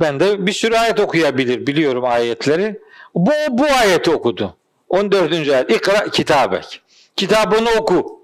Ben 0.00 0.20
de 0.20 0.46
bir 0.46 0.52
sürü 0.52 0.76
ayet 0.76 1.00
okuyabilir 1.00 1.66
biliyorum 1.66 2.04
ayetleri. 2.04 2.80
Bu 3.14 3.30
bu 3.50 3.64
ayeti 3.64 4.10
okudu. 4.10 4.54
14. 4.88 5.32
ayet. 5.32 5.70
İkra 5.70 6.10
kitabek. 6.10 6.80
Kitabını 7.16 7.70
oku. 7.80 8.17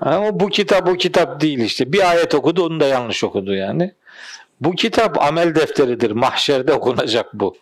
Ama 0.00 0.40
bu 0.40 0.48
kitap 0.48 0.86
bu 0.86 0.96
kitap 0.96 1.40
değil 1.40 1.58
işte. 1.58 1.92
Bir 1.92 2.10
ayet 2.10 2.34
okudu 2.34 2.66
onu 2.66 2.80
da 2.80 2.86
yanlış 2.86 3.24
okudu 3.24 3.54
yani. 3.54 3.94
Bu 4.60 4.72
kitap 4.74 5.22
amel 5.22 5.54
defteridir. 5.54 6.10
Mahşerde 6.10 6.72
okunacak 6.72 7.34
bu. 7.34 7.56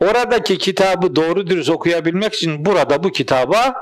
Oradaki 0.00 0.58
kitabı 0.58 1.16
doğru 1.16 1.46
dürüst 1.46 1.70
okuyabilmek 1.70 2.34
için 2.34 2.64
burada 2.64 3.04
bu 3.04 3.12
kitaba 3.12 3.74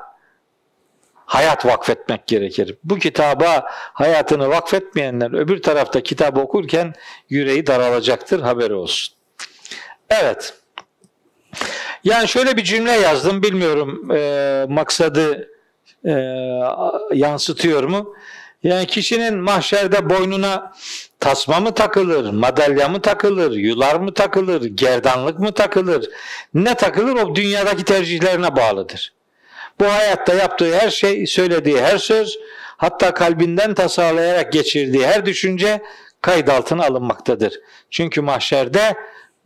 hayat 1.15 1.67
vakfetmek 1.67 2.27
gerekir. 2.27 2.77
Bu 2.85 2.99
kitaba 2.99 3.67
hayatını 3.93 4.49
vakfetmeyenler 4.49 5.33
öbür 5.33 5.63
tarafta 5.63 6.01
kitabı 6.01 6.41
okurken 6.41 6.95
yüreği 7.29 7.67
daralacaktır 7.67 8.41
haberi 8.41 8.75
olsun. 8.75 9.15
Evet. 10.11 10.55
Yani 12.05 12.29
şöyle 12.29 12.57
bir 12.57 12.65
cümle 12.65 12.93
yazdım 12.93 13.43
bilmiyorum 13.43 14.11
e, 14.13 14.67
maksadı 14.69 15.49
e, 16.05 16.13
yansıtıyor 17.13 17.85
mu? 17.85 18.15
Yani 18.63 18.87
kişinin 18.87 19.39
mahşerde 19.39 20.11
boynuna 20.11 20.73
tasma 21.21 21.61
mı 21.61 21.75
takılır, 21.75 22.31
madalya 22.31 22.89
mı 22.89 23.03
takılır, 23.03 23.53
yular 23.53 23.97
mı 23.97 24.15
takılır, 24.15 24.65
gerdanlık 24.65 25.39
mı 25.39 25.53
takılır, 25.53 26.11
ne 26.55 26.75
takılır 26.75 27.17
o 27.23 27.35
dünyadaki 27.35 27.85
tercihlerine 27.85 28.57
bağlıdır. 28.57 29.13
Bu 29.81 29.85
hayatta 29.85 30.35
yaptığı 30.35 30.79
her 30.79 30.91
şey, 30.91 31.27
söylediği 31.27 31.81
her 31.81 31.99
söz, 31.99 32.39
hatta 32.77 33.15
kalbinden 33.15 33.75
tasarlayarak 33.75 34.53
geçirdiği 34.53 35.07
her 35.07 35.27
düşünce 35.27 35.83
kayıt 36.21 36.49
altına 36.49 36.85
alınmaktadır. 36.87 37.61
Çünkü 37.91 38.21
mahşerde 38.21 38.95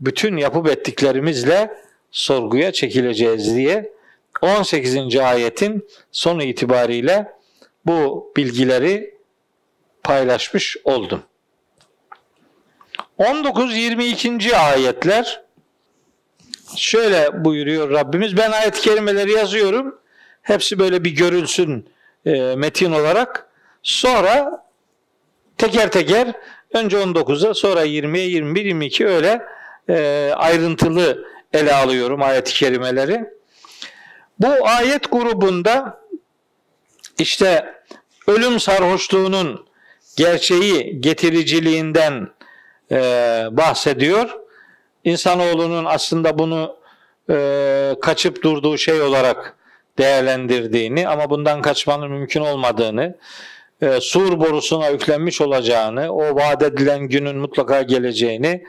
bütün 0.00 0.36
yapıp 0.36 0.68
ettiklerimizle 0.68 1.70
sorguya 2.11 2.72
çekileceğiz 2.72 3.57
diye 3.57 3.92
18. 4.43 5.16
ayetin 5.16 5.88
sonu 6.12 6.43
itibariyle 6.43 7.32
bu 7.86 8.32
bilgileri 8.36 9.14
paylaşmış 10.03 10.76
oldum. 10.84 11.22
19-22. 13.18 14.57
ayetler 14.57 15.43
şöyle 16.76 17.45
buyuruyor 17.45 17.90
Rabbimiz. 17.90 18.36
Ben 18.36 18.51
ayet 18.51 18.80
kelimeleri 18.80 19.32
yazıyorum. 19.32 19.99
Hepsi 20.43 20.78
böyle 20.78 21.05
bir 21.05 21.11
görülsün 21.11 21.88
e, 22.26 22.55
metin 22.57 22.93
olarak. 22.93 23.49
Sonra 23.82 24.64
teker 25.59 25.90
teker 25.90 26.32
önce 26.74 26.97
19'a 26.97 27.55
sonra 27.55 27.86
20'ye 27.86 28.28
21 28.28 28.64
22 28.64 29.07
öyle 29.07 29.43
e, 29.88 30.30
ayrıntılı 30.36 31.24
ele 31.53 31.74
alıyorum 31.74 32.22
ayet-i 32.22 32.55
kerimeleri. 32.55 33.41
Bu 34.43 34.68
ayet 34.68 35.12
grubunda 35.12 36.01
işte 37.18 37.74
ölüm 38.26 38.61
sarhoşluğunun 38.61 39.66
gerçeği 40.16 41.01
getiriciliğinden 41.01 42.28
e, 42.90 42.97
bahsediyor. 43.51 44.38
İnsanoğlunun 45.05 45.84
aslında 45.84 46.38
bunu 46.38 46.76
e, 47.30 47.97
kaçıp 48.03 48.43
durduğu 48.43 48.78
şey 48.78 49.03
olarak 49.03 49.57
değerlendirdiğini 49.99 51.09
ama 51.09 51.30
bundan 51.30 51.62
kaçmanın 51.62 52.11
mümkün 52.11 52.40
olmadığını, 52.40 53.16
e, 53.82 54.01
sur 54.01 54.40
borusuna 54.40 54.88
yüklenmiş 54.88 55.40
olacağını, 55.40 56.12
o 56.12 56.34
vaat 56.34 56.62
edilen 56.62 57.01
günün 57.01 57.36
mutlaka 57.36 57.82
geleceğini 57.82 58.64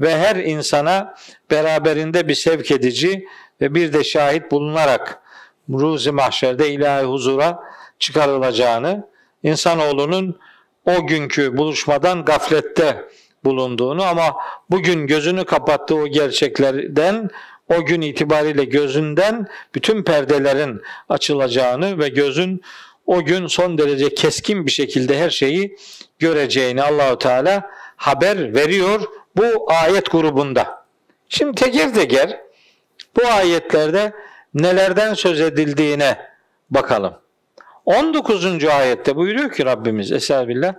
ve 0.00 0.18
her 0.18 0.36
insana 0.36 1.14
beraberinde 1.50 2.28
bir 2.28 2.34
sevk 2.34 2.70
edici 2.70 3.26
ve 3.60 3.74
bir 3.74 3.92
de 3.92 4.04
şahit 4.04 4.50
bulunarak 4.50 5.22
ruzi 5.70 6.10
mahşerde 6.10 6.70
ilahi 6.70 7.04
huzura 7.04 7.60
çıkarılacağını, 7.98 9.08
insanoğlunun 9.42 10.38
o 10.86 11.06
günkü 11.06 11.56
buluşmadan 11.56 12.24
gaflette 12.24 13.04
bulunduğunu 13.44 14.02
ama 14.02 14.36
bugün 14.70 15.06
gözünü 15.06 15.44
kapattığı 15.44 15.94
o 15.94 16.06
gerçeklerden 16.06 17.30
o 17.68 17.84
gün 17.84 18.00
itibariyle 18.00 18.64
gözünden 18.64 19.48
bütün 19.74 20.02
perdelerin 20.02 20.82
açılacağını 21.08 21.98
ve 21.98 22.08
gözün 22.08 22.62
o 23.06 23.24
gün 23.24 23.46
son 23.46 23.78
derece 23.78 24.14
keskin 24.14 24.66
bir 24.66 24.70
şekilde 24.70 25.18
her 25.18 25.30
şeyi 25.30 25.76
göreceğini 26.18 26.82
Allahu 26.82 27.18
Teala 27.18 27.70
haber 27.96 28.54
veriyor 28.54 29.00
bu 29.36 29.72
ayet 29.72 30.10
grubunda. 30.10 30.84
Şimdi 31.28 31.54
teker 31.54 31.94
teker 31.94 32.40
bu 33.16 33.26
ayetlerde 33.26 34.12
nelerden 34.54 35.14
söz 35.14 35.40
edildiğine 35.40 36.30
bakalım. 36.70 37.14
19. 37.84 38.64
ayette 38.64 39.16
buyuruyor 39.16 39.52
ki 39.52 39.64
Rabbimiz 39.64 40.12
Estağfirullah. 40.12 40.74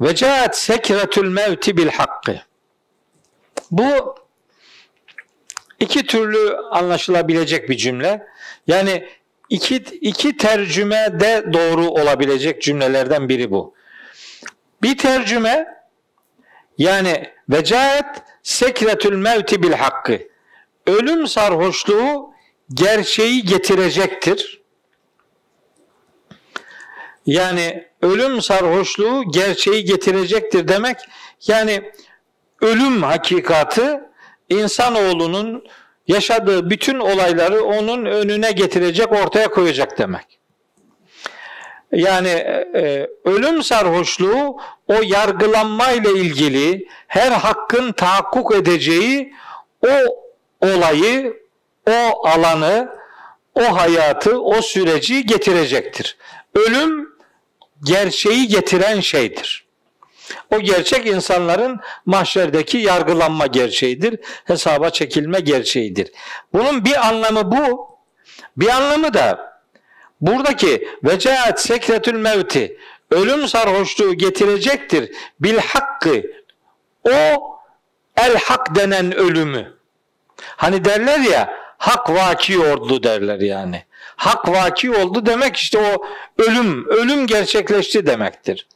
Ve 0.00 0.14
caat 0.14 0.58
sekretül 0.58 1.28
mevti 1.28 1.76
bil 1.76 1.88
hakkı. 1.88 2.40
Bu 3.70 4.16
iki 5.80 6.06
türlü 6.06 6.56
anlaşılabilecek 6.56 7.68
bir 7.68 7.76
cümle. 7.76 8.26
Yani 8.66 9.08
iki, 9.48 9.76
iki 9.76 10.36
tercüme 10.36 11.20
de 11.20 11.44
doğru 11.52 11.86
olabilecek 11.88 12.62
cümlelerden 12.62 13.28
biri 13.28 13.50
bu. 13.50 13.74
Bir 14.82 14.98
tercüme 14.98 15.78
yani 16.78 17.32
vecaet 17.48 18.06
sekretül 18.48 19.16
mevti 19.16 19.62
bil 19.62 19.72
hakkı. 19.72 20.18
Ölüm 20.86 21.26
sarhoşluğu 21.26 22.32
gerçeği 22.74 23.44
getirecektir. 23.44 24.60
Yani 27.26 27.88
ölüm 28.02 28.42
sarhoşluğu 28.42 29.32
gerçeği 29.32 29.84
getirecektir 29.84 30.68
demek. 30.68 30.96
Yani 31.46 31.92
ölüm 32.60 33.02
hakikati 33.02 34.00
insanoğlunun 34.48 35.66
yaşadığı 36.06 36.70
bütün 36.70 36.98
olayları 36.98 37.64
onun 37.64 38.04
önüne 38.04 38.52
getirecek, 38.52 39.12
ortaya 39.12 39.50
koyacak 39.50 39.98
demek. 39.98 40.40
Yani 41.92 42.28
e, 42.74 43.08
ölüm 43.24 43.62
sarhoşluğu 43.62 44.60
o 44.86 44.94
yargılanma 45.02 45.90
ile 45.90 46.12
ilgili 46.12 46.88
her 47.06 47.32
hakkın 47.32 47.92
tahakkuk 47.92 48.54
edeceği 48.54 49.32
o 49.86 49.88
olayı, 50.60 51.42
o 51.90 52.28
alanı, 52.28 52.88
o 53.54 53.76
hayatı, 53.76 54.40
o 54.40 54.62
süreci 54.62 55.26
getirecektir. 55.26 56.16
Ölüm 56.54 57.08
gerçeği 57.84 58.48
getiren 58.48 59.00
şeydir. 59.00 59.68
O 60.54 60.60
gerçek 60.60 61.06
insanların 61.06 61.80
mahşerdeki 62.06 62.78
yargılanma 62.78 63.46
gerçeğidir. 63.46 64.20
Hesaba 64.44 64.90
çekilme 64.90 65.40
gerçeğidir. 65.40 66.12
Bunun 66.52 66.84
bir 66.84 67.08
anlamı 67.08 67.52
bu. 67.52 67.88
Bir 68.56 68.68
anlamı 68.68 69.14
da 69.14 69.47
buradaki 70.20 70.88
vecaat 71.04 71.60
sekretül 71.60 72.14
mevti 72.14 72.78
ölüm 73.10 73.48
sarhoşluğu 73.48 74.14
getirecektir. 74.14 75.12
Bil 75.40 75.58
hakkı 75.58 76.22
o 77.04 77.58
el 78.16 78.36
hak 78.36 78.74
denen 78.74 79.14
ölümü. 79.14 79.72
Hani 80.40 80.84
derler 80.84 81.18
ya 81.18 81.54
hak 81.78 82.10
vaki 82.10 82.58
oldu 82.58 83.02
derler 83.02 83.40
yani. 83.40 83.84
Hak 84.16 84.48
vaki 84.48 84.90
oldu 84.90 85.26
demek 85.26 85.56
işte 85.56 85.78
o 85.78 86.04
ölüm, 86.42 86.88
ölüm 86.88 87.26
gerçekleşti 87.26 88.06
demektir. 88.06 88.66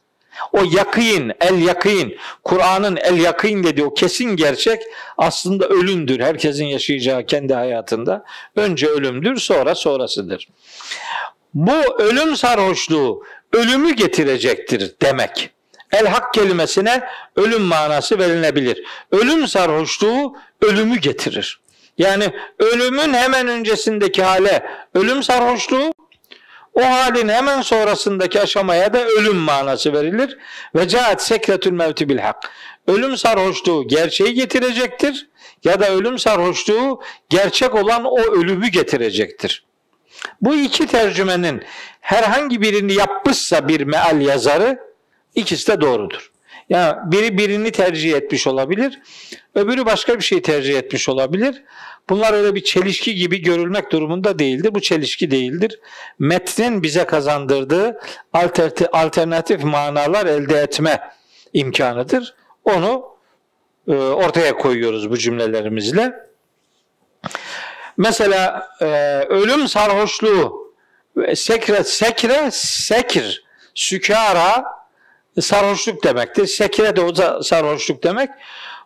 O 0.53 0.63
yakın, 0.71 1.33
el 1.41 1.61
yakın, 1.61 2.13
Kur'an'ın 2.43 2.97
el 2.97 3.17
yakın 3.19 3.63
dediği 3.63 3.83
o 3.83 3.93
kesin 3.93 4.35
gerçek 4.35 4.81
aslında 5.17 5.67
ölümdür. 5.67 6.19
Herkesin 6.19 6.65
yaşayacağı 6.65 7.25
kendi 7.25 7.53
hayatında. 7.53 8.25
Önce 8.55 8.87
ölümdür, 8.87 9.37
sonra 9.37 9.75
sonrasıdır. 9.75 10.47
Bu 11.53 12.01
ölüm 12.03 12.35
sarhoşluğu 12.35 13.23
ölümü 13.53 13.95
getirecektir 13.95 14.95
demek. 15.01 15.49
El 15.91 16.07
hak 16.07 16.33
kelimesine 16.33 17.03
ölüm 17.35 17.61
manası 17.61 18.19
verilebilir. 18.19 18.83
Ölüm 19.11 19.47
sarhoşluğu 19.47 20.35
ölümü 20.61 20.99
getirir. 20.99 21.59
Yani 21.97 22.33
ölümün 22.59 23.13
hemen 23.13 23.47
öncesindeki 23.47 24.23
hale 24.23 24.65
ölüm 24.93 25.23
sarhoşluğu, 25.23 25.93
o 26.73 26.81
halin 26.81 27.29
hemen 27.29 27.61
sonrasındaki 27.61 28.41
aşamaya 28.41 28.93
da 28.93 29.05
ölüm 29.05 29.35
manası 29.35 29.93
verilir. 29.93 30.37
Ve 30.75 30.87
caat 30.87 31.23
sekretül 31.23 31.71
mevti 31.71 32.09
bil 32.09 32.17
hak. 32.17 32.51
Ölüm 32.87 33.17
sarhoşluğu 33.17 33.87
gerçeği 33.87 34.33
getirecektir 34.33 35.29
ya 35.63 35.79
da 35.79 35.89
ölüm 35.89 36.19
sarhoşluğu 36.19 37.01
gerçek 37.29 37.75
olan 37.75 38.05
o 38.05 38.21
ölümü 38.21 38.67
getirecektir. 38.67 39.65
Bu 40.41 40.55
iki 40.55 40.87
tercümenin 40.87 41.63
herhangi 42.01 42.61
birini 42.61 42.93
yapmışsa 42.93 43.67
bir 43.67 43.81
meal 43.81 44.21
yazarı 44.21 44.79
ikisi 45.35 45.71
de 45.71 45.81
doğrudur. 45.81 46.32
Yani 46.69 46.95
biri 47.05 47.37
birini 47.37 47.71
tercih 47.71 48.13
etmiş 48.13 48.47
olabilir, 48.47 48.99
öbürü 49.55 49.85
başka 49.85 50.17
bir 50.17 50.23
şey 50.23 50.41
tercih 50.41 50.77
etmiş 50.77 51.09
olabilir. 51.09 51.63
Bunlar 52.09 52.33
öyle 52.33 52.55
bir 52.55 52.63
çelişki 52.63 53.15
gibi 53.15 53.41
görülmek 53.41 53.91
durumunda 53.91 54.39
değildir. 54.39 54.75
Bu 54.75 54.81
çelişki 54.81 55.31
değildir. 55.31 55.79
Metnin 56.19 56.83
bize 56.83 57.05
kazandırdığı 57.05 57.99
alternatif, 58.91 59.63
manalar 59.63 60.25
elde 60.25 60.59
etme 60.59 60.99
imkanıdır. 61.53 62.35
Onu 62.65 63.05
e, 63.87 63.93
ortaya 63.93 64.57
koyuyoruz 64.57 65.09
bu 65.09 65.17
cümlelerimizle. 65.17 66.13
Mesela 67.97 68.67
e, 68.81 68.85
ölüm 69.29 69.67
sarhoşluğu 69.67 70.73
sekre, 71.35 71.83
sekre, 71.83 72.49
sekir, 72.51 73.43
sükara 73.75 74.65
sarhoşluk 75.41 76.03
demektir. 76.03 76.47
Sekire 76.47 76.95
de 76.95 77.01
o 77.01 77.41
sarhoşluk 77.43 78.03
demek. 78.03 78.29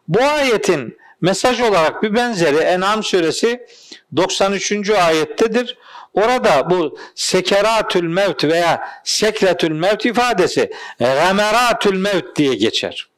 Bu 0.07 0.23
ayetin 0.23 0.97
mesaj 1.21 1.61
olarak 1.61 2.03
bir 2.03 2.15
benzeri 2.15 2.57
En'am 2.57 3.03
suresi 3.03 3.67
93. 4.15 4.89
ayettedir. 4.89 5.77
Orada 6.13 6.69
bu 6.69 6.97
sekeratül 7.15 8.07
mevt 8.07 8.43
veya 8.43 8.89
sekretül 9.03 9.71
mevt 9.71 10.05
ifadesi 10.05 10.71
gameratül 10.99 11.99
mevt 11.99 12.35
diye 12.35 12.55
geçer. 12.55 13.09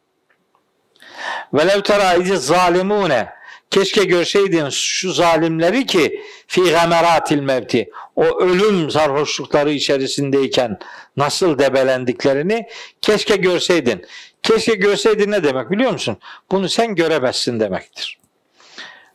Velev 1.54 1.82
tera 1.82 2.14
izi 2.14 2.38
zalimune 2.38 3.40
Keşke 3.72 4.04
görseydin 4.04 4.70
şu 4.70 5.14
zalimleri 5.14 5.86
ki 5.86 6.22
fi 6.48 6.62
gameratil 6.62 7.40
mevti 7.40 7.90
o 8.16 8.40
ölüm 8.40 8.92
sarhoşlukları 8.92 9.72
içerisindeyken 9.72 10.80
nasıl 11.18 11.60
debelendiklerini 11.60 12.68
keşke 13.02 13.36
görseydin. 13.36 14.06
Keşke 14.44 14.76
görseydin 14.76 15.32
ne 15.32 15.44
demek 15.44 15.72
biliyor 15.72 15.92
musun? 15.92 16.18
Bunu 16.52 16.70
sen 16.70 16.96
göremezsin 16.96 17.60
demektir. 17.60 18.20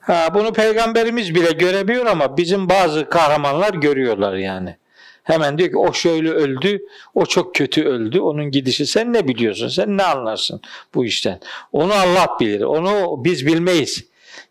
Ha, 0.00 0.28
bunu 0.34 0.52
peygamberimiz 0.52 1.34
bile 1.34 1.52
görebiliyor 1.52 2.06
ama 2.06 2.36
bizim 2.36 2.68
bazı 2.68 3.08
kahramanlar 3.08 3.74
görüyorlar 3.74 4.34
yani. 4.34 4.76
Hemen 5.22 5.58
diyor 5.58 5.70
ki 5.70 5.78
o 5.78 5.92
şöyle 5.92 6.30
öldü, 6.30 6.82
o 7.14 7.26
çok 7.26 7.54
kötü 7.54 7.84
öldü, 7.84 8.20
onun 8.20 8.50
gidişi. 8.50 8.86
Sen 8.86 9.12
ne 9.12 9.28
biliyorsun, 9.28 9.68
sen 9.68 9.96
ne 9.96 10.02
anlarsın 10.02 10.60
bu 10.94 11.04
işten? 11.04 11.40
Onu 11.72 11.92
Allah 11.94 12.36
bilir, 12.40 12.60
onu 12.60 13.24
biz 13.24 13.46
bilmeyiz. 13.46 14.04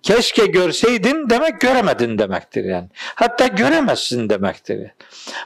Keşke 0.04 0.46
görseydin 0.46 1.30
demek 1.30 1.62
göremedin 1.62 2.18
demektir 2.18 2.66
yani. 2.66 2.88
Hatta 2.96 3.48
göremezsin 3.48 4.30
demektir. 4.30 4.78
Yani. 4.78 4.92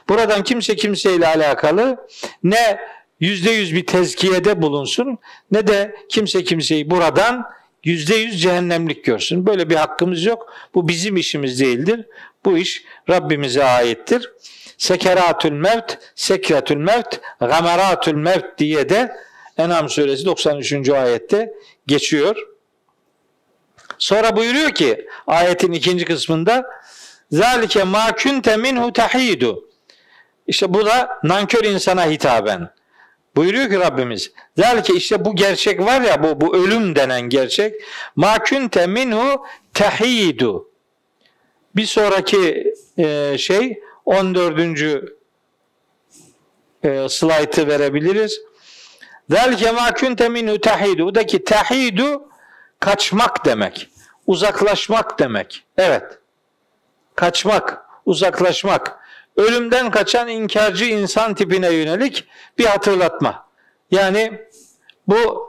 Buradan 0.08 0.44
kimse 0.44 0.76
kimseyle 0.76 1.26
alakalı 1.26 2.06
ne 2.42 2.78
yüzde 3.20 3.50
yüz 3.50 3.74
bir 3.74 3.86
tezkiyede 3.86 4.62
bulunsun 4.62 5.18
ne 5.50 5.66
de 5.66 5.96
kimse 6.08 6.44
kimseyi 6.44 6.90
buradan 6.90 7.44
yüzde 7.84 8.14
yüz 8.14 8.42
cehennemlik 8.42 9.04
görsün. 9.04 9.46
Böyle 9.46 9.70
bir 9.70 9.76
hakkımız 9.76 10.24
yok. 10.24 10.52
Bu 10.74 10.88
bizim 10.88 11.16
işimiz 11.16 11.60
değildir. 11.60 12.06
Bu 12.44 12.58
iş 12.58 12.84
Rabbimize 13.08 13.64
aittir. 13.64 14.32
Sekeratül 14.78 15.52
mevt, 15.52 15.98
sekretül 16.14 16.76
mevt, 16.76 17.20
gameratül 17.40 18.14
mevt 18.14 18.58
diye 18.58 18.88
de 18.88 19.16
Enam 19.58 19.88
suresi 19.88 20.24
93. 20.24 20.88
ayette 20.88 21.52
geçiyor. 21.86 22.36
Sonra 23.98 24.36
buyuruyor 24.36 24.70
ki 24.70 25.06
ayetin 25.26 25.72
ikinci 25.72 26.04
kısmında 26.04 26.66
Zalike 27.30 27.84
ma 27.84 28.16
kunte 28.16 28.56
minhu 28.56 28.92
tahidu. 28.92 29.67
İşte 30.48 30.74
bu 30.74 30.86
da 30.86 31.20
nankör 31.22 31.64
insana 31.64 32.06
hitaben. 32.06 32.70
Buyuruyor 33.36 33.68
ki 33.70 33.78
Rabbimiz. 33.78 34.32
Zalike 34.56 34.94
işte 34.94 35.24
bu 35.24 35.36
gerçek 35.36 35.80
var 35.80 36.00
ya 36.00 36.22
bu 36.22 36.40
bu 36.40 36.56
ölüm 36.56 36.96
denen 36.96 37.20
gerçek. 37.20 37.74
Ma 38.16 38.38
kunte 38.38 38.86
minhu 38.86 39.46
tahidu. 39.74 40.70
Bir 41.76 41.86
sonraki 41.86 42.74
e, 42.98 43.38
şey 43.38 43.80
14. 44.04 45.04
E, 46.84 47.08
slaytı 47.08 47.68
verebiliriz. 47.68 48.40
Zalike 49.30 49.70
ma 49.70 49.94
kunte 49.94 50.28
minhu 50.28 50.60
tahidu. 50.60 51.04
Buradaki 51.04 51.44
tahidu 51.44 52.28
kaçmak 52.80 53.44
demek. 53.44 53.88
Uzaklaşmak 54.26 55.18
demek. 55.18 55.64
Evet. 55.76 56.18
Kaçmak, 57.14 57.86
uzaklaşmak. 58.06 58.97
Ölümden 59.38 59.90
kaçan 59.90 60.28
inkarcı 60.28 60.84
insan 60.84 61.34
tipine 61.34 61.70
yönelik 61.70 62.24
bir 62.58 62.64
hatırlatma. 62.64 63.48
Yani 63.90 64.32
bu 65.08 65.48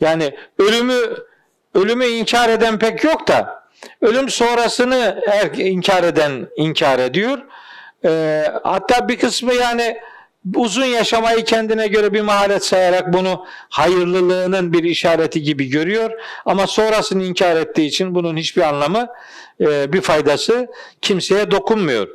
yani 0.00 0.36
ölümü 0.58 0.98
ölümü 1.74 2.06
inkar 2.06 2.48
eden 2.48 2.78
pek 2.78 3.04
yok 3.04 3.28
da 3.28 3.64
ölüm 4.00 4.28
sonrasını 4.28 5.22
her 5.26 5.50
inkar 5.50 6.02
eden 6.02 6.48
inkar 6.56 6.98
ediyor. 6.98 7.38
Ee, 8.04 8.52
hatta 8.64 9.08
bir 9.08 9.18
kısmı 9.18 9.54
yani 9.54 9.96
uzun 10.54 10.84
yaşamayı 10.84 11.44
kendine 11.44 11.86
göre 11.86 12.12
bir 12.12 12.20
maharet 12.20 12.64
sayarak 12.64 13.12
bunu 13.12 13.46
hayırlılığının 13.68 14.72
bir 14.72 14.84
işareti 14.84 15.42
gibi 15.42 15.68
görüyor. 15.70 16.10
Ama 16.44 16.66
sonrasını 16.66 17.24
inkar 17.24 17.56
ettiği 17.56 17.86
için 17.86 18.14
bunun 18.14 18.36
hiçbir 18.36 18.62
anlamı, 18.62 19.08
e, 19.60 19.92
bir 19.92 20.00
faydası 20.00 20.68
kimseye 21.00 21.50
dokunmuyor. 21.50 22.08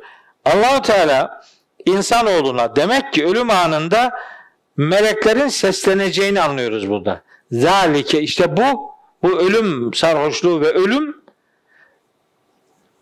Allahu 0.44 0.82
Teala 0.82 1.44
insanoğluna 1.86 2.76
demek 2.76 3.12
ki 3.12 3.26
ölüm 3.26 3.50
anında 3.50 4.12
meleklerin 4.76 5.48
sesleneceğini 5.48 6.40
anlıyoruz 6.40 6.90
burada. 6.90 7.22
Zalike 7.50 8.20
işte 8.22 8.56
bu, 8.56 8.90
bu 9.22 9.38
ölüm 9.40 9.94
sarhoşluğu 9.94 10.60
ve 10.60 10.72
ölüm 10.72 11.16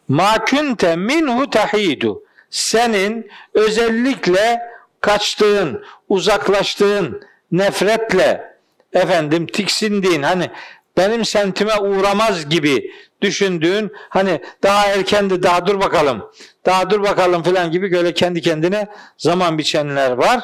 ma 0.08 0.44
kunte 0.44 0.96
minhu 0.96 1.50
tahidu 1.50 2.22
senin 2.50 3.30
özellikle 3.54 4.60
kaçtığın, 5.00 5.84
uzaklaştığın, 6.08 7.22
nefretle 7.52 8.56
efendim 8.92 9.46
tiksindiğin 9.46 10.22
hani 10.22 10.50
benim 10.96 11.24
sentime 11.24 11.78
uğramaz 11.80 12.48
gibi 12.48 12.92
düşündüğün 13.22 13.92
hani 14.08 14.40
daha 14.62 14.86
erkendi 14.86 15.42
daha 15.42 15.66
dur 15.66 15.80
bakalım 15.80 16.30
daha 16.66 16.90
dur 16.90 17.02
bakalım 17.02 17.42
falan 17.42 17.70
gibi 17.70 17.92
böyle 17.92 18.14
kendi 18.14 18.40
kendine 18.40 18.86
zaman 19.16 19.58
biçenler 19.58 20.10
var. 20.10 20.40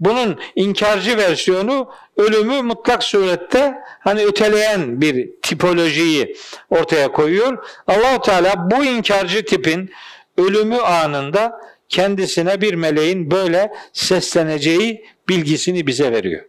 Bunun 0.00 0.40
inkarcı 0.56 1.16
versiyonu 1.16 1.90
ölümü 2.16 2.62
mutlak 2.62 3.02
surette 3.02 3.74
hani 4.00 4.24
öteleyen 4.24 5.00
bir 5.00 5.30
tipolojiyi 5.42 6.36
ortaya 6.70 7.12
koyuyor. 7.12 7.66
Allahu 7.86 8.22
Teala 8.22 8.70
bu 8.70 8.84
inkarcı 8.84 9.44
tipin 9.44 9.90
ölümü 10.38 10.76
anında 10.76 11.60
kendisine 11.88 12.60
bir 12.60 12.74
meleğin 12.74 13.30
böyle 13.30 13.72
sesleneceği 13.92 15.04
bilgisini 15.28 15.86
bize 15.86 16.12
veriyor. 16.12 16.44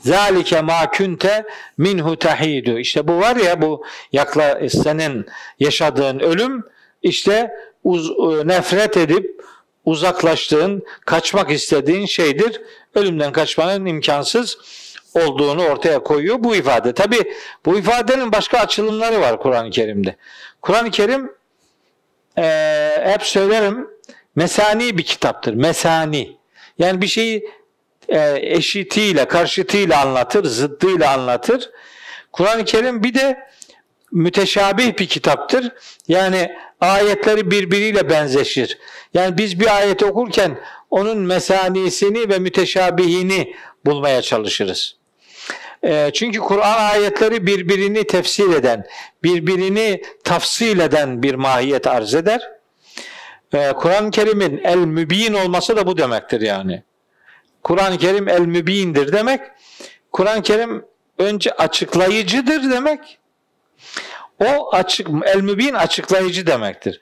Zalike 0.00 0.60
ma 0.60 0.90
kunte 0.90 1.44
minhu 1.78 2.16
tahidu. 2.16 2.78
İşte 2.78 3.08
bu 3.08 3.20
var 3.20 3.36
ya 3.36 3.62
bu 3.62 3.84
yakla 4.12 4.68
senin 4.68 5.26
yaşadığın 5.58 6.18
ölüm 6.18 6.64
işte 7.02 7.50
uz, 7.84 8.10
e, 8.10 8.48
nefret 8.48 8.96
edip 8.96 9.42
uzaklaştığın, 9.84 10.82
kaçmak 11.06 11.50
istediğin 11.50 12.06
şeydir. 12.06 12.60
Ölümden 12.94 13.32
kaçmanın 13.32 13.86
imkansız 13.86 14.58
olduğunu 15.14 15.64
ortaya 15.64 16.02
koyuyor 16.02 16.36
bu 16.38 16.56
ifade. 16.56 16.92
Tabi 16.92 17.16
bu 17.66 17.78
ifadenin 17.78 18.32
başka 18.32 18.58
açılımları 18.58 19.20
var 19.20 19.40
Kur'an-ı 19.40 19.70
Kerim'de. 19.70 20.16
Kur'an-ı 20.62 20.90
Kerim 20.90 21.32
e, 22.38 22.44
hep 23.04 23.22
söylerim 23.22 23.88
mesani 24.36 24.98
bir 24.98 25.02
kitaptır. 25.02 25.54
Mesani. 25.54 26.36
Yani 26.78 27.00
bir 27.00 27.06
şeyi 27.06 27.50
e, 28.08 28.38
eşitiyle, 28.40 29.24
karşıtıyla 29.24 30.00
anlatır, 30.00 30.44
zıddıyla 30.44 31.12
anlatır. 31.12 31.70
Kur'an-ı 32.32 32.64
Kerim 32.64 33.02
bir 33.02 33.14
de 33.14 33.48
müteşabih 34.12 34.98
bir 34.98 35.06
kitaptır. 35.06 35.72
Yani 36.08 36.52
ayetleri 36.80 37.50
birbiriyle 37.50 38.10
benzeşir. 38.10 38.78
Yani 39.14 39.38
biz 39.38 39.60
bir 39.60 39.76
ayeti 39.76 40.04
okurken 40.04 40.58
onun 40.90 41.18
mesanisini 41.18 42.28
ve 42.28 42.38
müteşabihini 42.38 43.54
bulmaya 43.86 44.22
çalışırız. 44.22 44.96
E, 45.84 46.10
çünkü 46.14 46.38
Kur'an 46.38 46.90
ayetleri 46.90 47.46
birbirini 47.46 48.06
tefsir 48.06 48.54
eden, 48.54 48.86
birbirini 49.22 50.02
tafsil 50.24 50.78
eden 50.78 51.22
bir 51.22 51.34
mahiyet 51.34 51.86
arz 51.86 52.14
eder. 52.14 52.50
E, 53.54 53.72
Kur'an-ı 53.72 54.10
Kerim'in 54.10 54.60
el-mübin 54.64 55.32
olması 55.32 55.76
da 55.76 55.86
bu 55.86 55.98
demektir 55.98 56.40
yani. 56.40 56.82
Kur'an-ı 57.62 57.98
Kerim 57.98 58.28
el-mübindir 58.28 59.12
demek. 59.12 59.40
Kur'an-ı 60.12 60.42
Kerim 60.42 60.84
önce 61.18 61.52
açıklayıcıdır 61.52 62.70
demek. 62.70 63.18
O 64.44 64.74
açık 64.74 65.08
el-mübin 65.24 65.74
açıklayıcı 65.74 66.46
demektir. 66.46 67.00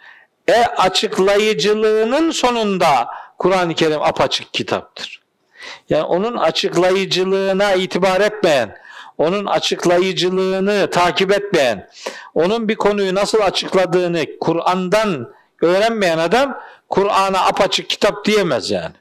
E 0.49 0.65
açıklayıcılığının 0.65 2.31
sonunda 2.31 3.09
Kur'an-ı 3.39 3.75
Kerim 3.75 4.03
apaçık 4.03 4.55
kitaptır. 4.55 5.21
Yani 5.89 6.03
onun 6.03 6.37
açıklayıcılığına 6.37 7.73
itibar 7.73 8.21
etmeyen, 8.21 8.77
onun 9.19 9.47
açıklayıcılığını 9.47 10.91
takip 10.91 11.33
etmeyen, 11.33 11.89
onun 12.35 12.69
bir 12.69 12.77
konuyu 12.77 13.15
nasıl 13.15 13.41
açıkladığını 13.41 14.27
Kur'an'dan 14.41 15.33
öğrenmeyen 15.63 16.19
adam 16.19 16.61
Kur'an'a 16.89 17.47
apaçık 17.47 17.91
kitap 17.91 18.25
diyemez 18.25 18.71
yani. 18.71 18.95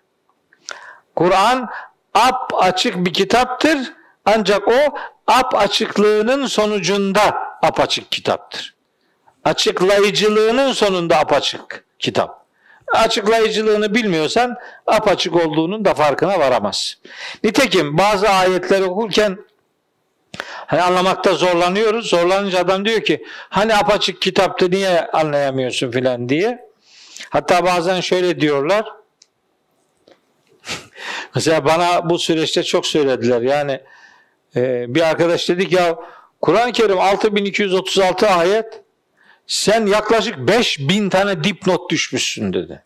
Kur'an 1.15 1.69
ap 2.13 2.51
açık 2.53 2.95
bir 2.97 3.13
kitaptır 3.13 3.77
ancak 4.25 4.67
o 4.67 4.97
ap 5.27 5.55
açıklığının 5.55 6.45
sonucunda 6.45 7.48
apaçık 7.63 8.11
kitaptır. 8.11 8.75
Açıklayıcılığının 9.43 10.71
sonunda 10.71 11.19
apaçık 11.19 11.85
kitap. 11.99 12.45
Açıklayıcılığını 12.93 13.95
bilmiyorsan 13.95 14.57
apaçık 14.87 15.35
olduğunun 15.35 15.85
da 15.85 15.93
farkına 15.93 16.39
varamaz. 16.39 16.97
Nitekim 17.43 17.97
bazı 17.97 18.29
ayetleri 18.29 18.83
okurken 18.83 19.37
hani 20.45 20.81
anlamakta 20.81 21.33
zorlanıyoruz. 21.33 22.09
Zorlanınca 22.09 22.59
adam 22.59 22.85
diyor 22.85 23.01
ki 23.01 23.25
hani 23.49 23.75
apaçık 23.75 24.21
kitaptı 24.21 24.71
niye 24.71 25.07
anlayamıyorsun 25.07 25.91
filan 25.91 26.29
diye. 26.29 26.69
Hatta 27.29 27.65
bazen 27.65 28.01
şöyle 28.01 28.41
diyorlar. 28.41 28.85
Mesela 31.35 31.65
bana 31.65 32.09
bu 32.09 32.19
süreçte 32.19 32.63
çok 32.63 32.85
söylediler. 32.87 33.41
Yani 33.41 33.81
e, 34.55 34.85
bir 34.95 35.01
arkadaş 35.01 35.49
dedik 35.49 35.71
ya 35.71 35.95
Kur'an-ı 36.41 36.71
Kerim 36.71 36.99
6236 36.99 38.27
ayet 38.27 38.81
sen 39.47 39.85
yaklaşık 39.85 40.37
5000 40.37 41.09
tane 41.09 41.43
dipnot 41.43 41.91
düşmüşsün 41.91 42.53
dedi. 42.53 42.83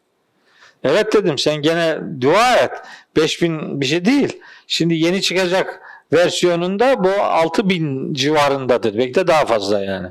Evet 0.84 1.14
dedim 1.14 1.38
sen 1.38 1.56
gene 1.56 2.00
dua 2.22 2.56
et. 2.56 2.72
5000 3.16 3.82
bir 3.82 3.86
şey 3.86 4.06
değil. 4.06 4.40
Şimdi 4.68 4.96
yeni 4.96 5.22
çıkacak 5.22 5.82
versiyonunda 6.14 7.04
bu 7.04 7.10
6000 7.10 8.14
civarındadır. 8.14 8.98
Belki 8.98 9.16
de 9.16 9.28
daha 9.28 9.46
fazla 9.46 9.84
yani. 9.84 10.08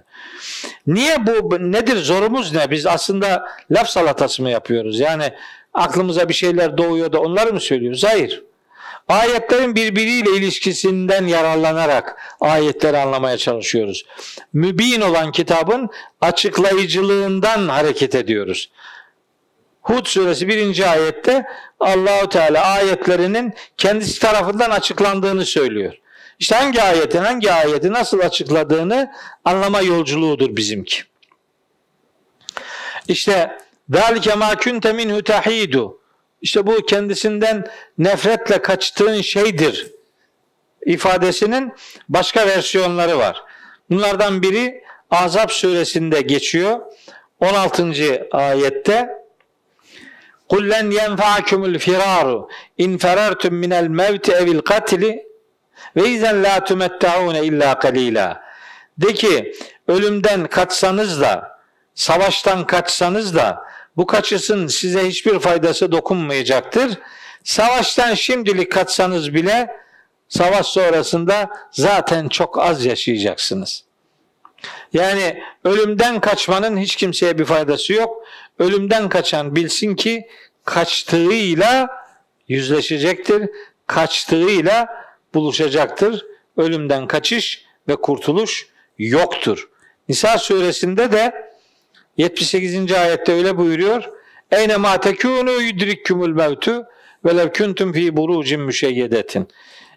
Niye 0.86 1.26
bu 1.26 1.72
nedir 1.72 1.96
zorumuz 1.96 2.52
ne? 2.52 2.70
Biz 2.70 2.86
aslında 2.86 3.48
laf 3.70 3.88
salatası 3.88 4.42
mı 4.42 4.50
yapıyoruz? 4.50 5.00
Yani 5.00 5.32
aklımıza 5.74 6.28
bir 6.28 6.34
şeyler 6.34 6.78
doğuyor 6.78 7.12
da 7.12 7.20
onları 7.20 7.52
mı 7.52 7.60
söylüyoruz? 7.60 8.04
Hayır. 8.04 8.42
Ayetlerin 9.11 9.75
birbiriyle 9.75 10.29
ilişkisinden 10.31 11.27
yararlanarak 11.27 12.21
ayetleri 12.39 12.97
anlamaya 12.97 13.37
çalışıyoruz. 13.37 14.05
Mübin 14.53 15.01
olan 15.01 15.31
kitabın 15.31 15.89
açıklayıcılığından 16.21 17.69
hareket 17.69 18.15
ediyoruz. 18.15 18.69
Hud 19.81 20.05
suresi 20.05 20.47
1. 20.47 20.91
ayette 20.91 21.45
Allahu 21.79 22.29
Teala 22.29 22.65
ayetlerinin 22.65 23.53
kendisi 23.77 24.19
tarafından 24.19 24.71
açıklandığını 24.71 25.45
söylüyor. 25.45 25.93
İşte 26.39 26.55
hangi 26.55 26.81
ayetin 26.81 27.23
hangi 27.23 27.51
ayeti 27.51 27.91
nasıl 27.93 28.19
açıkladığını 28.19 29.11
anlama 29.45 29.81
yolculuğudur 29.81 30.55
bizimki. 30.55 31.03
İşte 33.07 33.57
ذَلِكَ 33.91 34.27
مَا 34.29 34.55
كُنْتَ 34.55 34.85
مِنْهُ 34.99 35.21
تَحِيدُ 35.21 35.93
İşte 36.41 36.67
bu 36.67 36.85
kendisinden 36.85 37.67
nefretle 37.97 38.61
kaçtığın 38.61 39.21
şeydir 39.21 39.91
ifadesinin 40.85 41.73
başka 42.09 42.47
versiyonları 42.47 43.17
var. 43.17 43.43
Bunlardan 43.89 44.41
biri 44.41 44.83
Azap 45.11 45.51
suresinde 45.51 46.21
geçiyor. 46.21 46.79
16. 47.39 48.27
ayette 48.31 49.17
قُلْ 50.49 50.63
لَنْ 50.73 50.87
يَنْفَعَكُمُ 50.99 51.61
الْفِرَارُ 51.71 52.27
اِنْ 52.83 52.91
فَرَرْتُمْ 53.03 53.53
مِنَ 53.63 53.71
الْمَوْتِ 53.83 54.25
اَوِ 54.39 54.47
الْقَتْلِ 54.57 55.03
وَاِذَنْ 55.97 56.35
لَا 56.45 56.55
تُمَتَّعُونَ 56.69 57.35
اِلَّا 57.47 57.69
قَلِيلًا 57.83 58.37
De 58.97 59.13
ki 59.13 59.55
ölümden 59.87 60.47
kaçsanız 60.47 61.21
da 61.21 61.59
savaştan 61.95 62.67
kaçsanız 62.67 63.35
da 63.35 63.63
bu 63.96 64.06
kaçışın 64.06 64.66
size 64.66 65.08
hiçbir 65.08 65.38
faydası 65.38 65.92
dokunmayacaktır. 65.92 66.98
Savaştan 67.44 68.14
şimdilik 68.14 68.72
kaçsanız 68.72 69.34
bile 69.34 69.76
savaş 70.28 70.66
sonrasında 70.66 71.50
zaten 71.70 72.28
çok 72.28 72.58
az 72.58 72.84
yaşayacaksınız. 72.84 73.84
Yani 74.92 75.42
ölümden 75.64 76.20
kaçmanın 76.20 76.76
hiç 76.76 76.96
kimseye 76.96 77.38
bir 77.38 77.44
faydası 77.44 77.92
yok. 77.92 78.24
Ölümden 78.58 79.08
kaçan 79.08 79.56
bilsin 79.56 79.94
ki 79.94 80.28
kaçtığıyla 80.64 81.88
yüzleşecektir. 82.48 83.50
Kaçtığıyla 83.86 84.88
buluşacaktır. 85.34 86.26
Ölümden 86.56 87.06
kaçış 87.06 87.64
ve 87.88 87.96
kurtuluş 87.96 88.66
yoktur. 88.98 89.68
Nisa 90.08 90.38
suresinde 90.38 91.12
de 91.12 91.51
78. 92.16 92.92
ayette 92.92 93.32
öyle 93.32 93.56
buyuruyor. 93.56 94.10
Eyne 94.50 94.76
ma 94.76 95.00
tekunu 95.00 95.62
yudrikkumul 95.62 96.28
mevtu 96.28 96.86
ve 97.24 97.36
lev 97.36 97.52
kuntum 97.52 97.92
fi 97.92 98.16
burucin 98.16 98.60
müşeyyedetin. 98.60 99.48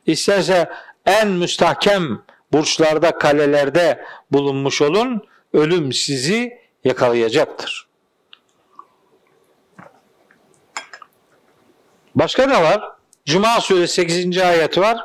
İsterse 0.05 0.69
en 1.05 1.27
müstahkem 1.27 2.21
burçlarda, 2.51 3.17
kalelerde 3.17 4.05
bulunmuş 4.31 4.81
olun, 4.81 5.27
ölüm 5.53 5.93
sizi 5.93 6.59
yakalayacaktır. 6.83 7.87
Başka 12.15 12.45
ne 12.45 12.63
var? 12.63 12.81
Cuma 13.25 13.61
suresi 13.61 13.93
8. 13.93 14.37
ayet 14.37 14.77
var. 14.77 14.97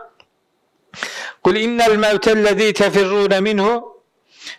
Kul 1.43 1.57
innel 1.57 1.97
mevtellezî 1.97 2.73
tefirrûne 2.73 3.41
minhu 3.41 4.03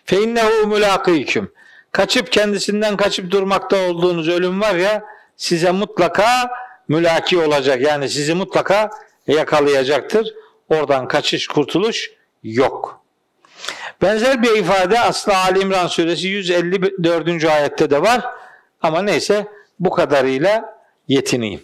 fe 0.04 0.22
innehu 0.22 0.66
mulâkîküm. 0.66 1.52
Kaçıp 1.92 2.32
kendisinden 2.32 2.96
kaçıp 2.96 3.30
durmakta 3.30 3.76
olduğunuz 3.76 4.28
ölüm 4.28 4.60
var 4.60 4.74
ya 4.74 5.04
size 5.36 5.70
mutlaka 5.70 6.50
mülaki 6.88 7.38
olacak. 7.38 7.80
Yani 7.80 8.08
sizi 8.08 8.34
mutlaka 8.34 8.90
yakalayacaktır. 9.26 10.34
Oradan 10.68 11.08
kaçış 11.08 11.46
kurtuluş 11.46 12.10
yok. 12.42 13.04
Benzer 14.02 14.42
bir 14.42 14.56
ifade 14.56 15.00
aslında 15.00 15.36
Ali 15.36 15.60
İmran 15.60 15.86
suresi 15.86 16.28
154. 16.28 17.44
ayette 17.44 17.90
de 17.90 18.02
var. 18.02 18.24
Ama 18.82 19.02
neyse 19.02 19.46
bu 19.80 19.90
kadarıyla 19.90 20.78
yetineyim. 21.08 21.60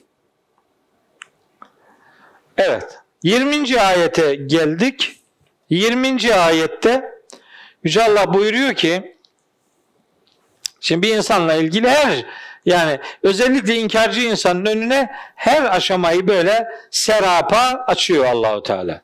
Evet. 2.56 2.98
20. 3.22 3.80
ayete 3.80 4.34
geldik. 4.34 5.20
20. 5.70 6.34
ayette 6.34 7.18
Yüce 7.84 8.02
Allah 8.04 8.34
buyuruyor 8.34 8.74
ki 8.74 9.17
şimdi 10.80 11.02
bir 11.02 11.16
insanla 11.16 11.54
ilgili 11.54 11.88
her 11.88 12.24
yani 12.66 12.98
özellikle 13.22 13.74
inkarcı 13.74 14.20
insanın 14.20 14.66
önüne 14.66 15.10
her 15.34 15.76
aşamayı 15.76 16.28
böyle 16.28 16.68
serapa 16.90 17.84
açıyor 17.86 18.24
Allahu 18.24 18.62
Teala. 18.62 19.02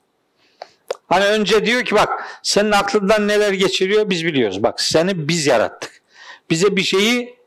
Hani 1.08 1.24
önce 1.24 1.66
diyor 1.66 1.84
ki 1.84 1.94
bak 1.94 2.38
senin 2.42 2.72
aklından 2.72 3.28
neler 3.28 3.52
geçiriyor 3.52 4.10
biz 4.10 4.24
biliyoruz. 4.24 4.62
Bak 4.62 4.80
seni 4.80 5.28
biz 5.28 5.46
yarattık. 5.46 6.02
Bize 6.50 6.76
bir 6.76 6.82
şeyi 6.82 7.38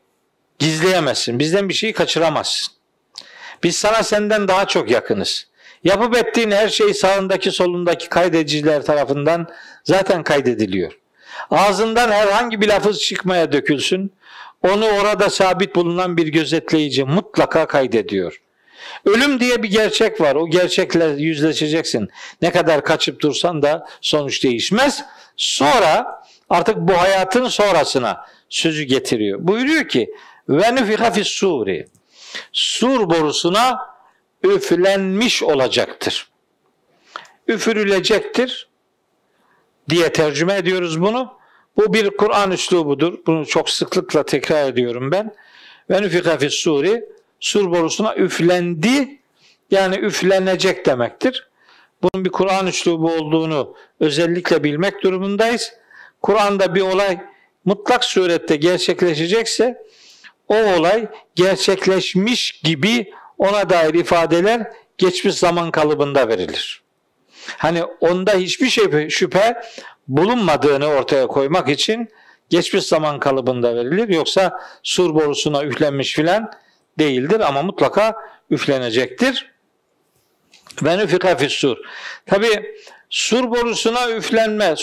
gizleyemezsin. 0.58 1.38
Bizden 1.38 1.68
bir 1.68 1.74
şeyi 1.74 1.92
kaçıramazsın. 1.92 2.74
Biz 3.62 3.76
sana 3.76 4.02
senden 4.02 4.48
daha 4.48 4.64
çok 4.66 4.90
yakınız. 4.90 5.46
Yapıp 5.84 6.16
ettiğin 6.16 6.50
her 6.50 6.68
şey 6.68 6.94
sağındaki 6.94 7.50
solundaki 7.50 8.08
kaydediciler 8.08 8.82
tarafından 8.82 9.48
zaten 9.84 10.22
kaydediliyor. 10.22 10.92
Ağzından 11.50 12.10
herhangi 12.10 12.60
bir 12.60 12.68
lafız 12.68 13.00
çıkmaya 13.00 13.52
dökülsün. 13.52 14.12
Onu 14.62 14.86
orada 14.86 15.30
sabit 15.30 15.74
bulunan 15.74 16.16
bir 16.16 16.26
gözetleyici 16.26 17.04
mutlaka 17.04 17.66
kaydediyor. 17.66 18.40
Ölüm 19.04 19.40
diye 19.40 19.62
bir 19.62 19.70
gerçek 19.70 20.20
var. 20.20 20.34
O 20.34 20.50
gerçekle 20.50 21.04
yüzleşeceksin. 21.04 22.08
Ne 22.42 22.52
kadar 22.52 22.84
kaçıp 22.84 23.20
dursan 23.20 23.62
da 23.62 23.86
sonuç 24.00 24.44
değişmez. 24.44 25.04
Sonra 25.36 26.22
artık 26.50 26.76
bu 26.76 26.92
hayatın 26.92 27.48
sonrasına 27.48 28.26
sözü 28.48 28.82
getiriyor. 28.82 29.38
Buyuruyor 29.42 29.88
ki 29.88 30.10
ve 30.48 30.74
nüfika 30.74 31.10
fis 31.10 31.28
suri. 31.28 31.86
Sur 32.52 33.10
borusuna 33.10 33.78
üflenmiş 34.44 35.42
olacaktır. 35.42 36.28
Üfürülecektir 37.46 38.68
diye 39.88 40.12
tercüme 40.12 40.54
ediyoruz 40.54 41.00
bunu. 41.00 41.37
Bu 41.78 41.94
bir 41.94 42.10
Kur'an 42.10 42.50
üslubudur. 42.50 43.18
Bunu 43.26 43.46
çok 43.46 43.70
sıklıkla 43.70 44.22
tekrar 44.22 44.68
ediyorum 44.68 45.12
ben. 45.12 45.34
Ve 45.90 46.02
nüfika 46.02 46.38
fis 46.38 46.54
suri 46.54 47.04
sur 47.40 47.70
borusuna 47.70 48.16
üflendi 48.16 49.18
yani 49.70 49.96
üflenecek 49.96 50.86
demektir. 50.86 51.48
Bunun 52.02 52.24
bir 52.24 52.30
Kur'an 52.30 52.66
üslubu 52.66 53.12
olduğunu 53.12 53.74
özellikle 54.00 54.64
bilmek 54.64 55.02
durumundayız. 55.02 55.72
Kur'an'da 56.22 56.74
bir 56.74 56.80
olay 56.80 57.18
mutlak 57.64 58.04
surette 58.04 58.56
gerçekleşecekse 58.56 59.84
o 60.48 60.56
olay 60.56 61.06
gerçekleşmiş 61.34 62.60
gibi 62.64 63.12
ona 63.38 63.70
dair 63.70 63.94
ifadeler 63.94 64.72
geçmiş 64.98 65.34
zaman 65.34 65.70
kalıbında 65.70 66.28
verilir. 66.28 66.82
Hani 67.56 67.84
onda 67.84 68.32
hiçbir 68.32 68.68
şey 68.68 69.08
şüphe 69.08 69.62
bulunmadığını 70.08 70.86
ortaya 70.86 71.26
koymak 71.26 71.68
için 71.68 72.08
geçmiş 72.50 72.84
zaman 72.84 73.20
kalıbında 73.20 73.76
verilir. 73.76 74.08
Yoksa 74.08 74.60
sur 74.82 75.14
borusuna 75.14 75.64
üflenmiş 75.64 76.14
filan 76.14 76.50
değildir 76.98 77.40
ama 77.40 77.62
mutlaka 77.62 78.16
üflenecektir. 78.50 79.50
Ve 80.82 80.98
nüfika 80.98 81.36
fissur. 81.36 81.76
Tabi 82.26 82.74
sur 83.10 83.50
borusuna 83.50 84.10
üflenme. 84.10 84.74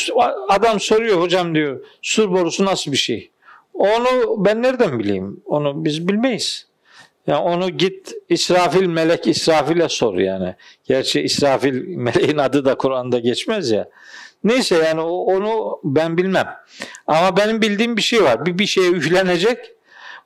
Adam 0.49 0.79
soruyor 0.79 1.21
hocam 1.21 1.55
diyor 1.55 1.85
sur 2.01 2.31
borusu 2.31 2.65
nasıl 2.65 2.91
bir 2.91 2.97
şey? 2.97 3.31
Onu 3.73 4.35
ben 4.45 4.63
nereden 4.63 4.99
bileyim? 4.99 5.41
Onu 5.45 5.85
biz 5.85 6.07
bilmeyiz. 6.07 6.67
Yani 7.27 7.39
onu 7.39 7.69
git 7.69 8.13
İsrafil 8.29 8.85
melek 8.85 9.27
İsrafil'e 9.27 9.89
sor 9.89 10.17
yani. 10.17 10.55
Gerçi 10.83 11.21
İsrafil 11.21 11.87
meleğin 11.87 12.37
adı 12.37 12.65
da 12.65 12.75
Kur'an'da 12.75 13.19
geçmez 13.19 13.71
ya. 13.71 13.89
Neyse 14.45 14.75
yani 14.75 15.01
onu 15.01 15.79
ben 15.83 16.17
bilmem. 16.17 16.55
Ama 17.07 17.37
benim 17.37 17.61
bildiğim 17.61 17.97
bir 17.97 18.01
şey 18.01 18.23
var. 18.23 18.45
Bir, 18.45 18.59
bir 18.59 18.65
şeye 18.65 18.91
üflenecek. 18.91 19.71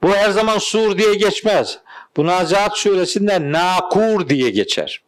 Bu 0.03 0.15
her 0.15 0.29
zaman 0.29 0.57
sur 0.57 0.97
diye 0.97 1.15
geçmez. 1.15 1.79
Bu 2.17 2.25
Nazihat 2.25 2.77
suresinde 2.77 3.51
nakur 3.51 4.29
diye 4.29 4.49
geçer. 4.49 5.01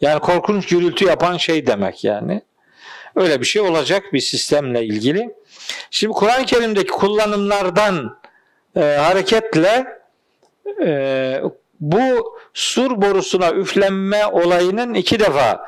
Yani 0.00 0.20
korkunç 0.20 0.66
gürültü 0.66 1.04
yapan 1.04 1.36
şey 1.36 1.66
demek 1.66 2.04
yani. 2.04 2.42
Öyle 3.16 3.40
bir 3.40 3.46
şey 3.46 3.62
olacak 3.62 4.02
bir 4.12 4.20
sistemle 4.20 4.84
ilgili. 4.84 5.34
Şimdi 5.90 6.12
Kur'an-ı 6.12 6.46
Kerim'deki 6.46 6.90
kullanımlardan 6.90 8.18
e, 8.76 8.80
hareketle 8.80 9.86
e, 10.86 11.42
bu 11.80 12.36
sur 12.54 13.02
borusuna 13.02 13.50
üflenme 13.50 14.26
olayının 14.26 14.94
iki 14.94 15.20
defa 15.20 15.60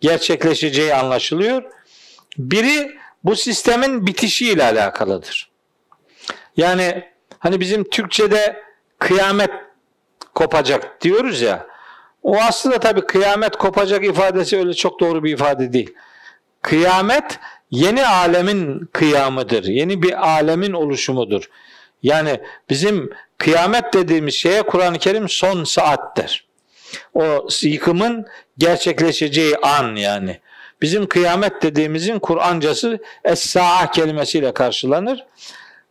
gerçekleşeceği 0.00 0.94
anlaşılıyor. 0.94 1.62
Biri 2.38 2.98
bu 3.24 3.36
sistemin 3.36 4.06
bitişiyle 4.06 4.64
alakalıdır. 4.64 5.50
Yani 6.56 7.04
hani 7.38 7.60
bizim 7.60 7.84
Türkçe'de 7.90 8.62
kıyamet 8.98 9.50
kopacak 10.34 11.00
diyoruz 11.00 11.42
ya. 11.42 11.66
O 12.22 12.36
aslında 12.36 12.80
tabii 12.80 13.00
kıyamet 13.00 13.56
kopacak 13.56 14.04
ifadesi 14.04 14.58
öyle 14.58 14.74
çok 14.74 15.00
doğru 15.00 15.24
bir 15.24 15.32
ifade 15.32 15.72
değil. 15.72 15.94
Kıyamet 16.62 17.38
yeni 17.70 18.06
alemin 18.06 18.88
kıyamıdır. 18.92 19.64
Yeni 19.64 20.02
bir 20.02 20.28
alemin 20.28 20.72
oluşumudur. 20.72 21.50
Yani 22.02 22.40
bizim 22.70 23.10
kıyamet 23.38 23.94
dediğimiz 23.94 24.34
şeye 24.34 24.62
Kur'an-ı 24.62 24.98
Kerim 24.98 25.28
son 25.28 25.64
saattir. 25.64 26.46
O 27.14 27.46
yıkımın 27.62 28.26
gerçekleşeceği 28.58 29.56
an 29.56 29.96
yani. 29.96 30.40
Bizim 30.82 31.06
kıyamet 31.06 31.62
dediğimizin 31.62 32.18
Kur'ancası 32.18 32.98
Es-Sa'a 33.24 33.90
kelimesiyle 33.90 34.54
karşılanır. 34.54 35.26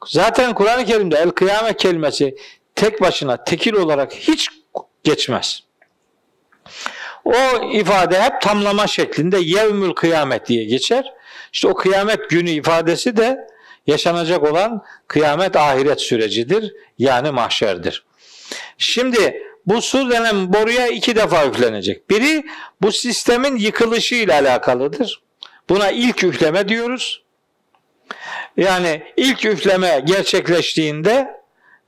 Zaten 0.05 0.53
Kur'an-ı 0.53 0.85
Kerim'de 0.85 1.17
el 1.17 1.31
kıyamet 1.31 1.77
kelimesi 1.77 2.35
tek 2.75 3.01
başına 3.01 3.43
tekil 3.43 3.73
olarak 3.73 4.13
hiç 4.13 4.49
geçmez. 5.03 5.63
O 7.25 7.35
ifade 7.71 8.21
hep 8.21 8.41
tamlama 8.41 8.87
şeklinde 8.87 9.37
yevmül 9.39 9.93
kıyamet 9.93 10.47
diye 10.47 10.63
geçer. 10.63 11.13
İşte 11.53 11.67
o 11.67 11.73
kıyamet 11.73 12.29
günü 12.29 12.49
ifadesi 12.49 13.17
de 13.17 13.47
yaşanacak 13.87 14.43
olan 14.43 14.83
kıyamet 15.07 15.55
ahiret 15.55 16.01
sürecidir. 16.01 16.73
Yani 16.97 17.31
mahşerdir. 17.31 18.05
Şimdi 18.77 19.43
bu 19.65 19.81
sur 19.81 20.09
denen 20.09 20.53
boruya 20.53 20.87
iki 20.87 21.15
defa 21.15 21.45
üflenecek. 21.45 22.09
Biri 22.09 22.45
bu 22.81 22.91
sistemin 22.91 23.55
yıkılışı 23.57 24.15
ile 24.15 24.33
alakalıdır. 24.33 25.21
Buna 25.69 25.91
ilk 25.91 26.23
üfleme 26.23 26.69
diyoruz. 26.69 27.23
Yani 28.57 29.03
ilk 29.17 29.45
üfleme 29.45 30.01
gerçekleştiğinde 30.05 31.41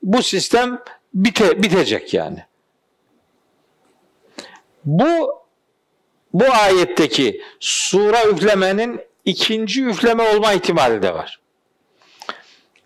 bu 0.04 0.24
sistem 0.24 0.80
bite, 1.14 1.64
bitecek 1.64 2.14
yani. 2.14 2.46
Bu 4.86 5.42
bu 6.34 6.46
ayetteki 6.54 7.42
sura 7.60 8.24
üflemenin 8.24 9.02
ikinci 9.26 9.86
üfleme 9.86 10.24
olma 10.24 10.54
ihtimali 10.54 11.02
de 11.02 11.14
var. 11.14 11.40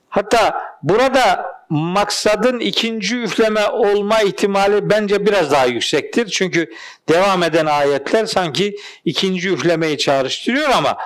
Hatta 0.10 0.62
burada 0.84 1.55
maksadın 1.69 2.59
ikinci 2.59 3.17
üfleme 3.21 3.67
olma 3.67 4.21
ihtimali 4.21 4.89
bence 4.89 5.25
biraz 5.25 5.51
daha 5.51 5.65
yüksektir. 5.65 6.27
Çünkü 6.27 6.71
devam 7.09 7.43
eden 7.43 7.65
ayetler 7.65 8.25
sanki 8.25 8.75
ikinci 9.05 9.49
üflemeyi 9.49 9.97
çağrıştırıyor 9.97 10.69
ama 10.69 10.97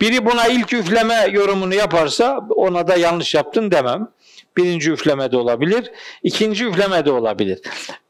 biri 0.00 0.26
buna 0.26 0.46
ilk 0.46 0.72
üfleme 0.72 1.28
yorumunu 1.30 1.74
yaparsa 1.74 2.40
ona 2.56 2.88
da 2.88 2.96
yanlış 2.96 3.34
yaptın 3.34 3.70
demem. 3.70 4.08
Birinci 4.56 4.90
üfleme 4.90 5.32
de 5.32 5.36
olabilir, 5.36 5.90
ikinci 6.22 6.64
üfleme 6.64 7.04
de 7.04 7.12
olabilir. 7.12 7.60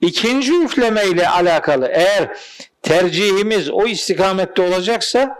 İkinci 0.00 0.62
üfleme 0.62 1.06
ile 1.06 1.28
alakalı 1.28 1.86
eğer 1.92 2.36
tercihimiz 2.82 3.70
o 3.70 3.86
istikamette 3.86 4.62
olacaksa 4.62 5.36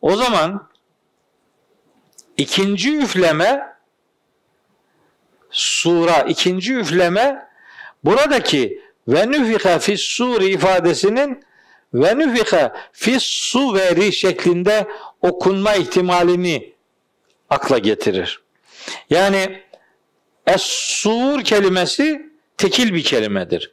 o 0.00 0.16
zaman 0.16 0.68
ikinci 2.36 2.96
üfleme 2.96 3.71
sura 5.52 6.18
ikinci 6.18 6.74
üfleme 6.74 7.46
buradaki 8.04 8.82
ve 9.08 9.30
nüfika 9.30 9.78
fis 9.78 10.00
suri 10.00 10.46
ifadesinin 10.48 11.44
ve 11.94 12.18
nüfika 12.18 12.76
fis 12.92 13.22
suveri 13.22 14.12
şeklinde 14.12 14.86
okunma 15.20 15.74
ihtimalini 15.74 16.72
akla 17.50 17.78
getirir. 17.78 18.42
Yani 19.10 19.62
Es-sur 20.46 21.44
kelimesi 21.44 22.32
tekil 22.58 22.94
bir 22.94 23.04
kelimedir. 23.04 23.72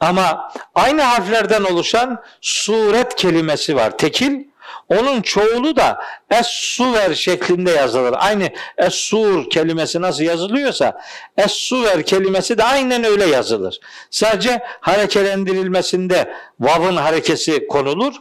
Ama 0.00 0.52
aynı 0.74 1.02
harflerden 1.02 1.64
oluşan 1.64 2.22
suret 2.40 3.14
kelimesi 3.14 3.76
var. 3.76 3.98
Tekil. 3.98 4.51
Onun 5.00 5.22
çoğulu 5.22 5.76
da 5.76 5.98
es-suver 6.30 7.14
şeklinde 7.14 7.70
yazılır. 7.70 8.14
Aynı 8.18 8.50
es-sur 8.78 9.50
kelimesi 9.50 10.00
nasıl 10.00 10.22
yazılıyorsa 10.22 11.00
es-suver 11.38 12.02
kelimesi 12.02 12.58
de 12.58 12.64
aynen 12.64 13.04
öyle 13.04 13.26
yazılır. 13.26 13.80
Sadece 14.10 14.62
harekelendirilmesinde 14.80 16.32
vav'ın 16.60 16.96
harekesi 16.96 17.66
konulur. 17.66 18.14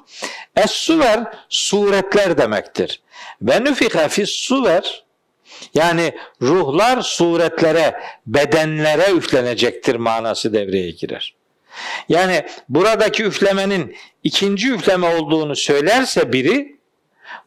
Es-suver 0.55 1.33
suretler 1.49 2.37
demektir. 2.37 3.01
Ve 3.41 3.63
nüfika 3.63 4.07
fis-suver 4.07 5.03
yani 5.73 6.15
ruhlar 6.41 7.01
suretlere, 7.01 8.01
bedenlere 8.25 9.11
üflenecektir 9.11 9.95
manası 9.95 10.53
devreye 10.53 10.91
girer. 10.91 11.40
Yani 12.09 12.45
buradaki 12.69 13.23
üflemenin 13.23 13.95
ikinci 14.23 14.71
üfleme 14.71 15.15
olduğunu 15.15 15.55
söylerse 15.55 16.33
biri 16.33 16.79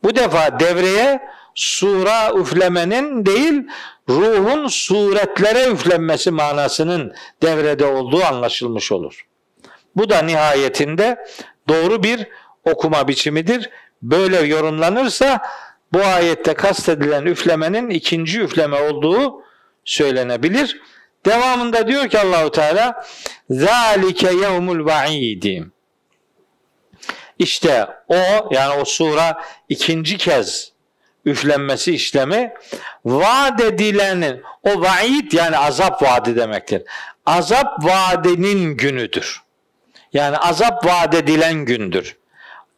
bu 0.02 0.16
defa 0.16 0.60
devreye 0.60 1.20
sura 1.54 2.30
üflemenin 2.40 3.26
değil 3.26 3.62
ruhun 4.08 4.66
suretlere 4.68 5.70
üflenmesi 5.70 6.30
manasının 6.30 7.14
devrede 7.42 7.86
olduğu 7.86 8.24
anlaşılmış 8.24 8.92
olur. 8.92 9.26
Bu 9.96 10.10
da 10.10 10.22
nihayetinde 10.22 11.26
doğru 11.68 12.02
bir 12.02 12.26
okuma 12.64 13.08
biçimidir. 13.08 13.70
Böyle 14.02 14.40
yorumlanırsa 14.40 15.42
bu 15.92 16.00
ayette 16.00 16.54
kastedilen 16.54 17.26
üflemenin 17.26 17.90
ikinci 17.90 18.40
üfleme 18.40 18.80
olduğu 18.80 19.42
söylenebilir. 19.84 20.80
Devamında 21.24 21.88
diyor 21.88 22.08
ki 22.08 22.18
Allahu 22.18 22.50
Teala 22.50 23.04
zalike 23.50 24.32
yevmul 24.32 24.86
vaidi. 24.86 25.66
İşte 27.38 27.86
o 28.08 28.16
yani 28.50 28.80
o 28.80 28.84
sura 28.84 29.42
ikinci 29.68 30.18
kez 30.18 30.72
üflenmesi 31.24 31.94
işlemi 31.94 32.54
vaat 33.04 33.60
edilenin 33.60 34.42
o 34.62 34.80
vaid 34.80 35.32
yani 35.32 35.58
azap 35.58 36.02
vaadi 36.02 36.36
demektir. 36.36 36.82
Azap 37.26 37.84
vaadinin 37.84 38.76
günüdür. 38.76 39.42
Yani 40.12 40.38
azap 40.38 40.86
vaat 40.86 41.14
edilen 41.14 41.54
gündür. 41.54 42.16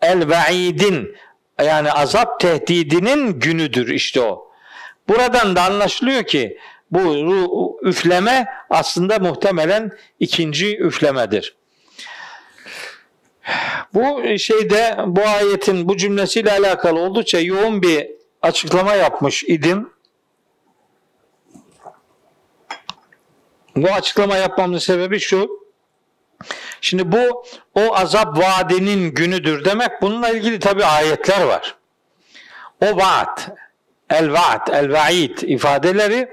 El 0.01 0.31
vaidin 0.31 1.17
yani 1.65 1.93
azap 1.93 2.41
tehdidinin 2.41 3.41
günüdür 3.41 3.89
işte 3.89 4.21
o. 4.21 4.53
Buradan 5.09 5.57
da 5.57 5.63
anlaşılıyor 5.63 6.23
ki 6.23 6.59
bu 6.91 7.81
üfleme 7.83 8.47
aslında 8.71 9.19
muhtemelen 9.19 9.93
ikinci 10.21 10.79
üflemedir. 10.79 11.57
Bu 13.95 14.23
şeyde 14.39 14.97
bu 15.07 15.23
ayetin 15.23 15.89
bu 15.89 15.97
cümlesiyle 15.97 16.53
alakalı 16.53 17.01
oldukça 17.01 17.41
yoğun 17.41 17.83
bir 17.83 18.09
açıklama 18.43 18.95
yapmış 18.95 19.45
idim. 19.45 19.91
Bu 23.77 23.93
açıklama 23.93 24.37
yapmamın 24.37 24.79
sebebi 24.79 25.21
şu. 25.21 25.67
Şimdi 26.81 27.13
bu 27.13 27.45
o 27.75 27.97
azap 27.97 28.39
vaadinin 28.39 29.15
günüdür 29.15 29.65
demek. 29.65 30.03
Bununla 30.03 30.29
ilgili 30.29 30.59
tabi 30.59 30.85
ayetler 30.85 31.43
var. 31.43 31.77
O 32.83 32.97
vaat, 32.97 33.51
el 34.11 34.33
vaat, 34.33 34.71
el 34.71 34.93
vaid 34.93 35.39
ifadeleri 35.39 36.29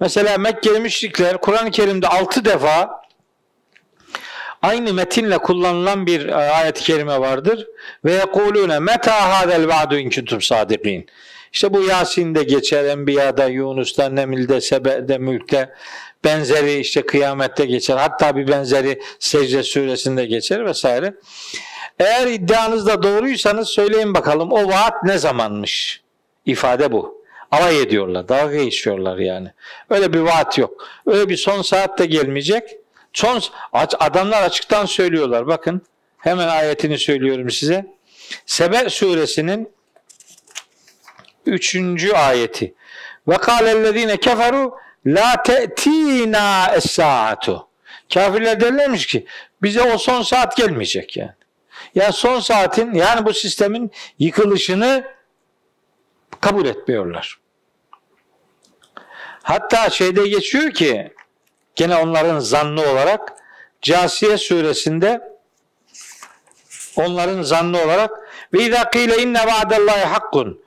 mesela 0.00 0.38
Mekkeli 0.38 0.80
müşrikler 0.80 1.40
Kur'an-ı 1.40 1.70
Kerim'de 1.70 2.08
altı 2.08 2.44
defa 2.44 3.04
aynı 4.62 4.94
metinle 4.94 5.38
kullanılan 5.38 6.06
bir 6.06 6.28
e, 6.28 6.34
ayet-i 6.34 6.84
kerime 6.84 7.20
vardır. 7.20 7.66
Ve 8.04 8.12
yekulune 8.12 8.78
meta 8.78 9.38
hadel 9.38 9.68
vaadu 9.68 9.96
in 9.96 10.10
kuntum 10.10 10.40
sadikin. 10.40 11.06
İşte 11.52 11.74
bu 11.74 11.82
Yasin'de 11.82 12.42
geçer, 12.42 12.84
Enbiya'da, 12.84 13.46
Yunus'ta, 13.46 14.08
Nemil'de, 14.08 14.60
Sebe'de, 14.60 15.18
Mülk'te 15.18 15.74
benzeri 16.24 16.78
işte 16.78 17.06
kıyamette 17.06 17.66
geçer. 17.66 17.96
Hatta 17.96 18.36
bir 18.36 18.48
benzeri 18.48 19.00
secde 19.18 19.62
suresinde 19.62 20.26
geçer 20.26 20.66
vesaire. 20.66 21.14
Eğer 21.98 22.26
iddianızda 22.26 23.02
doğruysanız 23.02 23.68
söyleyin 23.68 24.14
bakalım 24.14 24.52
o 24.52 24.68
vaat 24.68 25.04
ne 25.04 25.18
zamanmış? 25.18 26.02
İfade 26.46 26.92
bu. 26.92 27.23
Alay 27.54 27.82
ediyorlar, 27.82 28.28
dalga 28.28 28.64
geçiyorlar 28.64 29.18
yani. 29.18 29.52
Öyle 29.90 30.12
bir 30.12 30.18
vaat 30.18 30.58
yok. 30.58 30.88
Öyle 31.06 31.28
bir 31.28 31.36
son 31.36 31.62
saatte 31.62 32.06
gelmeyecek. 32.06 32.76
Son 33.12 33.42
adamlar 33.72 34.42
açıktan 34.42 34.86
söylüyorlar. 34.86 35.46
Bakın 35.46 35.82
hemen 36.18 36.48
ayetini 36.48 36.98
söylüyorum 36.98 37.50
size. 37.50 37.86
Sebe 38.46 38.90
suresinin 38.90 39.68
üçüncü 41.46 42.12
ayeti. 42.12 42.74
Ve 43.28 43.36
kâlellezîne 43.36 44.16
keferu 44.16 44.74
La 45.06 45.42
te'tina 45.42 46.74
es-saatu. 46.74 47.68
Kafirler 48.14 48.60
derlermiş 48.60 49.06
ki 49.06 49.26
bize 49.62 49.82
o 49.82 49.98
son 49.98 50.22
saat 50.22 50.56
gelmeyecek 50.56 51.16
yani. 51.16 51.32
Ya 51.94 52.12
son 52.12 52.40
saatin 52.40 52.94
yani 52.94 53.26
bu 53.26 53.32
sistemin 53.32 53.90
yıkılışını 54.18 55.04
kabul 56.40 56.66
etmiyorlar. 56.66 57.43
Hatta 59.44 59.90
şeyde 59.90 60.28
geçiyor 60.28 60.70
ki 60.70 61.12
gene 61.74 61.96
onların 61.96 62.38
zannı 62.38 62.80
olarak 62.82 63.32
Casiye 63.82 64.38
suresinde 64.38 65.20
onların 66.96 67.42
zannı 67.42 67.82
olarak 67.82 68.10
ve 68.52 68.62
izâ 68.62 68.90
kîle 68.90 69.22
inne 69.22 69.46
va'dallahi 69.46 70.04
hakkun 70.04 70.64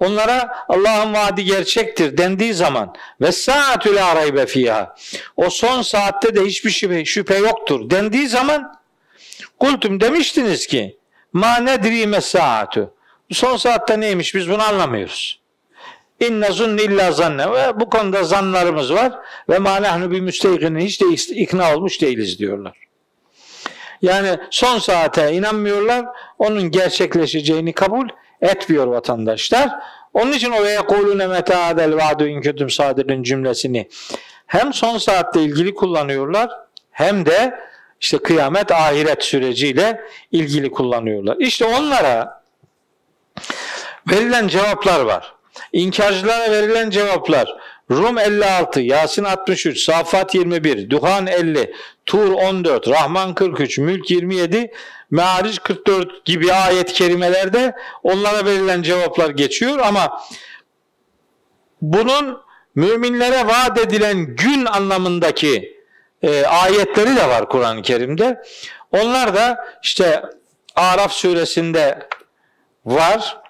Onlara 0.00 0.64
Allah'ın 0.68 1.14
vaadi 1.14 1.44
gerçektir 1.44 2.18
dendiği 2.18 2.54
zaman 2.54 2.94
ve 3.20 3.32
saatü 3.32 3.94
la 3.94 4.16
raybe 4.16 4.46
fiha. 4.46 4.94
O 5.36 5.50
son 5.50 5.82
saatte 5.82 6.34
de 6.34 6.44
hiçbir 6.44 6.70
şüphe, 6.70 7.04
şüphe 7.04 7.36
yoktur 7.36 7.90
dendiği 7.90 8.28
zaman 8.28 8.80
kultum 9.60 10.00
demiştiniz 10.00 10.66
ki 10.66 10.98
ma 11.32 11.56
nedri 11.56 12.22
saatü. 12.22 12.90
Son 13.32 13.56
saatte 13.56 14.00
neymiş 14.00 14.34
biz 14.34 14.48
bunu 14.48 14.62
anlamıyoruz. 14.62 15.43
İnne 16.20 16.52
zunni 16.52 16.82
illa 16.82 17.12
zanne 17.12 17.52
ve 17.52 17.80
bu 17.80 17.90
konuda 17.90 18.24
zanlarımız 18.24 18.94
var 18.94 19.12
ve 19.48 19.58
ma 19.58 19.82
nahnu 19.82 20.10
bi 20.10 20.20
müsteykinin 20.20 20.80
hiç 20.80 21.00
de 21.00 21.06
ikna 21.34 21.76
olmuş 21.76 22.00
değiliz 22.00 22.38
diyorlar. 22.38 22.78
Yani 24.02 24.38
son 24.50 24.78
saate 24.78 25.32
inanmıyorlar. 25.32 26.06
Onun 26.38 26.70
gerçekleşeceğini 26.70 27.72
kabul 27.72 28.08
etmiyor 28.40 28.86
vatandaşlar. 28.86 29.70
Onun 30.14 30.32
için 30.32 30.50
o 30.50 30.64
yekulune 30.64 31.26
meta 31.26 31.64
adel 31.64 31.96
vaadu 31.96 32.26
in 32.26 32.42
kuntum 32.42 32.70
sadirin 32.70 33.22
cümlesini 33.22 33.88
hem 34.46 34.72
son 34.72 34.98
saatte 34.98 35.42
ilgili 35.42 35.74
kullanıyorlar 35.74 36.50
hem 36.90 37.26
de 37.26 37.54
işte 38.00 38.18
kıyamet 38.18 38.72
ahiret 38.72 39.24
süreciyle 39.24 40.00
ilgili 40.32 40.70
kullanıyorlar. 40.70 41.36
İşte 41.38 41.64
onlara 41.64 42.42
verilen 44.10 44.48
cevaplar 44.48 45.00
var. 45.00 45.33
İnkarcılara 45.74 46.50
verilen 46.50 46.90
cevaplar 46.90 47.56
Rum 47.90 48.18
56, 48.18 48.80
Yasin 48.80 49.24
63, 49.24 49.84
Safat 49.84 50.34
21, 50.34 50.90
Duhan 50.90 51.26
50, 51.26 51.74
Tur 52.06 52.32
14, 52.32 52.88
Rahman 52.88 53.34
43, 53.34 53.78
Mülk 53.78 54.10
27, 54.10 54.72
Meariç 55.10 55.60
44 55.62 56.24
gibi 56.24 56.52
ayet 56.52 56.92
kerimelerde 56.92 57.76
onlara 58.02 58.46
verilen 58.46 58.82
cevaplar 58.82 59.30
geçiyor 59.30 59.78
ama 59.78 60.20
bunun 61.82 62.38
müminlere 62.74 63.46
vaat 63.46 63.78
edilen 63.78 64.36
gün 64.36 64.64
anlamındaki 64.64 65.78
e, 66.22 66.46
ayetleri 66.46 67.16
de 67.16 67.28
var 67.28 67.48
Kur'an-ı 67.48 67.82
Kerim'de. 67.82 68.42
Onlar 68.92 69.34
da 69.34 69.66
işte 69.82 70.22
Araf 70.76 71.12
suresinde 71.12 72.08
var. 72.84 73.43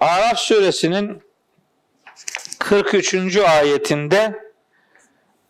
Araf 0.00 0.38
suresinin 0.38 1.22
43. 2.58 3.36
ayetinde 3.36 4.38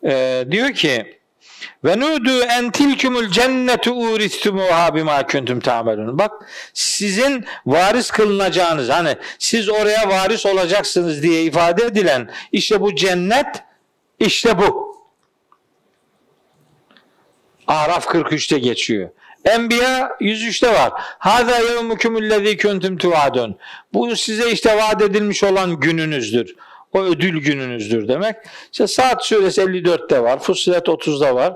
e, 0.05 0.45
diyor 0.51 0.73
ki 0.73 1.21
ve 1.85 2.01
nudu 2.01 2.43
en 2.43 2.71
tilkumul 2.71 3.29
cennetu 3.29 3.93
uristumuha 3.93 4.95
bima 4.95 5.27
kuntum 5.27 5.61
ta'melun. 5.61 6.19
Bak 6.19 6.33
sizin 6.75 7.45
varis 7.67 8.11
kılınacağınız 8.11 8.89
hani 8.89 9.17
siz 9.39 9.69
oraya 9.69 10.09
varis 10.09 10.47
olacaksınız 10.47 11.23
diye 11.23 11.43
ifade 11.43 11.85
edilen 11.85 12.31
işte 12.53 12.81
bu 12.81 12.95
cennet 12.95 13.63
işte 14.19 14.59
bu. 14.59 14.91
Araf 17.67 18.07
43'te 18.07 18.59
geçiyor. 18.59 19.11
Enbiya 19.45 20.13
103'te 20.21 20.73
var. 20.73 20.93
Hâzâ 20.97 21.59
yevmukumullezî 21.59 22.57
kuntum 22.59 22.97
tuadun. 22.97 23.57
Bu 23.93 24.17
size 24.17 24.51
işte 24.51 24.77
vaat 24.77 25.03
edilmiş 25.03 25.45
olan 25.45 25.81
gününüzdür. 25.81 26.57
O 26.93 27.03
ödül 27.03 27.41
gününüzdür 27.41 28.09
demek. 28.09 28.37
İşte 28.73 28.87
Saat 28.87 29.25
suresi 29.25 29.61
54'te 29.61 30.23
var. 30.23 30.39
Fussilet 30.39 30.87
30'da 30.87 31.35
var. 31.35 31.55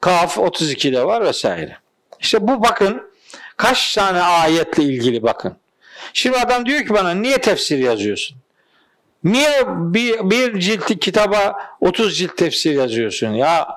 Kaf 0.00 0.38
32'de 0.38 1.04
var 1.04 1.24
vesaire. 1.24 1.76
İşte 2.20 2.48
bu 2.48 2.62
bakın 2.62 3.02
kaç 3.56 3.94
tane 3.94 4.20
ayetle 4.20 4.82
ilgili 4.82 5.22
bakın. 5.22 5.56
Şimdi 6.12 6.38
adam 6.38 6.66
diyor 6.66 6.80
ki 6.80 6.94
bana 6.94 7.10
niye 7.10 7.38
tefsir 7.38 7.78
yazıyorsun? 7.78 8.36
Niye 9.24 9.64
bir, 9.66 10.30
bir 10.30 10.60
ciltlik 10.60 11.02
kitaba 11.02 11.56
30 11.80 12.18
cilt 12.18 12.36
tefsir 12.36 12.72
yazıyorsun? 12.72 13.28
Ya 13.28 13.68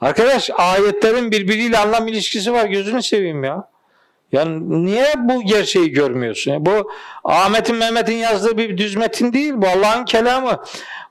arkadaş 0.00 0.50
ayetlerin 0.50 1.30
birbiriyle 1.30 1.78
anlam 1.78 2.08
ilişkisi 2.08 2.52
var 2.52 2.64
gözünü 2.66 3.02
seveyim 3.02 3.44
ya. 3.44 3.68
Yani 4.32 4.84
niye 4.84 5.14
bu 5.16 5.42
gerçeği 5.42 5.92
görmüyorsun? 5.92 6.66
Bu 6.66 6.90
Ahmet'in 7.24 7.76
Mehmet'in 7.76 8.16
yazdığı 8.16 8.58
bir 8.58 8.78
düz 8.78 8.96
metin 8.96 9.32
değil. 9.32 9.52
Bu 9.56 9.66
Allah'ın 9.68 10.04
kelamı. 10.04 10.62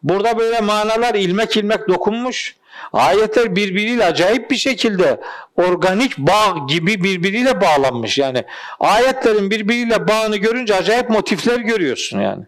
Burada 0.03 0.37
böyle 0.37 0.61
manalar 0.61 1.15
ilmek 1.15 1.57
ilmek 1.57 1.87
dokunmuş. 1.87 2.55
Ayetler 2.93 3.55
birbiriyle 3.55 4.05
acayip 4.05 4.51
bir 4.51 4.55
şekilde 4.55 5.21
organik 5.57 6.17
bağ 6.17 6.65
gibi 6.67 7.03
birbiriyle 7.03 7.61
bağlanmış. 7.61 8.17
Yani 8.17 8.43
ayetlerin 8.79 9.51
birbiriyle 9.51 10.07
bağını 10.07 10.37
görünce 10.37 10.75
acayip 10.75 11.09
motifler 11.09 11.59
görüyorsun 11.59 12.19
yani 12.19 12.43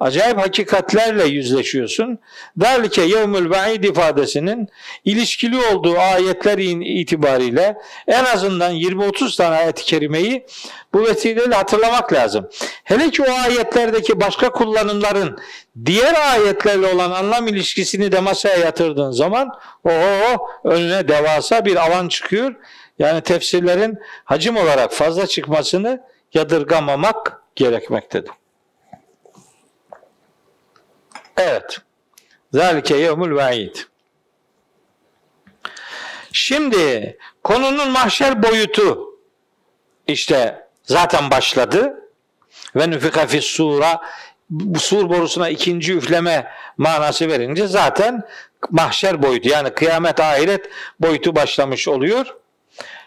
acayip 0.00 0.38
hakikatlerle 0.38 1.24
yüzleşiyorsun. 1.24 2.18
Derlike 2.56 3.02
yevmül 3.02 3.50
ve'id 3.50 3.84
ifadesinin 3.84 4.68
ilişkili 5.04 5.58
olduğu 5.66 5.98
ayetler 5.98 6.58
itibariyle 6.58 7.76
en 8.06 8.24
azından 8.24 8.72
20-30 8.74 9.36
tane 9.36 9.56
ayet-i 9.56 9.84
kerimeyi 9.84 10.46
bu 10.94 11.04
vesileyle 11.04 11.54
hatırlamak 11.54 12.12
lazım. 12.12 12.48
Hele 12.84 13.10
ki 13.10 13.22
o 13.22 13.32
ayetlerdeki 13.32 14.20
başka 14.20 14.52
kullanımların 14.52 15.38
diğer 15.84 16.32
ayetlerle 16.32 16.86
olan 16.86 17.10
anlam 17.10 17.46
ilişkisini 17.46 18.12
de 18.12 18.20
masaya 18.20 18.56
yatırdığın 18.56 19.10
zaman 19.10 19.48
o 19.84 19.90
önüne 20.64 21.08
devasa 21.08 21.64
bir 21.64 21.76
alan 21.76 22.08
çıkıyor. 22.08 22.54
Yani 22.98 23.20
tefsirlerin 23.20 23.98
hacim 24.24 24.56
olarak 24.56 24.92
fazla 24.92 25.26
çıkmasını 25.26 26.00
yadırgamamak 26.34 27.42
gerekmektedir. 27.56 28.30
Evet. 31.38 31.78
Zalike 32.52 32.96
yevmul 32.96 33.36
vaid. 33.36 33.76
Şimdi 36.32 37.16
konunun 37.44 37.90
mahşer 37.90 38.42
boyutu 38.42 39.14
işte 40.06 40.66
zaten 40.82 41.30
başladı. 41.30 41.94
Ve 42.76 42.90
nüfika 42.90 43.26
fis 43.26 43.44
sura 43.44 44.00
sur 44.78 45.10
borusuna 45.10 45.48
ikinci 45.48 45.94
üfleme 45.94 46.52
manası 46.76 47.28
verince 47.28 47.66
zaten 47.66 48.22
mahşer 48.70 49.22
boyutu 49.22 49.48
yani 49.48 49.70
kıyamet 49.70 50.20
ahiret 50.20 50.70
boyutu 51.00 51.36
başlamış 51.36 51.88
oluyor. 51.88 52.36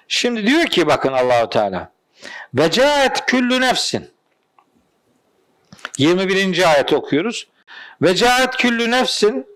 Şimdi 0.07 0.47
diyor 0.47 0.65
ki 0.65 0.87
bakın 0.87 1.13
Allahu 1.13 1.49
Teala 1.49 1.91
ve 2.53 2.71
caet 2.71 3.25
küllü 3.25 3.61
nefsin 3.61 4.11
21. 5.97 6.71
ayet 6.73 6.93
okuyoruz. 6.93 7.47
Ve 8.01 8.15
caet 8.15 8.57
küllü 8.57 8.91
nefsin 8.91 9.47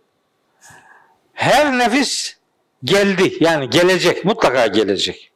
her 1.34 1.77
nefis 1.77 2.35
geldi. 2.84 3.38
Yani 3.39 3.69
gelecek. 3.69 4.26
Mutlaka 4.26 4.67
gelecek. 4.67 5.31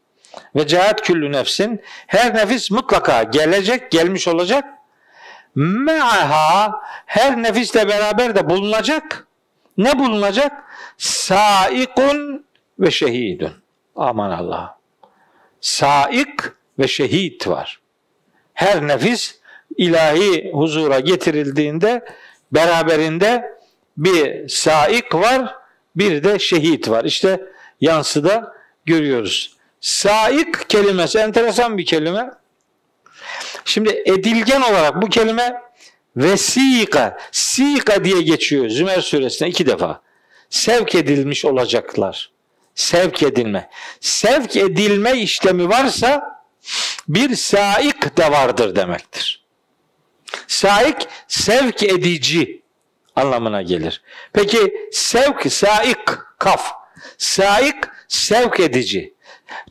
Ve 0.56 0.68
caet 0.68 1.02
küllü 1.02 1.32
nefsin 1.32 1.82
her 2.08 2.36
nefis 2.36 2.72
mutlaka 2.72 3.24
gelecek, 3.24 3.92
gelmiş 3.92 4.28
olacak. 4.28 4.66
Me'aha 5.56 6.82
her 7.06 7.44
nefisle 7.44 7.88
beraber 7.88 8.36
de 8.36 8.50
bulunacak. 8.50 9.28
Ne 9.78 10.00
bulunacak? 10.00 10.64
Saikun 10.98 12.46
ve 12.80 12.92
şehidun. 12.92 13.52
Aman 13.96 14.32
Allah. 14.32 14.78
Saik 15.62 16.40
ve 16.80 16.88
şehit 16.88 17.48
var. 17.48 17.80
Her 18.54 18.88
nefis 18.88 19.40
ilahi 19.78 20.52
huzura 20.54 21.00
getirildiğinde 21.00 22.06
beraberinde 22.52 23.60
bir 23.98 24.50
saik 24.50 25.16
var, 25.16 25.56
bir 25.96 26.24
de 26.24 26.40
şehit 26.40 26.90
var. 26.90 27.06
İşte 27.06 27.42
yansıda 27.82 28.54
görüyoruz. 28.86 29.56
Saik 29.82 30.70
kelimesi 30.70 31.20
enteresan 31.20 31.78
bir 31.78 31.86
kelime. 31.86 32.32
Şimdi 33.66 34.04
edilgen 34.06 34.62
olarak 34.62 35.02
bu 35.02 35.10
kelime 35.10 35.62
vesika, 36.16 37.18
sika 37.32 38.04
diye 38.04 38.22
geçiyor 38.22 38.70
Zümer 38.70 39.02
suresinde 39.02 39.50
iki 39.50 39.66
defa. 39.66 40.02
Sevk 40.50 40.96
edilmiş 40.96 41.46
olacaklar. 41.46 42.32
Sevk 42.76 43.24
edilme. 43.24 43.70
Sevk 44.00 44.56
edilme 44.56 45.20
işlemi 45.20 45.70
varsa 45.70 46.42
bir 47.08 47.36
saik 47.36 48.18
de 48.18 48.32
vardır 48.32 48.76
demektir. 48.76 49.39
Saik 50.48 51.08
sevk 51.28 51.84
edici 51.84 52.62
anlamına 53.16 53.62
gelir. 53.62 54.02
Peki 54.34 54.90
sevk, 54.92 55.54
saik, 55.54 56.08
kaf. 56.40 56.72
Saik 57.18 57.76
sevk 58.08 58.60
edici. 58.60 59.14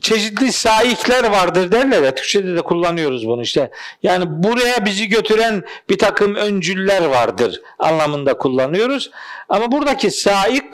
Çeşitli 0.01 0.51
saikler 0.51 1.23
vardır 1.23 1.71
derler 1.71 2.03
ya. 2.03 2.15
Türkçe'de 2.15 2.55
de 2.55 2.61
kullanıyoruz 2.61 3.27
bunu 3.27 3.41
işte. 3.41 3.71
Yani 4.03 4.25
buraya 4.27 4.85
bizi 4.85 5.07
götüren 5.07 5.63
bir 5.89 5.97
takım 5.97 6.35
öncüller 6.35 7.05
vardır 7.05 7.61
anlamında 7.79 8.37
kullanıyoruz. 8.37 9.11
Ama 9.49 9.71
buradaki 9.71 10.11
saik 10.11 10.73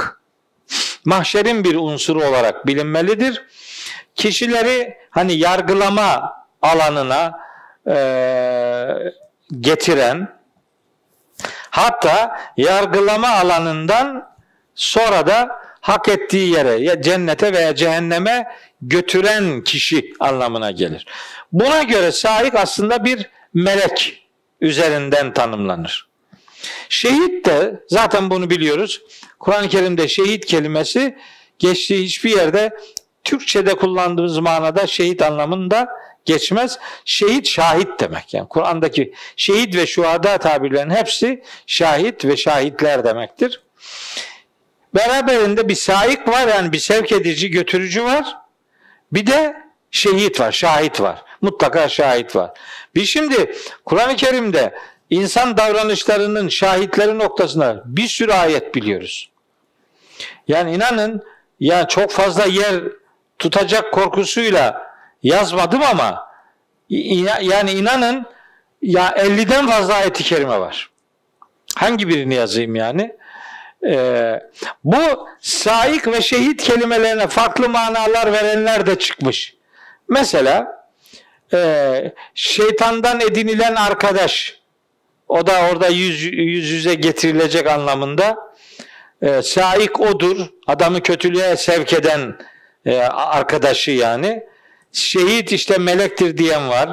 mahşerin 1.05 1.63
bir 1.63 1.75
unsuru 1.75 2.23
olarak 2.23 2.67
bilinmelidir. 2.67 3.41
Kişileri 4.15 4.97
hani 5.09 5.33
yargılama 5.33 6.33
alanına 6.61 7.39
getiren 9.59 10.35
hatta 11.69 12.39
yargılama 12.57 13.29
alanından 13.29 14.35
sonra 14.75 15.27
da 15.27 15.59
hak 15.81 16.07
ettiği 16.07 16.53
yere 16.53 16.71
ya 16.71 17.01
cennete 17.01 17.53
veya 17.53 17.75
cehenneme 17.75 18.47
götüren 18.81 19.63
kişi 19.63 20.13
anlamına 20.19 20.71
gelir. 20.71 21.05
Buna 21.51 21.83
göre 21.83 22.11
saik 22.11 22.55
aslında 22.55 23.05
bir 23.05 23.29
melek 23.53 24.27
üzerinden 24.61 25.33
tanımlanır. 25.33 26.07
Şehit 26.89 27.45
de 27.45 27.83
zaten 27.87 28.29
bunu 28.29 28.49
biliyoruz. 28.49 29.01
Kur'an-ı 29.39 29.69
Kerim'de 29.69 30.07
şehit 30.07 30.45
kelimesi 30.45 31.17
geçtiği 31.59 32.03
hiçbir 32.03 32.37
yerde 32.37 32.77
Türkçe'de 33.23 33.73
kullandığımız 33.73 34.37
manada 34.37 34.87
şehit 34.87 35.21
anlamında 35.21 35.87
geçmez. 36.25 36.79
Şehit 37.05 37.47
şahit 37.47 37.99
demek. 37.99 38.33
Yani 38.33 38.47
Kur'an'daki 38.47 39.13
şehit 39.35 39.75
ve 39.75 39.87
şuhada 39.87 40.37
tabirlerin 40.37 40.89
hepsi 40.89 41.43
şahit 41.67 42.25
ve 42.25 42.37
şahitler 42.37 43.03
demektir. 43.03 43.61
Beraberinde 44.95 45.69
bir 45.69 45.75
saik 45.75 46.27
var 46.27 46.47
yani 46.47 46.71
bir 46.71 46.79
sevk 46.79 47.11
edici, 47.11 47.51
götürücü 47.51 48.03
var. 48.03 48.37
Bir 49.11 49.27
de 49.27 49.55
şehit 49.91 50.39
var, 50.39 50.51
şahit 50.51 51.01
var. 51.01 51.21
Mutlaka 51.41 51.89
şahit 51.89 52.35
var. 52.35 52.51
Biz 52.95 53.09
şimdi 53.09 53.55
Kur'an-ı 53.85 54.15
Kerim'de 54.15 54.73
insan 55.09 55.57
davranışlarının 55.57 56.49
şahitleri 56.49 57.19
noktasında 57.19 57.83
bir 57.85 58.07
sürü 58.07 58.33
ayet 58.33 58.75
biliyoruz. 58.75 59.29
Yani 60.47 60.75
inanın 60.75 61.23
ya 61.59 61.87
çok 61.87 62.11
fazla 62.11 62.45
yer 62.45 62.83
tutacak 63.39 63.93
korkusuyla 63.93 64.94
yazmadım 65.23 65.81
ama 65.81 66.27
yani 67.41 67.71
inanın 67.71 68.25
ya 68.81 69.09
50'den 69.09 69.67
fazla 69.67 69.93
ayet-i 69.93 70.23
kerime 70.23 70.59
var. 70.59 70.89
Hangi 71.75 72.07
birini 72.07 72.33
yazayım 72.33 72.75
yani? 72.75 73.15
Ee, 73.87 74.39
bu 74.83 75.27
saik 75.39 76.07
ve 76.07 76.21
şehit 76.21 76.63
kelimelerine 76.63 77.27
farklı 77.27 77.69
manalar 77.69 78.33
verenler 78.33 78.85
de 78.85 78.99
çıkmış. 78.99 79.55
Mesela 80.09 80.85
e, 81.53 82.13
şeytandan 82.35 83.21
edinilen 83.21 83.75
arkadaş 83.75 84.59
o 85.27 85.47
da 85.47 85.69
orada 85.71 85.87
yüz, 85.87 86.23
yüz 86.23 86.69
yüze 86.69 86.93
getirilecek 86.93 87.67
anlamında 87.67 88.37
e, 89.21 89.41
saik 89.41 89.99
odur. 89.99 90.37
Adamı 90.67 91.01
kötülüğe 91.01 91.57
sevk 91.57 91.93
eden 91.93 92.37
e, 92.85 92.97
arkadaşı 93.01 93.91
yani. 93.91 94.43
Şehit 94.95 95.51
işte 95.51 95.77
melektir 95.77 96.37
diyen 96.37 96.69
var. 96.69 96.89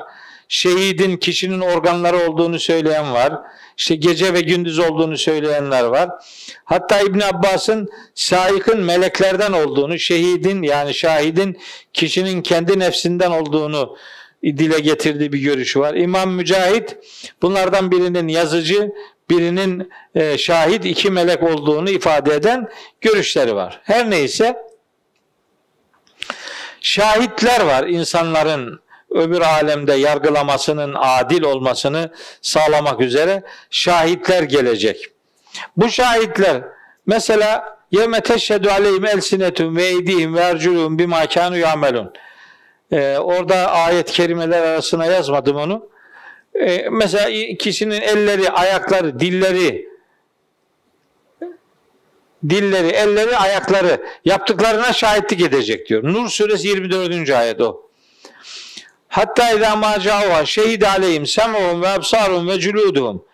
Şehidin 0.48 1.16
kişinin 1.16 1.60
organları 1.60 2.30
olduğunu 2.30 2.58
söyleyen 2.58 3.12
var. 3.12 3.32
İşte 3.76 3.94
gece 3.94 4.34
ve 4.34 4.40
gündüz 4.40 4.78
olduğunu 4.78 5.18
söyleyenler 5.18 5.84
var. 5.84 6.10
Hatta 6.64 7.00
İbn 7.00 7.20
Abbas'ın 7.20 7.88
saikın 8.14 8.80
meleklerden 8.80 9.52
olduğunu, 9.52 9.98
şehidin 9.98 10.62
yani 10.62 10.94
şahidin 10.94 11.58
kişinin 11.92 12.42
kendi 12.42 12.78
nefsinden 12.78 13.30
olduğunu 13.30 13.96
dile 14.44 14.80
getirdiği 14.80 15.32
bir 15.32 15.38
görüşü 15.38 15.80
var. 15.80 15.94
İmam 15.94 16.30
Mücahit 16.30 16.96
bunlardan 17.42 17.90
birinin 17.90 18.28
yazıcı, 18.28 18.92
birinin 19.30 19.90
e, 20.14 20.38
şahit 20.38 20.84
iki 20.84 21.10
melek 21.10 21.42
olduğunu 21.42 21.90
ifade 21.90 22.34
eden 22.34 22.68
görüşleri 23.00 23.54
var. 23.54 23.80
Her 23.84 24.10
neyse 24.10 24.71
şahitler 26.82 27.60
var 27.60 27.86
insanların 27.86 28.80
öbür 29.10 29.40
alemde 29.40 29.92
yargılamasının 29.92 30.94
adil 30.98 31.42
olmasını 31.42 32.10
sağlamak 32.42 33.00
üzere 33.00 33.42
şahitler 33.70 34.42
gelecek. 34.42 35.09
Bu 35.76 35.88
şahitler 35.88 36.62
mesela 37.06 37.78
yevme 37.90 38.20
teşhedü 38.20 38.68
aleyhim 38.68 39.06
elsinetum 39.06 39.76
ve 39.76 39.84
eydihim 39.84 40.34
ve 40.34 40.40
erculuhum 40.40 40.98
bima 40.98 41.26
kanu 41.26 41.56
yamelun. 41.56 42.12
Ee, 42.92 43.16
orada 43.18 43.70
ayet 43.70 44.10
kelimeler 44.12 44.62
arasına 44.62 45.06
yazmadım 45.06 45.56
onu. 45.56 45.88
Ee, 46.54 46.88
mesela 46.90 47.56
kişinin 47.59 48.00
elleri, 48.00 48.50
ayakları, 48.50 49.20
dilleri, 49.20 49.91
dilleri, 52.48 52.89
elleri, 52.89 53.36
ayakları 53.36 54.02
yaptıklarına 54.24 54.93
şahitlik 54.93 55.40
edecek 55.40 55.89
diyor. 55.89 56.02
Nur 56.05 56.28
suresi 56.28 56.69
24. 56.69 57.31
ayet 57.31 57.60
o. 57.60 57.90
Hatta 59.09 59.52
idâ 59.52 59.77
mâ 59.77 60.01
câuha 60.01 60.47
şehid 60.47 60.82
aleyhim 60.82 61.27
sem'uhum 61.27 61.82
ve 61.82 61.89
absaruhum 61.89 62.48
ve 62.48 62.55
cülûduhum. 62.55 63.24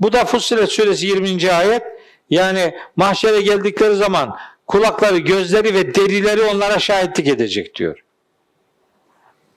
Bu 0.00 0.12
da 0.12 0.24
Fussilet 0.24 0.68
suresi 0.68 1.06
20. 1.06 1.52
ayet. 1.52 1.82
Yani 2.30 2.74
mahşere 2.96 3.40
geldikleri 3.42 3.94
zaman 3.94 4.36
kulakları, 4.66 5.18
gözleri 5.18 5.74
ve 5.74 5.94
derileri 5.94 6.42
onlara 6.42 6.78
şahitlik 6.78 7.28
edecek 7.28 7.74
diyor. 7.74 8.04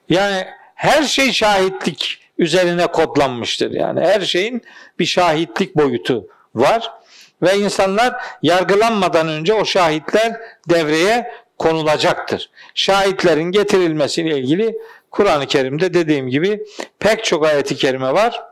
Yani 0.09 0.47
her 0.75 1.03
şey 1.03 1.31
şahitlik 1.31 2.19
üzerine 2.37 2.87
kodlanmıştır. 2.87 3.71
Yani 3.71 4.01
her 4.01 4.21
şeyin 4.21 4.61
bir 4.99 5.05
şahitlik 5.05 5.75
boyutu 5.75 6.27
var 6.55 6.91
ve 7.41 7.57
insanlar 7.57 8.15
yargılanmadan 8.41 9.27
önce 9.27 9.53
o 9.53 9.65
şahitler 9.65 10.41
devreye 10.69 11.31
konulacaktır. 11.57 12.49
Şahitlerin 12.75 13.51
getirilmesiyle 13.51 14.39
ilgili 14.39 14.77
Kur'an-ı 15.11 15.47
Kerim'de 15.47 15.93
dediğim 15.93 16.29
gibi 16.29 16.65
pek 16.99 17.23
çok 17.23 17.45
ayeti 17.45 17.75
kerime 17.75 18.13
var. 18.13 18.43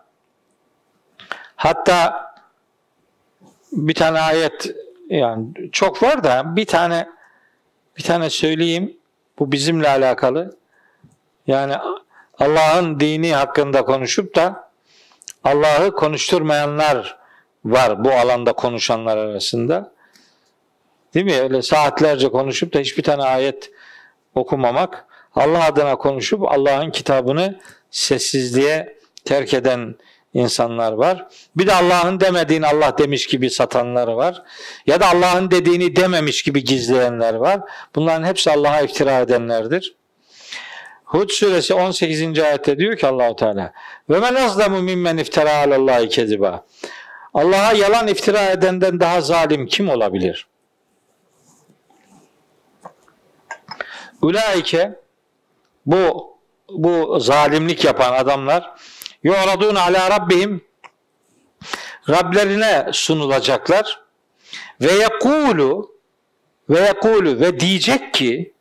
Hatta 1.55 2.29
bir 3.71 3.93
tane 3.93 4.19
ayet 4.19 4.75
yani 5.09 5.45
çok 5.71 6.03
var 6.03 6.23
da 6.23 6.55
bir 6.55 6.65
tane 6.65 7.09
bir 7.97 8.03
tane 8.03 8.29
söyleyeyim. 8.29 8.97
Bu 9.39 9.51
bizimle 9.51 9.89
alakalı. 9.89 10.57
Yani 11.47 11.73
Allah'ın 12.39 12.99
dini 12.99 13.33
hakkında 13.33 13.85
konuşup 13.85 14.35
da 14.35 14.71
Allah'ı 15.43 15.95
konuşturmayanlar 15.95 17.18
var 17.65 18.03
bu 18.03 18.11
alanda 18.11 18.53
konuşanlar 18.53 19.17
arasında. 19.17 19.91
Değil 21.13 21.25
mi? 21.25 21.41
Öyle 21.41 21.61
saatlerce 21.61 22.29
konuşup 22.29 22.73
da 22.73 22.79
hiçbir 22.79 23.03
tane 23.03 23.23
ayet 23.23 23.71
okumamak 24.35 25.05
Allah 25.35 25.65
adına 25.65 25.95
konuşup 25.95 26.43
Allah'ın 26.43 26.91
kitabını 26.91 27.59
sessizliğe 27.91 28.99
terk 29.25 29.53
eden 29.53 29.95
insanlar 30.33 30.91
var. 30.91 31.27
Bir 31.55 31.67
de 31.67 31.73
Allah'ın 31.73 32.19
demediğini 32.19 32.67
Allah 32.67 32.97
demiş 32.97 33.27
gibi 33.27 33.49
satanlar 33.49 34.07
var. 34.07 34.43
Ya 34.85 34.99
da 34.99 35.07
Allah'ın 35.07 35.51
dediğini 35.51 35.95
dememiş 35.95 36.43
gibi 36.43 36.63
gizleyenler 36.63 37.33
var. 37.33 37.61
Bunların 37.95 38.23
hepsi 38.23 38.51
Allah'a 38.51 38.81
iftira 38.81 39.19
edenlerdir. 39.19 39.95
Hud 41.03 41.29
suresi 41.29 41.73
18. 41.73 42.39
ayette 42.39 42.77
diyor 42.77 42.97
ki 42.97 43.07
Allahu 43.07 43.35
Teala 43.35 43.73
ve 44.09 44.19
men 44.19 44.35
azlamu 44.35 44.81
mimmen 44.81 45.17
iftara 45.17 45.55
alallahi 45.55 46.09
keziba. 46.09 46.65
Allah'a 47.33 47.73
yalan 47.73 48.07
iftira 48.07 48.41
edenden 48.41 48.99
daha 48.99 49.21
zalim 49.21 49.67
kim 49.67 49.89
olabilir? 49.89 50.47
Ulaike 54.21 54.99
bu 55.85 56.29
bu 56.69 57.19
zalimlik 57.19 57.85
yapan 57.85 58.13
adamlar 58.13 58.71
yuradun 59.23 59.75
ala 59.75 60.11
rabbihim 60.11 60.69
Rablerine 62.09 62.89
sunulacaklar 62.93 64.01
ve 64.81 64.91
yekulu 64.91 65.95
ve 66.69 66.79
yekulu 66.79 67.39
ve 67.39 67.59
diyecek 67.59 68.13
ki 68.13 68.53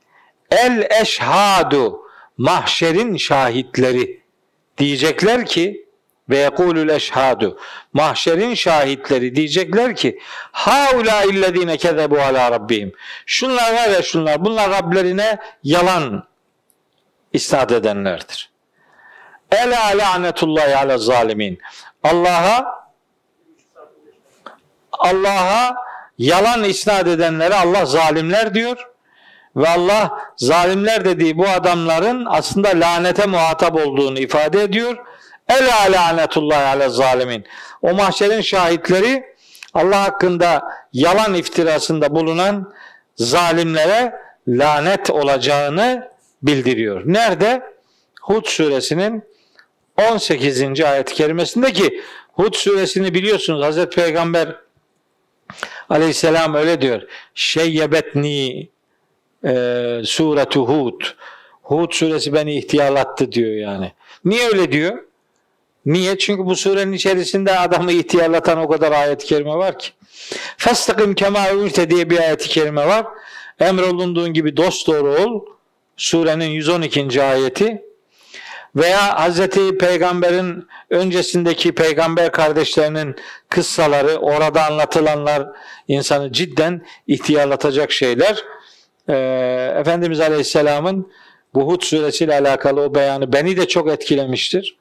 el 0.50 0.86
eşhadu 1.00 2.00
mahşerin 2.38 3.16
şahitleri 3.16 4.22
diyecekler 4.78 5.46
ki 5.46 5.87
ve 6.30 6.38
yekulul 6.38 6.88
eşhadu 6.88 7.58
mahşerin 7.92 8.54
şahitleri 8.54 9.36
diyecekler 9.36 9.96
ki 9.96 10.18
haula 10.52 11.24
illezine 11.24 11.76
kezebu 11.76 12.20
ala 12.20 12.50
rabbihim 12.50 12.92
şunlar 13.26 13.74
var 13.74 13.88
ya 13.88 14.02
şunlar 14.02 14.44
bunlar 14.44 14.70
Rablerine 14.70 15.38
yalan 15.62 16.28
isnat 17.32 17.72
edenlerdir. 17.72 18.50
Ela 19.50 19.98
lanetullahi 19.98 20.76
ala 20.76 20.98
zalimin. 20.98 21.58
Allah'a 22.02 22.78
Allah'a 24.92 25.76
yalan 26.18 26.64
isnat 26.64 27.06
edenlere 27.06 27.54
Allah 27.54 27.86
zalimler 27.86 28.54
diyor. 28.54 28.88
Ve 29.56 29.68
Allah 29.68 30.18
zalimler 30.36 31.04
dediği 31.04 31.38
bu 31.38 31.48
adamların 31.48 32.26
aslında 32.30 32.68
lanete 32.68 33.26
muhatap 33.26 33.74
olduğunu 33.74 34.18
ifade 34.18 34.62
ediyor. 34.62 34.96
Ela 35.48 35.92
lanetullahi 35.92 36.64
ala 36.64 36.88
zalimin. 36.88 37.44
O 37.82 37.94
mahşerin 37.94 38.40
şahitleri 38.40 39.24
Allah 39.74 40.02
hakkında 40.02 40.62
yalan 40.92 41.34
iftirasında 41.34 42.14
bulunan 42.14 42.72
zalimlere 43.16 44.12
lanet 44.48 45.10
olacağını 45.10 46.08
bildiriyor. 46.42 47.02
Nerede? 47.04 47.62
Hud 48.22 48.46
suresinin 48.46 49.22
18. 50.10 50.80
ayet-i 50.80 51.14
kerimesinde 51.14 51.72
ki 51.72 52.00
Hud 52.32 52.54
suresini 52.54 53.14
biliyorsunuz 53.14 53.64
Hazreti 53.64 53.96
Peygamber 53.96 54.56
aleyhisselam 55.88 56.54
öyle 56.54 56.80
diyor. 56.80 57.02
Şeyyebetni 57.34 58.68
e, 59.44 59.52
suretu 60.04 60.68
Hud. 60.68 61.00
Hud 61.62 61.92
suresi 61.92 62.32
beni 62.32 62.58
ihtiyarlattı 62.58 63.32
diyor 63.32 63.50
yani. 63.50 63.92
Niye 64.24 64.48
öyle 64.48 64.72
diyor? 64.72 65.07
Niye? 65.88 66.18
Çünkü 66.18 66.44
bu 66.44 66.56
surenin 66.56 66.92
içerisinde 66.92 67.58
adamı 67.58 67.92
ihtiyarlatan 67.92 68.58
o 68.58 68.68
kadar 68.68 68.92
ayet-i 68.92 69.26
kerime 69.26 69.54
var 69.54 69.78
ki. 69.78 69.90
Festakim 70.56 71.14
kema 71.14 71.50
ürte 71.50 71.90
diye 71.90 72.10
bir 72.10 72.18
ayet-i 72.18 72.48
kerime 72.48 72.86
var. 72.86 73.06
Emrolunduğun 73.60 74.32
gibi 74.32 74.56
dost 74.56 74.86
doğru 74.86 75.14
ol 75.14 75.42
surenin 75.96 76.46
112. 76.46 77.22
ayeti 77.22 77.82
veya 78.76 79.20
Hazreti 79.20 79.78
Peygamber'in 79.78 80.66
öncesindeki 80.90 81.74
peygamber 81.74 82.32
kardeşlerinin 82.32 83.16
kıssaları, 83.48 84.16
orada 84.16 84.66
anlatılanlar 84.66 85.46
insanı 85.88 86.32
cidden 86.32 86.86
ihtiyarlatacak 87.06 87.92
şeyler. 87.92 88.44
Ee, 89.08 89.74
Efendimiz 89.80 90.20
Aleyhisselam'ın 90.20 91.12
bu 91.54 91.72
Hud 91.72 91.82
suresiyle 91.82 92.34
alakalı 92.34 92.80
o 92.80 92.94
beyanı 92.94 93.32
beni 93.32 93.56
de 93.56 93.68
çok 93.68 93.88
etkilemiştir. 93.88 94.77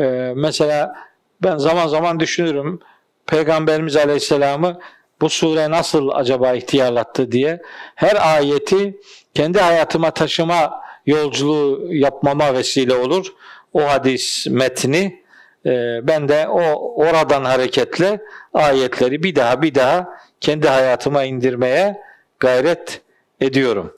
Ee, 0.00 0.32
mesela 0.36 0.94
ben 1.42 1.56
zaman 1.56 1.88
zaman 1.88 2.20
düşünürüm 2.20 2.80
Peygamberimiz 3.26 3.96
Aleyhisselam'ı 3.96 4.80
bu 5.20 5.28
sure 5.28 5.70
nasıl 5.70 6.08
acaba 6.08 6.52
ihtiyarlattı 6.52 7.32
diye 7.32 7.62
her 7.94 8.34
ayeti 8.36 9.00
kendi 9.34 9.60
hayatıma 9.60 10.10
taşıma 10.10 10.80
yolculuğu 11.06 11.94
yapmama 11.94 12.54
vesile 12.54 12.94
olur. 12.94 13.26
O 13.72 13.88
hadis 13.88 14.46
metni 14.46 15.24
e, 15.66 15.70
ben 16.02 16.28
de 16.28 16.48
o 16.48 16.60
oradan 17.04 17.44
hareketle 17.44 18.20
ayetleri 18.54 19.22
bir 19.22 19.34
daha 19.34 19.62
bir 19.62 19.74
daha 19.74 20.18
kendi 20.40 20.68
hayatıma 20.68 21.24
indirmeye 21.24 22.00
gayret 22.40 23.00
ediyorum. 23.40 23.96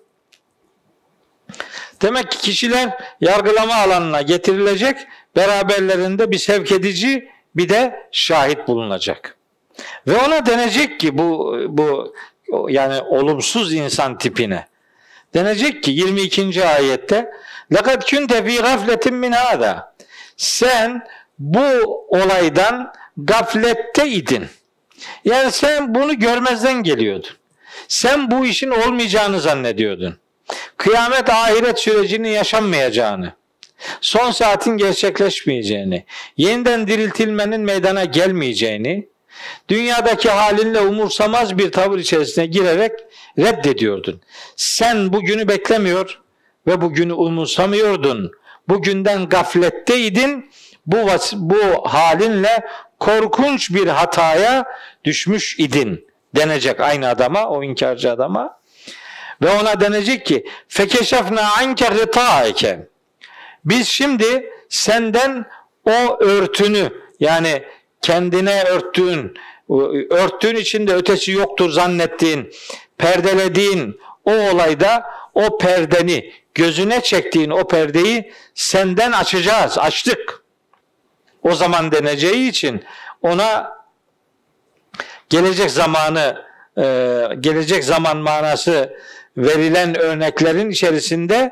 Demek 2.02 2.30
ki 2.30 2.38
kişiler 2.38 2.98
yargılama 3.20 3.74
alanına 3.74 4.22
getirilecek, 4.22 4.96
beraberlerinde 5.36 6.30
bir 6.30 6.38
sevk 6.38 6.72
edici 6.72 7.28
bir 7.56 7.68
de 7.68 8.09
şahit 8.12 8.68
bulunacak. 8.68 9.36
Ve 10.06 10.16
ona 10.16 10.46
denecek 10.46 11.00
ki 11.00 11.18
bu 11.18 11.56
bu 11.68 12.14
yani 12.68 13.02
olumsuz 13.02 13.74
insan 13.74 14.18
tipine 14.18 14.66
denecek 15.34 15.82
ki 15.82 15.90
22. 15.90 16.66
ayette 16.66 17.30
"Lekad 17.72 18.10
kunte 18.10 18.44
fi 18.44 18.56
gafletin 18.56 19.14
min 19.14 19.32
hada." 19.32 19.94
Sen 20.36 21.06
bu 21.38 22.06
olaydan 22.09 22.92
gafletteydin. 23.16 24.46
Yani 25.24 25.52
sen 25.52 25.94
bunu 25.94 26.18
görmezden 26.18 26.82
geliyordun. 26.82 27.30
Sen 27.88 28.30
bu 28.30 28.44
işin 28.44 28.70
olmayacağını 28.70 29.40
zannediyordun. 29.40 30.18
Kıyamet 30.76 31.30
ahiret 31.30 31.78
sürecinin 31.78 32.28
yaşanmayacağını 32.28 33.32
son 34.00 34.30
saatin 34.30 34.76
gerçekleşmeyeceğini, 34.76 36.04
yeniden 36.36 36.86
diriltilmenin 36.86 37.60
meydana 37.60 38.04
gelmeyeceğini, 38.04 39.09
dünyadaki 39.68 40.30
halinle 40.30 40.80
umursamaz 40.80 41.59
bir 41.59 41.72
tavır 41.72 41.98
içerisine 41.98 42.46
girerek 42.46 42.92
reddediyordun. 43.38 44.20
Sen 44.56 45.12
bugünü 45.12 45.48
beklemiyor 45.48 46.20
ve 46.66 46.80
bugünü 46.80 47.12
umursamıyordun. 47.12 48.32
Bugünden 48.68 49.28
gafletteydin. 49.28 50.50
Bu, 50.86 50.96
bu 51.34 51.88
halinle 51.88 52.64
korkunç 53.00 53.74
bir 53.74 53.86
hataya 53.86 54.64
düşmüş 55.04 55.59
idin 55.59 56.06
denecek 56.36 56.80
aynı 56.80 57.09
adama, 57.09 57.48
o 57.48 57.62
inkarcı 57.62 58.12
adama. 58.12 58.59
Ve 59.42 59.50
ona 59.50 59.80
denecek 59.80 60.26
ki 60.26 60.44
fekeşefna 60.68 61.52
anke 61.59 61.86
gıtaike. 61.86 62.91
Biz 63.64 63.89
şimdi 63.89 64.51
senden 64.68 65.44
o 65.84 66.18
örtünü 66.20 66.93
yani 67.20 67.62
kendine 68.02 68.64
örttüğün, 68.64 69.34
örttüğün 70.10 70.56
içinde 70.56 70.94
ötesi 70.94 71.32
yoktur 71.32 71.70
zannettiğin, 71.70 72.52
perdelediğin 72.98 74.01
o 74.24 74.32
olayda 74.32 75.05
o 75.34 75.59
perdeni, 75.59 76.32
gözüne 76.55 77.01
çektiğin 77.01 77.51
o 77.51 77.68
perdeyi 77.68 78.32
senden 78.55 79.12
açacağız, 79.12 79.78
açtık. 79.78 80.43
O 81.43 81.55
zaman 81.55 81.93
deneceği 81.93 82.48
için 82.48 82.84
ona 83.22 83.72
gelecek 85.28 85.70
zamanı, 85.70 86.44
e, 86.78 86.84
gelecek 87.40 87.84
zaman 87.84 88.16
manası 88.16 88.97
verilen 89.36 89.98
örneklerin 89.98 90.70
içerisinde 90.70 91.51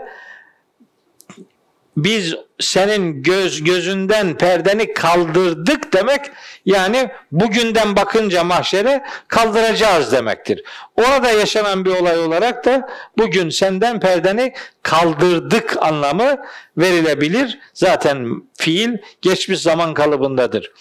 biz 2.04 2.34
senin 2.60 3.22
göz 3.22 3.64
gözünden 3.64 4.38
perdeni 4.38 4.94
kaldırdık 4.94 5.92
demek 5.92 6.20
yani 6.64 7.10
bugünden 7.32 7.96
bakınca 7.96 8.44
mahşere 8.44 9.04
kaldıracağız 9.28 10.12
demektir. 10.12 10.62
Orada 10.96 11.30
yaşanan 11.30 11.84
bir 11.84 11.90
olay 11.90 12.18
olarak 12.18 12.64
da 12.64 12.88
bugün 13.18 13.50
senden 13.50 14.00
perdeni 14.00 14.54
kaldırdık 14.82 15.76
anlamı 15.80 16.36
verilebilir. 16.76 17.58
Zaten 17.74 18.42
fiil 18.58 18.96
geçmiş 19.22 19.60
zaman 19.60 19.94
kalıbındadır. 19.94 20.72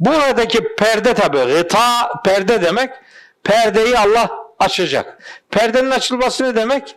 Buradaki 0.00 0.74
perde 0.74 1.14
tabi 1.14 1.38
gıta 1.38 2.10
perde 2.24 2.62
demek 2.62 2.90
perdeyi 3.44 3.98
Allah 3.98 4.30
açacak. 4.58 5.18
Perdenin 5.50 5.90
açılması 5.90 6.44
ne 6.44 6.56
demek? 6.56 6.96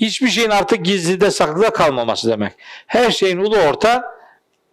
Hiçbir 0.00 0.28
şeyin 0.28 0.50
artık 0.50 0.84
gizlide 0.84 1.30
saklıda 1.30 1.70
kalmaması 1.70 2.30
demek. 2.30 2.52
Her 2.86 3.10
şeyin 3.10 3.38
ulu 3.38 3.58
orta 3.58 4.20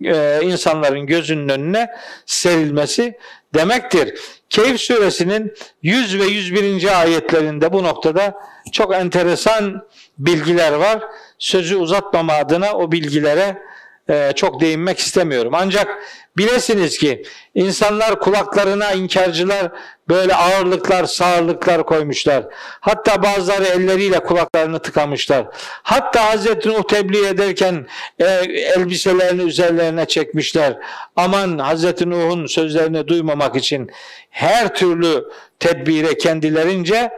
e, 0.04 0.40
insanların 0.44 1.06
gözünün 1.06 1.49
önüne 1.49 1.90
serilmesi 2.26 3.18
demektir. 3.54 4.20
Keyif 4.49 4.82
suresinin 4.82 5.54
100 5.82 6.20
ve 6.20 6.24
101. 6.24 7.02
ayetlerinde 7.02 7.74
bu 7.74 7.84
noktada 7.84 8.34
çok 8.72 8.95
enteresan 8.95 9.88
bilgiler 10.18 10.72
var. 10.72 11.04
Sözü 11.40 11.76
uzatmama 11.76 12.34
adına 12.34 12.74
o 12.74 12.91
bilgilere 12.91 13.62
e, 14.09 14.31
çok 14.35 14.61
değinmek 14.61 14.99
istemiyorum. 14.99 15.53
Ancak 15.55 16.03
bilesiniz 16.38 16.97
ki 16.97 17.23
insanlar 17.55 18.19
kulaklarına 18.19 18.91
inkarcılar 18.91 19.71
böyle 20.09 20.35
ağırlıklar, 20.35 21.05
sağırlıklar 21.05 21.85
koymuşlar. 21.85 22.43
Hatta 22.79 23.23
bazıları 23.23 23.65
elleriyle 23.65 24.19
kulaklarını 24.19 24.79
tıkamışlar. 24.79 25.45
Hatta 25.84 26.25
Hazreti 26.25 26.69
Nuh 26.69 26.84
tebliğ 26.88 27.27
ederken 27.27 27.88
e, 28.19 28.25
elbiselerini 28.77 29.41
üzerlerine 29.41 30.05
çekmişler. 30.05 30.77
Aman 31.15 31.57
Hazreti 31.57 32.09
Nuh'un 32.09 32.45
sözlerini 32.45 33.07
duymamak 33.07 33.55
için 33.55 33.91
her 34.29 34.75
türlü 34.75 35.25
tedbire 35.59 36.17
kendilerince 36.17 37.11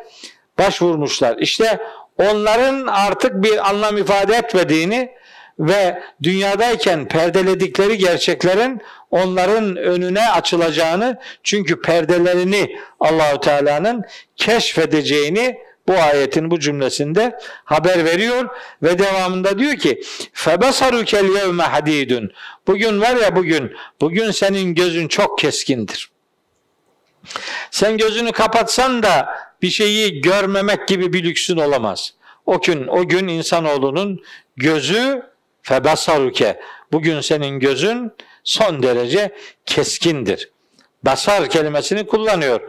başvurmuşlar. 0.60 1.38
İşte 1.38 1.80
onların 2.18 2.88
artık 2.88 3.44
bir 3.44 3.70
anlam 3.70 3.98
ifade 3.98 4.36
etmediğini 4.36 5.19
ve 5.60 6.04
dünyadayken 6.24 7.08
perdeledikleri 7.08 7.98
gerçeklerin 7.98 8.82
onların 9.12 9.76
önüne 9.76 10.30
açılacağını 10.30 11.20
çünkü 11.44 11.82
perdelerini 11.82 12.80
Allahu 13.00 13.40
Teala'nın 13.40 14.04
keşfedeceğini 14.36 15.58
bu 15.88 15.94
ayetin 15.94 16.52
bu 16.52 16.60
cümlesinde 16.60 17.40
haber 17.64 18.06
veriyor 18.06 18.50
ve 18.84 19.00
devamında 19.00 19.60
diyor 19.60 19.76
ki 19.76 20.02
febasarukel 20.34 21.36
yevme 21.36 21.64
hadidun 21.64 22.32
bugün 22.68 23.02
var 23.02 23.16
ya 23.16 23.36
bugün 23.36 23.76
bugün 24.02 24.32
senin 24.32 24.76
gözün 24.76 25.08
çok 25.08 25.40
keskindir. 25.40 26.10
Sen 27.72 27.98
gözünü 27.98 28.32
kapatsan 28.32 29.04
da 29.04 29.30
bir 29.62 29.70
şeyi 29.70 30.22
görmemek 30.22 30.88
gibi 30.88 31.14
bir 31.14 31.24
lüksün 31.24 31.58
olamaz. 31.58 32.14
O 32.46 32.62
gün 32.62 32.88
o 32.88 33.08
gün 33.08 33.28
insanoğlunun 33.28 34.24
gözü 34.58 35.24
febasaruke 35.62 36.60
bugün 36.92 37.22
senin 37.22 37.60
gözün 37.60 38.12
son 38.44 38.84
derece 38.84 39.36
keskindir. 39.66 40.52
Basar 41.04 41.50
kelimesini 41.50 42.08
kullanıyor. 42.08 42.62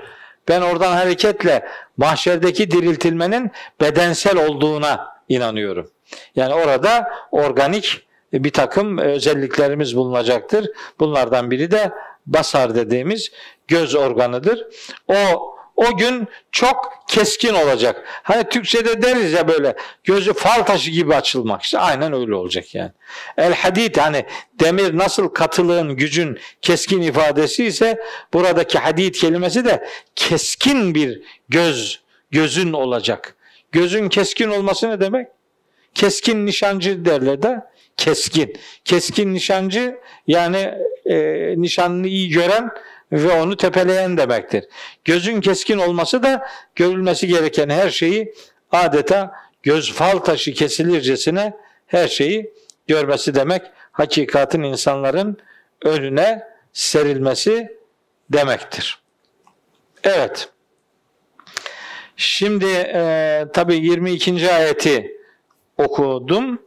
Ben 0.49 0.61
oradan 0.61 0.93
hareketle 0.93 1.69
mahşerdeki 1.97 2.71
diriltilmenin 2.71 3.51
bedensel 3.81 4.47
olduğuna 4.47 5.09
inanıyorum. 5.29 5.91
Yani 6.37 6.55
orada 6.55 7.11
organik 7.31 8.07
bir 8.33 8.53
takım 8.53 8.99
özelliklerimiz 8.99 9.97
bulunacaktır. 9.97 10.71
Bunlardan 11.01 11.51
biri 11.51 11.71
de 11.71 11.93
basar 12.27 12.75
dediğimiz 12.75 13.31
göz 13.69 13.95
organıdır. 13.95 14.67
O 15.09 15.55
o 15.81 15.97
gün 15.97 16.29
çok 16.53 17.05
keskin 17.09 17.55
olacak. 17.55 18.05
Hani 18.23 18.49
Türkçe'de 18.49 19.03
deriz 19.03 19.33
ya 19.33 19.49
böyle 19.49 19.77
gözü 20.05 20.33
fal 20.33 20.63
taşı 20.63 20.91
gibi 20.91 21.15
açılmak 21.15 21.63
işte 21.63 21.79
aynen 21.79 22.13
öyle 22.13 22.35
olacak 22.35 22.75
yani. 22.75 22.91
El 23.37 23.55
hadid 23.55 23.97
hani 23.97 24.25
demir 24.61 24.99
nasıl 24.99 25.29
katılığın 25.29 25.97
gücün 25.97 26.39
keskin 26.63 27.03
ifadesi 27.03 27.65
ise 27.65 27.99
buradaki 28.33 28.79
hadid 28.79 29.15
kelimesi 29.15 29.65
de 29.65 29.87
keskin 30.17 30.95
bir 30.95 31.23
göz 31.49 32.01
gözün 32.31 32.73
olacak. 32.73 33.37
Gözün 33.73 34.09
keskin 34.09 34.49
olması 34.49 34.91
ne 34.91 35.01
demek? 35.01 35.29
Keskin 35.95 36.47
nişancı 36.47 37.05
derler 37.05 37.43
de 37.43 37.61
keskin. 37.97 38.57
Keskin 38.85 39.35
nişancı 39.35 39.99
yani 40.27 40.75
e, 41.07 41.17
nişanını 41.57 42.07
iyi 42.07 42.29
gören 42.31 42.71
ve 43.13 43.33
onu 43.33 43.57
tepeleyen 43.57 44.17
demektir. 44.17 44.65
Gözün 45.05 45.41
keskin 45.41 45.79
olması 45.79 46.23
da 46.23 46.47
görülmesi 46.75 47.27
gereken 47.27 47.69
her 47.69 47.91
şeyi 47.91 48.35
adeta 48.73 49.33
göz 49.63 49.93
fal 49.93 50.19
taşı 50.19 50.53
kesilircesine 50.53 51.57
her 51.87 52.09
şeyi 52.09 52.53
görmesi 52.87 53.35
demek 53.35 53.63
hakikatin 53.93 54.63
insanların 54.63 55.39
önüne 55.85 56.43
serilmesi 56.73 57.77
demektir. 58.31 58.99
Evet. 60.05 60.49
Şimdi 62.17 62.67
e, 62.95 63.45
tabi 63.53 63.77
22. 63.77 64.53
ayeti 64.53 65.17
okudum. 65.77 66.63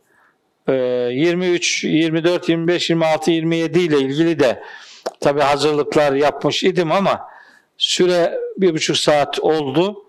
E, 0.67 0.73
23, 0.73 1.83
24, 1.83 2.49
25, 2.49 2.89
26, 2.89 3.31
27 3.31 3.79
ile 3.79 3.99
ilgili 3.99 4.39
de 4.39 4.63
tabi 5.19 5.41
hazırlıklar 5.41 6.13
yapmış 6.13 6.63
idim 6.63 6.91
ama 6.91 7.27
süre 7.77 8.39
bir 8.57 8.73
buçuk 8.73 8.97
saat 8.97 9.39
oldu. 9.39 10.05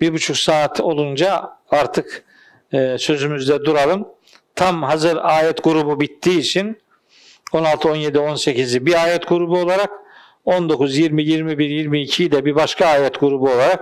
Bir 0.00 0.12
buçuk 0.12 0.36
saat 0.36 0.80
olunca 0.80 1.50
artık 1.70 2.24
e, 2.72 2.98
sözümüzde 2.98 3.64
duralım. 3.64 4.08
Tam 4.54 4.82
hazır 4.82 5.18
ayet 5.22 5.64
grubu 5.64 6.00
bittiği 6.00 6.38
için 6.38 6.78
16, 7.52 7.88
17, 7.88 8.18
18'i 8.18 8.86
bir 8.86 9.04
ayet 9.04 9.28
grubu 9.28 9.58
olarak 9.58 9.90
19, 10.44 10.96
20, 10.96 11.24
21, 11.24 11.70
22'yi 11.70 12.32
de 12.32 12.44
bir 12.44 12.54
başka 12.54 12.86
ayet 12.86 13.20
grubu 13.20 13.50
olarak 13.50 13.80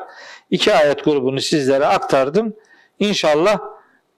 iki 0.51 0.74
ayet 0.74 1.05
grubunu 1.05 1.40
sizlere 1.40 1.86
aktardım. 1.86 2.56
İnşallah 2.98 3.59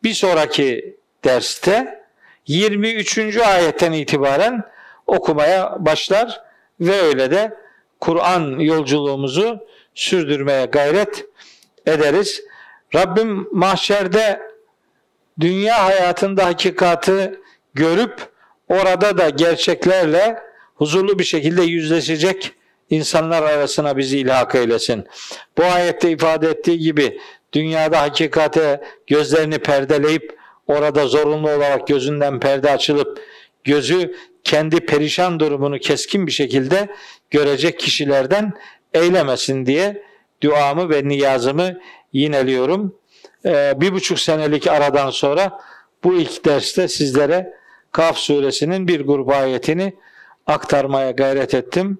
bir 0.03 0.15
sonraki 0.15 0.97
derste 1.25 2.05
23. 2.47 3.37
ayetten 3.37 3.93
itibaren 3.93 4.65
okumaya 5.09 5.77
başlar 5.79 6.41
ve 6.81 7.01
öyle 7.01 7.31
de 7.31 7.57
Kur'an 8.01 8.59
yolculuğumuzu 8.59 9.67
sürdürmeye 9.95 10.67
gayret 10.67 11.25
ederiz. 11.87 12.43
Rabbim 12.95 13.49
mahşerde 13.53 14.41
dünya 15.41 15.85
hayatında 15.85 16.47
hakikati 16.47 17.41
görüp 17.75 18.29
orada 18.69 19.19
da 19.19 19.29
gerçeklerle 19.29 20.43
huzurlu 20.75 21.19
bir 21.19 21.25
şekilde 21.25 21.63
yüzleşecek 21.63 22.53
insanlar 22.91 23.43
arasına 23.43 23.97
bizi 23.97 24.19
ilhak 24.19 24.55
eylesin. 24.55 25.07
Bu 25.59 25.65
ayette 25.65 26.11
ifade 26.11 26.49
ettiği 26.49 26.79
gibi 26.79 27.21
dünyada 27.53 28.01
hakikate 28.01 28.81
gözlerini 29.07 29.59
perdeleyip 29.59 30.39
orada 30.67 31.07
zorunlu 31.07 31.51
olarak 31.51 31.87
gözünden 31.87 32.41
perde 32.41 32.71
açılıp 32.71 33.23
gözü 33.65 34.15
kendi 34.45 34.81
perişan 34.81 35.41
durumunu 35.41 35.79
keskin 35.79 36.27
bir 36.27 36.33
şekilde 36.33 36.89
görecek 37.31 37.79
kişilerden 37.79 38.53
eylemesin 38.95 39.67
diye 39.67 40.03
duamı 40.43 40.91
ve 40.91 41.09
niyazımı 41.09 41.79
yineliyorum. 42.13 42.95
Ee, 43.45 43.75
bir 43.77 43.93
buçuk 43.93 44.19
senelik 44.21 44.67
aradan 44.67 45.11
sonra 45.11 45.61
bu 46.05 46.15
ilk 46.15 46.45
derste 46.45 46.89
sizlere 46.89 47.59
Kaf 47.93 48.17
suresinin 48.17 48.89
bir 48.89 49.01
grup 49.01 49.29
ayetini 49.29 49.97
aktarmaya 50.47 51.11
gayret 51.11 51.55
ettim. 51.55 51.99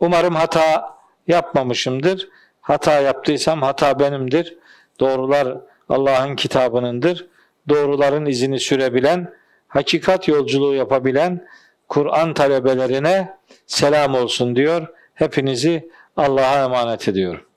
Umarım 0.00 0.34
hata 0.34 0.96
yapmamışımdır. 1.26 2.28
Hata 2.60 3.00
yaptıysam 3.00 3.62
hata 3.62 3.98
benimdir. 3.98 4.58
Doğrular 5.00 5.58
Allah'ın 5.88 6.36
kitabınındır. 6.36 7.26
Doğruların 7.68 8.26
izini 8.26 8.60
sürebilen, 8.60 9.34
hakikat 9.68 10.28
yolculuğu 10.28 10.74
yapabilen 10.74 11.48
Kur'an 11.88 12.34
talebelerine 12.34 13.36
selam 13.66 14.14
olsun 14.14 14.56
diyor. 14.56 14.86
Hepinizi 15.14 15.90
Allah'a 16.16 16.64
emanet 16.64 17.08
ediyorum. 17.08 17.47